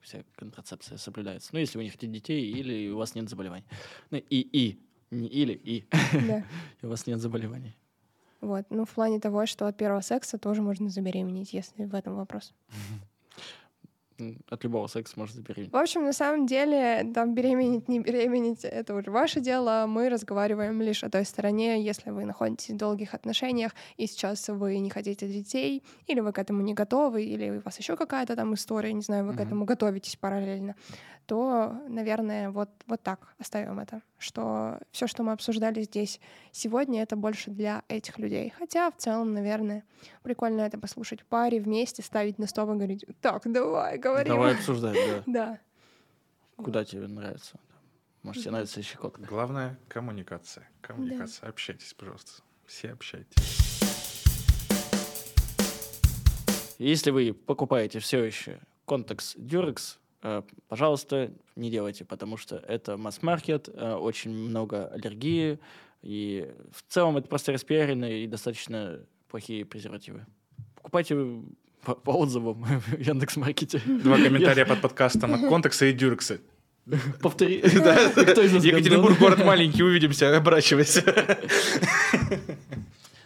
вся 0.00 0.24
контрацепция 0.36 0.98
соблюдается. 0.98 1.50
Ну, 1.52 1.60
если 1.60 1.78
вы 1.78 1.84
не 1.84 1.90
хотите 1.90 2.12
детей 2.12 2.50
или 2.50 2.90
у 2.90 2.98
вас 2.98 3.14
нет 3.14 3.28
заболеваний. 3.28 3.64
Ну, 4.10 4.18
и, 4.18 4.40
и. 4.40 4.78
Не 5.10 5.28
или, 5.28 5.52
и. 5.52 5.84
Да. 6.26 6.44
И 6.80 6.86
у 6.86 6.88
вас 6.88 7.06
нет 7.06 7.20
заболеваний. 7.20 7.76
Вот. 8.40 8.66
Ну, 8.70 8.84
в 8.84 8.90
плане 8.90 9.20
того, 9.20 9.46
что 9.46 9.68
от 9.68 9.76
первого 9.76 10.00
секса 10.00 10.38
тоже 10.38 10.62
можно 10.62 10.88
забеременеть, 10.88 11.52
если 11.52 11.84
в 11.84 11.94
этом 11.94 12.16
вопрос. 12.16 12.52
М, 14.18 14.38
От 14.50 14.64
любого 14.64 14.86
секса 14.88 15.14
можно 15.18 15.36
забеременеть. 15.36 15.72
В 15.72 15.76
общем, 15.76 16.04
на 16.04 16.12
самом 16.12 16.46
деле, 16.46 17.10
там 17.14 17.34
беременеть, 17.34 17.88
не 17.88 18.00
беременеть— 18.00 18.64
это 18.64 18.94
уже 18.94 19.10
ваше 19.10 19.40
дело. 19.40 19.86
Мы 19.88 20.08
разговариваем 20.08 20.80
лишь 20.82 21.02
о 21.04 21.10
той 21.10 21.24
стороне, 21.24 21.82
если 21.82 22.10
вы 22.10 22.24
находитесь 22.24 22.70
в 22.70 22.76
долгих 22.76 23.14
отношениях, 23.14 23.72
и 23.96 24.06
сейчас 24.06 24.48
вы 24.48 24.78
не 24.78 24.90
хотите 24.90 25.26
детей, 25.28 25.82
или 26.06 26.20
вы 26.20 26.32
к 26.32 26.38
этому 26.38 26.62
не 26.62 26.74
готовы, 26.74 27.24
или 27.24 27.50
у 27.58 27.60
вас 27.62 27.78
еще 27.78 27.96
какая-то 27.96 28.36
там 28.36 28.54
история, 28.54 28.92
не 28.92 29.02
знаю, 29.02 29.24
вы 29.24 29.32
к 29.32 29.36
Мгм. 29.36 29.46
этому 29.46 29.64
готовитесь 29.64 30.16
параллельно, 30.16 30.74
то, 31.26 31.72
наверное, 31.88 32.50
вот, 32.50 32.68
вот 32.86 33.02
так 33.02 33.34
оставим 33.38 33.78
это. 33.80 34.02
Что 34.22 34.78
все, 34.92 35.08
что 35.08 35.24
мы 35.24 35.32
обсуждали 35.32 35.82
здесь 35.82 36.20
сегодня, 36.52 37.02
это 37.02 37.16
больше 37.16 37.50
для 37.50 37.82
этих 37.88 38.20
людей. 38.20 38.54
Хотя, 38.56 38.88
в 38.92 38.96
целом, 38.96 39.34
наверное, 39.34 39.84
прикольно 40.22 40.60
это 40.60 40.78
послушать 40.78 41.22
в 41.22 41.24
паре, 41.24 41.60
вместе, 41.60 42.02
ставить 42.02 42.38
на 42.38 42.46
стол 42.46 42.72
и 42.72 42.76
говорить, 42.76 43.04
так, 43.20 43.42
давай, 43.50 43.98
говорим. 43.98 44.32
Давай 44.32 44.54
обсуждать, 44.54 44.94
да. 44.94 45.22
Да. 45.26 45.58
Куда 46.56 46.84
тебе 46.84 47.08
нравится? 47.08 47.58
Может, 48.22 48.42
тебе 48.42 48.52
нравится 48.52 48.80
щекотка? 48.80 49.22
Главное— 49.22 49.76
коммуникация. 49.88 50.68
Коммуникация. 50.80 51.48
Общайтесь, 51.48 51.92
пожалуйста. 51.92 52.42
Все 52.64 52.92
общайтесь. 52.92 53.80
Если 56.78 57.10
вы 57.10 57.32
покупаете 57.34 57.98
все 57.98 58.22
еще 58.22 58.60
контекс 58.84 59.34
Durex, 59.36 59.98
пожалуйста, 60.68 61.32
не 61.56 61.70
делайте, 61.70 62.04
потому 62.04 62.36
что 62.36 62.56
это 62.56 62.96
масс-маркет, 62.96 63.68
э, 63.72 63.94
очень 63.94 64.30
много 64.32 64.86
аллергии, 64.86 65.58
И 66.02 66.50
в 66.72 66.82
целом 66.92 67.16
это 67.16 67.28
просто 67.28 67.52
распиаренные 67.52 68.24
и 68.24 68.26
достаточно 68.26 69.00
плохие 69.28 69.64
презервативы. 69.64 70.26
Покупайте 70.76 71.16
по, 71.84 71.94
по 71.94 72.10
отзывам 72.10 72.64
в 72.64 72.98
Яндекс.Маркете. 72.98 73.80
Два 73.86 74.16
комментария 74.16 74.64
под 74.64 74.80
подкастом 74.80 75.34
от 75.34 75.40
Контекса 75.48 75.86
и 75.86 75.92
Дюркса. 75.92 76.38
Повтори. 77.20 77.58
Екатеринбург 77.64 79.18
город 79.18 79.44
маленький, 79.44 79.82
увидимся, 79.82 80.36
оборачивайся. 80.36 81.02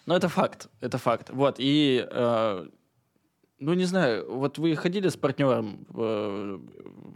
Но 0.06 0.16
это 0.16 0.28
факт, 0.28 0.68
это 0.80 0.98
факт. 0.98 1.30
Вот, 1.30 1.56
и, 1.58 2.06
э, 2.08 2.66
ну, 3.58 3.74
не 3.74 3.84
знаю, 3.84 4.30
вот 4.30 4.58
вы 4.58 4.76
ходили 4.76 5.08
с 5.08 5.16
партнером 5.16 5.86
в, 5.88 6.60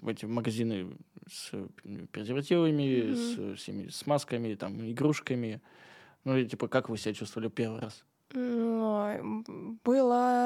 в 0.02 0.08
эти 0.08 0.24
магазины 0.24 0.96
с 1.28 1.52
презервативами, 2.12 2.82
mm-hmm. 2.82 3.56
с 3.56 3.58
всеми 3.58 3.88
с 3.88 4.06
масками, 4.06 4.54
там, 4.54 4.90
игрушками. 4.90 5.60
Ну, 6.24 6.36
и, 6.36 6.46
типа, 6.46 6.68
как 6.68 6.88
вы 6.88 6.98
себя 6.98 7.14
чувствовали 7.14 7.48
первый 7.48 7.80
раз? 7.80 8.04
Было 8.32 9.16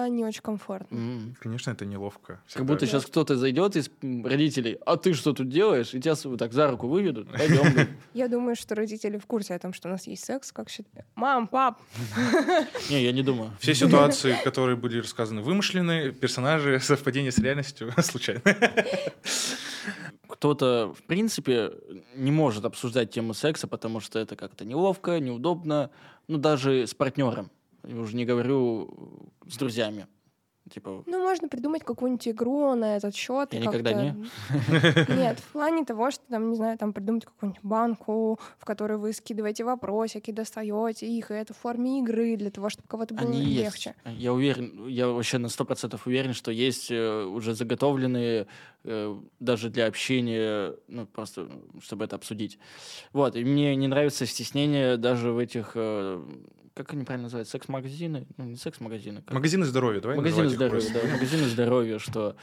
не 0.09 0.25
очень 0.25 0.41
комфортно. 0.41 0.97
Mm. 0.97 1.35
Конечно, 1.39 1.71
это 1.71 1.85
неловко. 1.85 2.41
Всегда. 2.47 2.59
Как 2.59 2.67
будто 2.67 2.87
сейчас 2.87 3.05
кто-то 3.05 3.37
зайдет 3.37 3.77
из 3.77 3.91
родителей, 4.01 4.79
а 4.87 4.97
ты 4.97 5.13
что 5.13 5.35
тут 5.35 5.51
делаешь? 5.51 5.95
И 5.95 6.01
тебя 6.01 6.15
вот 6.25 6.39
так 6.39 6.55
за 6.55 6.71
руку 6.71 6.89
выведут. 6.89 7.31
Пойдем. 7.31 7.89
Я 8.15 8.29
думаю, 8.29 8.57
что 8.57 8.75
родители 8.75 9.19
в 9.19 9.27
курсе 9.27 9.55
о 9.55 9.59
том, 9.59 9.75
что 9.75 9.89
у 9.89 9.93
нас 9.93 10.07
есть 10.07 10.25
секс. 10.25 10.51
Как 10.51 10.71
считаю? 10.71 11.05
Мам, 11.15 11.47
пап. 11.47 11.79
Не, 12.91 13.03
я 13.03 13.13
не 13.13 13.23
думаю. 13.23 13.51
Все 13.61 13.75
ситуации, 13.75 14.37
которые 14.45 14.77
были 14.77 15.01
рассказаны, 15.01 15.43
вымышленные, 15.43 16.13
персонажи, 16.13 16.81
совпадение 16.81 17.33
с 17.33 17.39
реальностью 17.39 17.93
случайно. 17.99 18.43
Кто-то, 20.29 20.95
в 20.97 21.03
принципе, 21.05 21.73
не 22.15 22.31
может 22.31 22.65
обсуждать 22.65 23.11
тему 23.11 23.35
секса, 23.35 23.67
потому 23.67 24.01
что 24.01 24.19
это 24.19 24.37
как-то 24.37 24.65
неловко, 24.65 25.21
неудобно, 25.21 25.91
ну, 26.29 26.39
даже 26.39 26.87
с 26.87 26.95
партнером. 26.95 27.51
Я 27.87 28.01
уже 28.01 28.17
не 28.17 28.25
говорю 28.25 29.21
с 29.47 29.57
друзьями. 29.57 30.07
Типа... 30.71 31.05
Ну, 31.07 31.23
можно 31.23 31.49
придумать 31.49 31.85
какую-нибудь 31.85 32.27
игру 32.29 32.75
на 32.75 32.97
этот 32.97 33.15
счет. 33.15 33.53
Я 33.53 33.61
никогда 33.61 33.93
не. 33.93 34.13
Нет, 35.15 35.39
в 35.39 35.53
плане 35.53 35.85
того, 35.85 36.11
что 36.11 36.23
там, 36.31 36.51
не 36.51 36.57
знаю, 36.57 36.79
там 36.79 36.95
придумать 36.95 37.27
какую-нибудь 37.27 37.63
банку, 37.63 38.41
в 38.59 38.65
которой 38.65 38.97
вы 38.97 39.13
скидываете 39.13 39.65
вопросики, 39.65 40.31
достаете 40.31 41.07
их, 41.07 41.31
и 41.31 41.35
это 41.35 41.53
в 41.53 41.59
форме 41.59 42.01
игры 42.01 42.37
для 42.37 42.51
того, 42.51 42.71
чтобы 42.71 42.89
кого-то 42.89 43.15
было 43.15 43.29
Они 43.29 43.45
легче. 43.45 43.95
Есть. 44.07 44.19
Я 44.19 44.33
уверен, 44.33 44.89
я 44.89 45.09
вообще 45.09 45.37
на 45.37 45.51
сто 45.51 45.67
процентов 45.67 46.07
уверен, 46.07 46.33
что 46.33 46.51
есть 46.51 46.91
э, 46.91 47.25
уже 47.25 47.55
заготовленные 47.55 48.47
э, 48.85 49.17
даже 49.41 49.69
для 49.69 49.87
общения, 49.87 50.75
ну, 50.89 51.07
просто 51.07 51.47
чтобы 51.83 52.07
это 52.07 52.17
обсудить. 52.17 52.59
Вот, 53.13 53.37
и 53.37 53.45
мне 53.45 53.77
не 53.77 53.87
нравится 53.87 54.25
стеснение 54.25 54.97
даже 54.97 55.33
в 55.33 55.39
этих 55.39 55.73
э, 55.75 56.25
как 56.75 56.93
они 56.93 57.05
правильно 57.05 57.25
называют, 57.25 57.49
секс-магазины? 57.49 58.27
Ну, 58.37 58.45
не 58.45 58.57
секс-магазины. 58.57 59.23
Как... 59.23 59.33
Магазины 59.33 59.65
здоровья, 59.65 60.01
давай 60.01 60.17
Магазины 60.17 60.49
здоровья, 60.49 60.93
да, 60.93 61.13
магазины 61.13 61.45
здоровья, 61.47 61.99
что, 61.99 62.37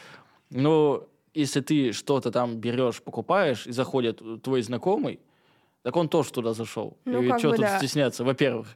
ну, 0.49 1.07
если 1.34 1.59
ты 1.59 1.91
что-то 1.91 2.32
там 2.32 2.57
берешь, 2.57 3.01
покупаешь, 3.01 3.67
и 3.67 3.71
заходит 3.71 4.21
твой 4.41 4.61
знакомый, 4.61 5.19
так 5.84 5.95
он 5.95 6.09
тоже 6.09 6.32
туда 6.32 6.53
зашел. 6.53 6.97
Ну, 7.05 7.21
и 7.21 7.38
что 7.38 7.51
тут 7.51 7.61
да. 7.61 7.77
стесняться, 7.77 8.23
во-первых. 8.23 8.67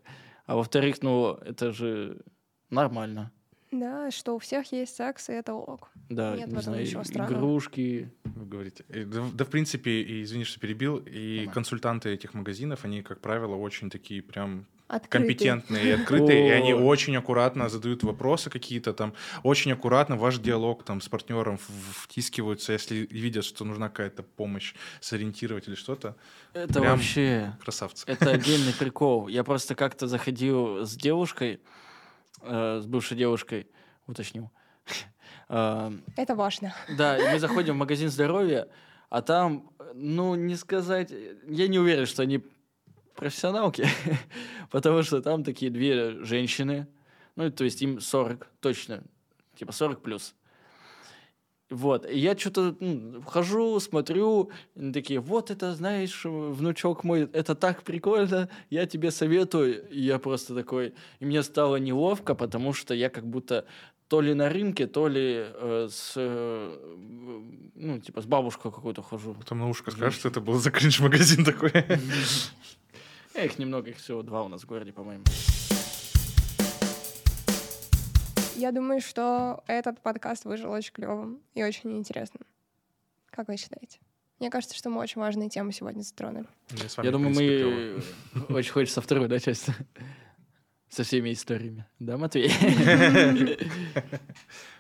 А 0.46 0.56
во-вторых, 0.56 1.02
ну, 1.02 1.34
это 1.46 1.72
же 1.72 2.22
нормально. 2.70 3.32
Да, 3.72 4.12
что 4.12 4.36
у 4.36 4.40
всех 4.40 4.72
есть 4.72 4.96
секс, 4.96 5.30
и 5.30 5.34
это 5.34 5.54
ок. 5.54 5.90
Да, 6.10 6.36
Нет 6.36 6.50
не 6.50 6.62
знаю, 6.62 6.86
игрушки. 6.86 8.12
Вы 8.24 8.46
говорите. 8.46 8.86
Да, 8.90 9.24
да, 9.34 9.46
в 9.46 9.50
принципе, 9.50 10.02
и, 10.02 10.24
извини, 10.24 10.44
что 10.44 10.60
перебил, 10.60 10.98
и 10.98 11.38
Нормально. 11.38 11.54
консультанты 11.54 12.10
этих 12.10 12.34
магазинов, 12.34 12.86
они, 12.86 13.02
как 13.02 13.22
правило, 13.22 13.56
очень 13.56 13.90
такие 13.90 14.22
прям 14.22 14.68
Открытый. 14.88 15.10
компетентные 15.10 15.84
и 15.84 15.92
открытые, 15.92 16.48
и 16.48 16.52
они 16.52 16.74
очень 16.76 17.16
аккуратно 17.18 17.70
задают 17.70 18.04
вопросы 18.04 18.52
какие-то 18.52 18.94
там, 18.94 19.14
очень 19.42 19.72
аккуратно 19.72 20.16
ваш 20.16 20.38
диалог 20.38 20.84
там 20.84 21.02
с 21.02 21.10
партнером 21.10 21.58
втискиваются, 21.58 22.74
если 22.74 23.08
видят, 23.10 23.46
что 23.46 23.66
нужна 23.66 23.90
какая-то 23.90 24.22
помощь 24.22 24.76
сориентировать 25.02 25.68
или 25.68 25.76
что-то. 25.76 26.16
Это 26.54 26.82
Прям 26.82 26.98
вообще... 26.98 27.58
Красавцы. 27.64 28.04
Это 28.06 28.30
отдельный 28.32 28.74
прикол. 28.74 29.28
Я 29.28 29.44
просто 29.44 29.74
как-то 29.74 30.06
заходил 30.06 30.86
с 30.86 30.96
девушкой, 30.96 31.62
э, 32.42 32.80
с 32.84 32.86
бывшей 32.86 33.18
девушкой, 33.18 33.68
уточню. 34.06 34.52
Это 35.48 36.36
важно. 36.36 36.74
Да, 36.98 37.18
мы 37.32 37.40
заходим 37.40 37.76
в 37.76 37.78
магазин 37.80 38.10
здоровья, 38.10 38.68
а 39.10 39.22
там, 39.22 39.70
ну, 39.94 40.36
не 40.36 40.56
сказать... 40.56 41.14
Я 41.48 41.68
не 41.68 41.80
уверен, 41.80 42.06
что 42.06 42.24
они 42.24 42.44
профессионалки, 43.16 43.88
потому 44.72 45.04
что 45.04 45.22
там 45.22 45.44
такие 45.44 45.72
две 45.72 46.24
женщины, 46.24 46.88
ну, 47.36 47.50
то 47.52 47.64
есть 47.64 47.82
им 47.82 48.00
40, 48.00 48.48
точно, 48.60 49.04
типа 49.56 49.72
40 49.72 50.02
плюс. 50.02 50.36
Вот, 51.72 52.08
и 52.08 52.20
я 52.20 52.38
что-то 52.38 52.76
ну, 52.80 53.22
вхожу, 53.22 53.80
смотрю, 53.80 54.52
такие, 54.94 55.20
вот 55.20 55.50
это, 55.50 55.74
знаешь, 55.74 56.24
внучок 56.24 57.04
мой, 57.04 57.28
это 57.34 57.56
так 57.56 57.82
прикольно, 57.82 58.50
я 58.70 58.86
тебе 58.86 59.10
советую. 59.10 59.90
И 59.90 60.00
я 60.00 60.20
просто 60.20 60.54
такой, 60.54 60.94
и 61.20 61.26
мне 61.26 61.42
стало 61.42 61.78
неловко, 61.78 62.36
потому 62.36 62.72
что 62.72 62.94
я 62.94 63.10
как 63.10 63.26
будто 63.26 63.66
то 64.08 64.22
ли 64.22 64.34
на 64.34 64.50
рынке, 64.50 64.88
то 64.88 65.08
ли 65.08 65.46
э, 65.46 65.88
с, 65.90 66.14
э, 66.16 66.96
ну, 67.76 68.00
типа, 68.00 68.22
с 68.22 68.26
бабушкой 68.26 68.72
какой-то 68.72 69.02
хожу. 69.02 69.34
Потом 69.34 69.60
на 69.60 69.70
ушко 69.70 69.92
скажешь, 69.92 70.20
что 70.20 70.30
это 70.30 70.42
был 70.42 70.56
за 70.56 70.72
кринж-магазин 70.72 71.44
такой. 71.44 71.72
Их 73.44 73.60
немного, 73.60 73.90
их 73.90 73.98
всего 73.98 74.22
два 74.22 74.44
у 74.44 74.48
нас 74.48 74.62
в 74.62 74.66
городе, 74.66 74.94
по-моему. 74.94 75.26
Я 78.56 78.72
думаю, 78.72 79.02
что 79.02 79.62
этот 79.68 80.00
подкаст 80.00 80.46
вышел 80.46 80.72
очень 80.72 80.94
клевым 80.94 81.42
и 81.54 81.62
очень 81.62 81.98
интересным. 81.98 82.44
Как 83.30 83.50
вы 83.50 83.58
считаете? 83.58 84.00
Мне 84.40 84.50
кажется, 84.50 84.78
что 84.78 84.90
мы 84.90 85.02
очень 85.02 85.20
важные 85.20 85.50
темы 85.50 85.74
сегодня 85.74 86.02
затронули. 86.02 86.48
Я, 86.72 87.04
Я 87.04 87.12
думаю, 87.12 87.36
мы 87.36 88.02
очень 88.56 88.72
хочется 88.72 89.02
вторую, 89.02 89.28
да, 89.28 89.40
часть 89.40 89.68
со 90.90 91.04
всеми 91.04 91.34
историями. 91.34 91.86
Да, 92.00 92.18
Матвей? 92.18 92.52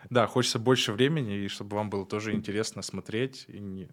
Да, 0.10 0.28
хочется 0.28 0.60
больше 0.60 0.94
времени, 0.94 1.36
и 1.36 1.48
чтобы 1.48 1.78
вам 1.78 1.90
было 1.90 2.06
тоже 2.06 2.34
интересно 2.34 2.84
смотреть, 2.84 3.46
и 3.48 3.60
не, 3.60 3.90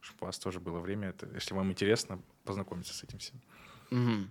чтобы 0.00 0.18
у 0.20 0.24
вас 0.26 0.38
тоже 0.38 0.60
было 0.60 0.78
время, 0.78 1.08
это, 1.08 1.26
если 1.34 1.54
вам 1.54 1.70
интересно, 1.70 2.20
познакомиться 2.44 2.92
с 2.92 3.02
этим 3.02 3.18
всем. 3.18 3.40
Угу. 3.90 4.28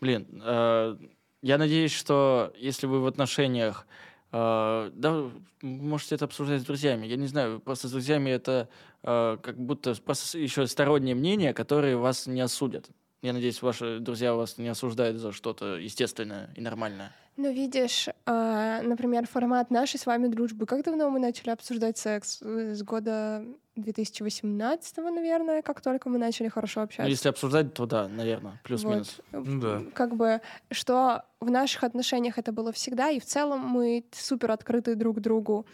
Блин, 0.00 0.42
э, 0.44 0.96
я 1.42 1.58
надеюсь, 1.58 1.92
что 1.92 2.52
если 2.56 2.86
вы 2.86 3.00
в 3.00 3.06
отношениях, 3.06 3.86
э, 4.32 4.90
да, 4.94 5.30
можете 5.62 6.14
это 6.14 6.26
обсуждать 6.26 6.62
с 6.62 6.64
друзьями. 6.64 7.06
Я 7.06 7.16
не 7.16 7.26
знаю, 7.26 7.60
просто 7.60 7.88
с 7.88 7.90
друзьями 7.90 8.30
это 8.30 8.68
э, 9.02 9.38
как 9.42 9.58
будто 9.58 9.94
просто 9.94 10.38
еще 10.38 10.66
стороннее 10.66 11.14
мнение, 11.14 11.52
которые 11.52 11.96
вас 11.96 12.26
не 12.26 12.40
осудят. 12.40 12.88
Я 13.26 13.32
надеюсь, 13.32 13.60
ваши 13.60 13.98
друзья 13.98 14.34
вас 14.34 14.56
не 14.56 14.68
осуждают 14.68 15.16
за 15.16 15.32
что-то 15.32 15.78
естественное 15.78 16.48
и 16.54 16.60
нормальное. 16.60 17.10
Ну, 17.36 17.52
видишь, 17.52 18.08
э, 18.08 18.80
например, 18.84 19.26
формат 19.26 19.68
нашей 19.72 19.98
с 19.98 20.06
вами 20.06 20.28
дружбы. 20.28 20.64
Как 20.64 20.84
давно 20.84 21.10
мы 21.10 21.18
начали 21.18 21.50
обсуждать 21.50 21.98
секс? 21.98 22.40
С 22.40 22.82
года 22.84 23.44
2018, 23.74 24.98
наверное, 24.98 25.62
как 25.62 25.80
только 25.80 26.08
мы 26.08 26.18
начали 26.18 26.46
хорошо 26.46 26.82
общаться. 26.82 27.02
Ну, 27.02 27.08
если 27.08 27.28
обсуждать, 27.28 27.74
то 27.74 27.86
да, 27.86 28.06
наверное, 28.06 28.60
плюс-минус. 28.62 29.20
Вот. 29.32 29.44
Ну, 29.44 29.60
да. 29.60 29.82
Как 29.92 30.14
бы, 30.14 30.40
что 30.70 31.24
в 31.40 31.50
наших 31.50 31.82
отношениях 31.82 32.38
это 32.38 32.52
было 32.52 32.70
всегда, 32.70 33.10
и 33.10 33.18
в 33.18 33.24
целом 33.24 33.58
мы 33.58 34.04
супер 34.12 34.52
открыты 34.52 34.94
друг 34.94 35.18
другу. 35.20 35.66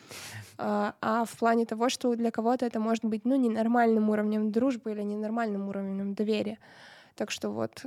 А, 0.57 0.95
а 1.03 1.27
в 1.27 1.37
плане 1.37 1.67
того, 1.67 1.91
что 1.91 2.15
для 2.15 2.31
кого-то 2.31 2.65
это 2.65 2.81
может 2.81 3.05
быть, 3.05 3.27
ну, 3.27 3.37
ненормальным 3.37 4.09
уровнем 4.09 4.51
дружбы 4.53 4.93
или 4.93 5.03
ненормальным 5.03 5.69
уровнем 5.69 6.15
доверия. 6.15 6.59
Так 7.15 7.31
что 7.31 7.51
вот 7.51 7.87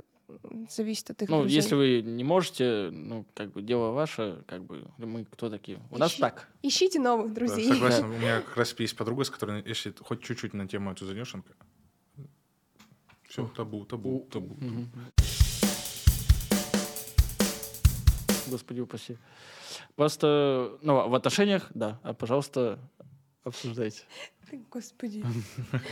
зависит 0.70 1.10
от 1.12 1.22
их 1.22 1.30
Ну, 1.30 1.42
друзей. 1.42 1.56
если 1.56 1.76
вы 1.76 2.02
не 2.02 2.24
можете, 2.24 2.90
ну, 2.92 3.26
как 3.34 3.52
бы 3.52 3.62
дело 3.62 3.92
ваше, 3.92 4.44
как 4.48 4.64
бы 4.64 4.84
мы 4.98 5.26
кто 5.26 5.50
такие? 5.50 5.78
У 5.92 5.96
Ищи, 5.96 6.00
нас 6.00 6.16
так. 6.16 6.50
Ищите 6.62 7.00
новых 7.00 7.34
друзей. 7.34 7.68
Да, 7.68 7.74
согласен. 7.76 8.06
У 8.12 8.18
меня 8.18 8.42
как 8.42 8.58
раз 8.58 8.76
есть 8.80 8.96
подруга, 8.96 9.24
с 9.24 9.30
которой, 9.30 9.64
если 9.66 9.94
хоть 10.00 10.24
чуть-чуть 10.24 10.54
на 10.54 10.68
тему 10.68 10.92
эту 10.92 11.06
зайдешь, 11.06 11.36
все, 13.28 13.48
табу, 13.48 13.86
табу, 13.86 14.28
табу. 14.32 14.56
Господи 18.48 18.80
упаси. 18.80 19.18
Просто, 19.96 20.78
ну, 20.82 21.10
в 21.10 21.16
отношениях, 21.16 21.68
да, 21.74 22.00
а, 22.04 22.14
пожалуйста, 22.14 22.80
обсуждайте. 23.46 24.02
Господи. 24.72 25.24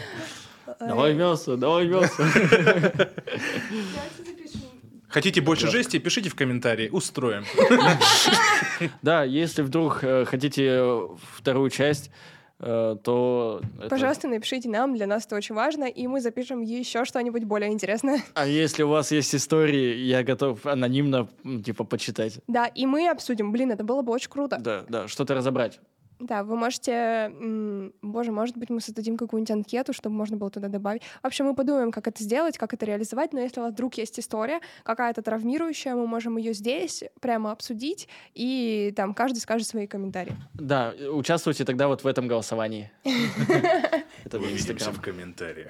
Давай 0.79 1.13
мясо, 1.13 1.57
давай 1.57 1.87
мясо. 1.87 2.23
Хотите 5.09 5.41
больше 5.41 5.67
жести, 5.67 5.99
пишите 5.99 6.29
в 6.29 6.35
комментарии, 6.35 6.89
устроим. 6.89 7.43
Да, 9.01 9.23
если 9.23 9.61
вдруг 9.61 9.99
э, 10.03 10.25
хотите 10.25 10.83
вторую 11.37 11.69
часть, 11.69 12.09
э, 12.59 12.95
то... 13.03 13.61
это- 13.79 13.89
Пожалуйста, 13.89 14.27
напишите 14.27 14.67
нам, 14.69 14.95
для 14.95 15.05
нас 15.05 15.25
это 15.25 15.35
очень 15.35 15.53
важно, 15.55 15.83
и 15.85 16.07
мы 16.07 16.19
запишем 16.21 16.61
еще 16.61 17.05
что-нибудь 17.05 17.43
более 17.43 17.71
интересное. 17.71 18.23
А 18.33 18.47
если 18.47 18.83
у 18.83 18.89
вас 18.89 19.11
есть 19.11 19.35
истории, 19.35 19.97
я 19.97 20.23
готов 20.23 20.65
анонимно, 20.65 21.27
типа, 21.63 21.83
почитать. 21.83 22.39
Да, 22.47 22.65
и 22.65 22.85
мы 22.87 23.07
обсудим. 23.09 23.51
Блин, 23.51 23.71
это 23.71 23.83
было 23.83 24.01
бы 24.01 24.11
очень 24.11 24.29
круто. 24.29 24.57
Да, 24.59 24.83
да, 24.89 25.07
что-то 25.07 25.35
разобрать. 25.35 25.79
Да, 26.19 26.43
вы 26.43 26.55
можете... 26.55 27.31
Боже, 28.01 28.31
может 28.31 28.57
быть, 28.57 28.69
мы 28.69 28.81
создадим 28.81 29.17
какую-нибудь 29.17 29.51
анкету, 29.51 29.93
чтобы 29.93 30.15
можно 30.15 30.37
было 30.37 30.49
туда 30.49 30.67
добавить. 30.67 31.03
В 31.21 31.27
общем, 31.27 31.45
мы 31.45 31.55
подумаем, 31.55 31.91
как 31.91 32.07
это 32.07 32.23
сделать, 32.23 32.57
как 32.57 32.73
это 32.73 32.85
реализовать, 32.85 33.33
но 33.33 33.39
если 33.39 33.59
у 33.59 33.63
вас 33.63 33.73
вдруг 33.73 33.95
есть 33.95 34.19
история 34.19 34.59
какая-то 34.83 35.21
травмирующая, 35.21 35.95
мы 35.95 36.07
можем 36.07 36.37
ее 36.37 36.53
здесь 36.53 37.03
прямо 37.19 37.51
обсудить, 37.51 38.07
и 38.33 38.93
там 38.95 39.13
каждый 39.13 39.39
скажет 39.39 39.67
свои 39.67 39.87
комментарии. 39.87 40.35
Да, 40.53 40.93
участвуйте 41.11 41.65
тогда 41.65 41.87
вот 41.87 42.03
в 42.03 42.07
этом 42.07 42.27
голосовании. 42.27 42.91
Это 44.23 44.39
в 44.39 44.51
Инстаграм. 44.51 44.93
в 44.93 45.01
комментариях. 45.01 45.69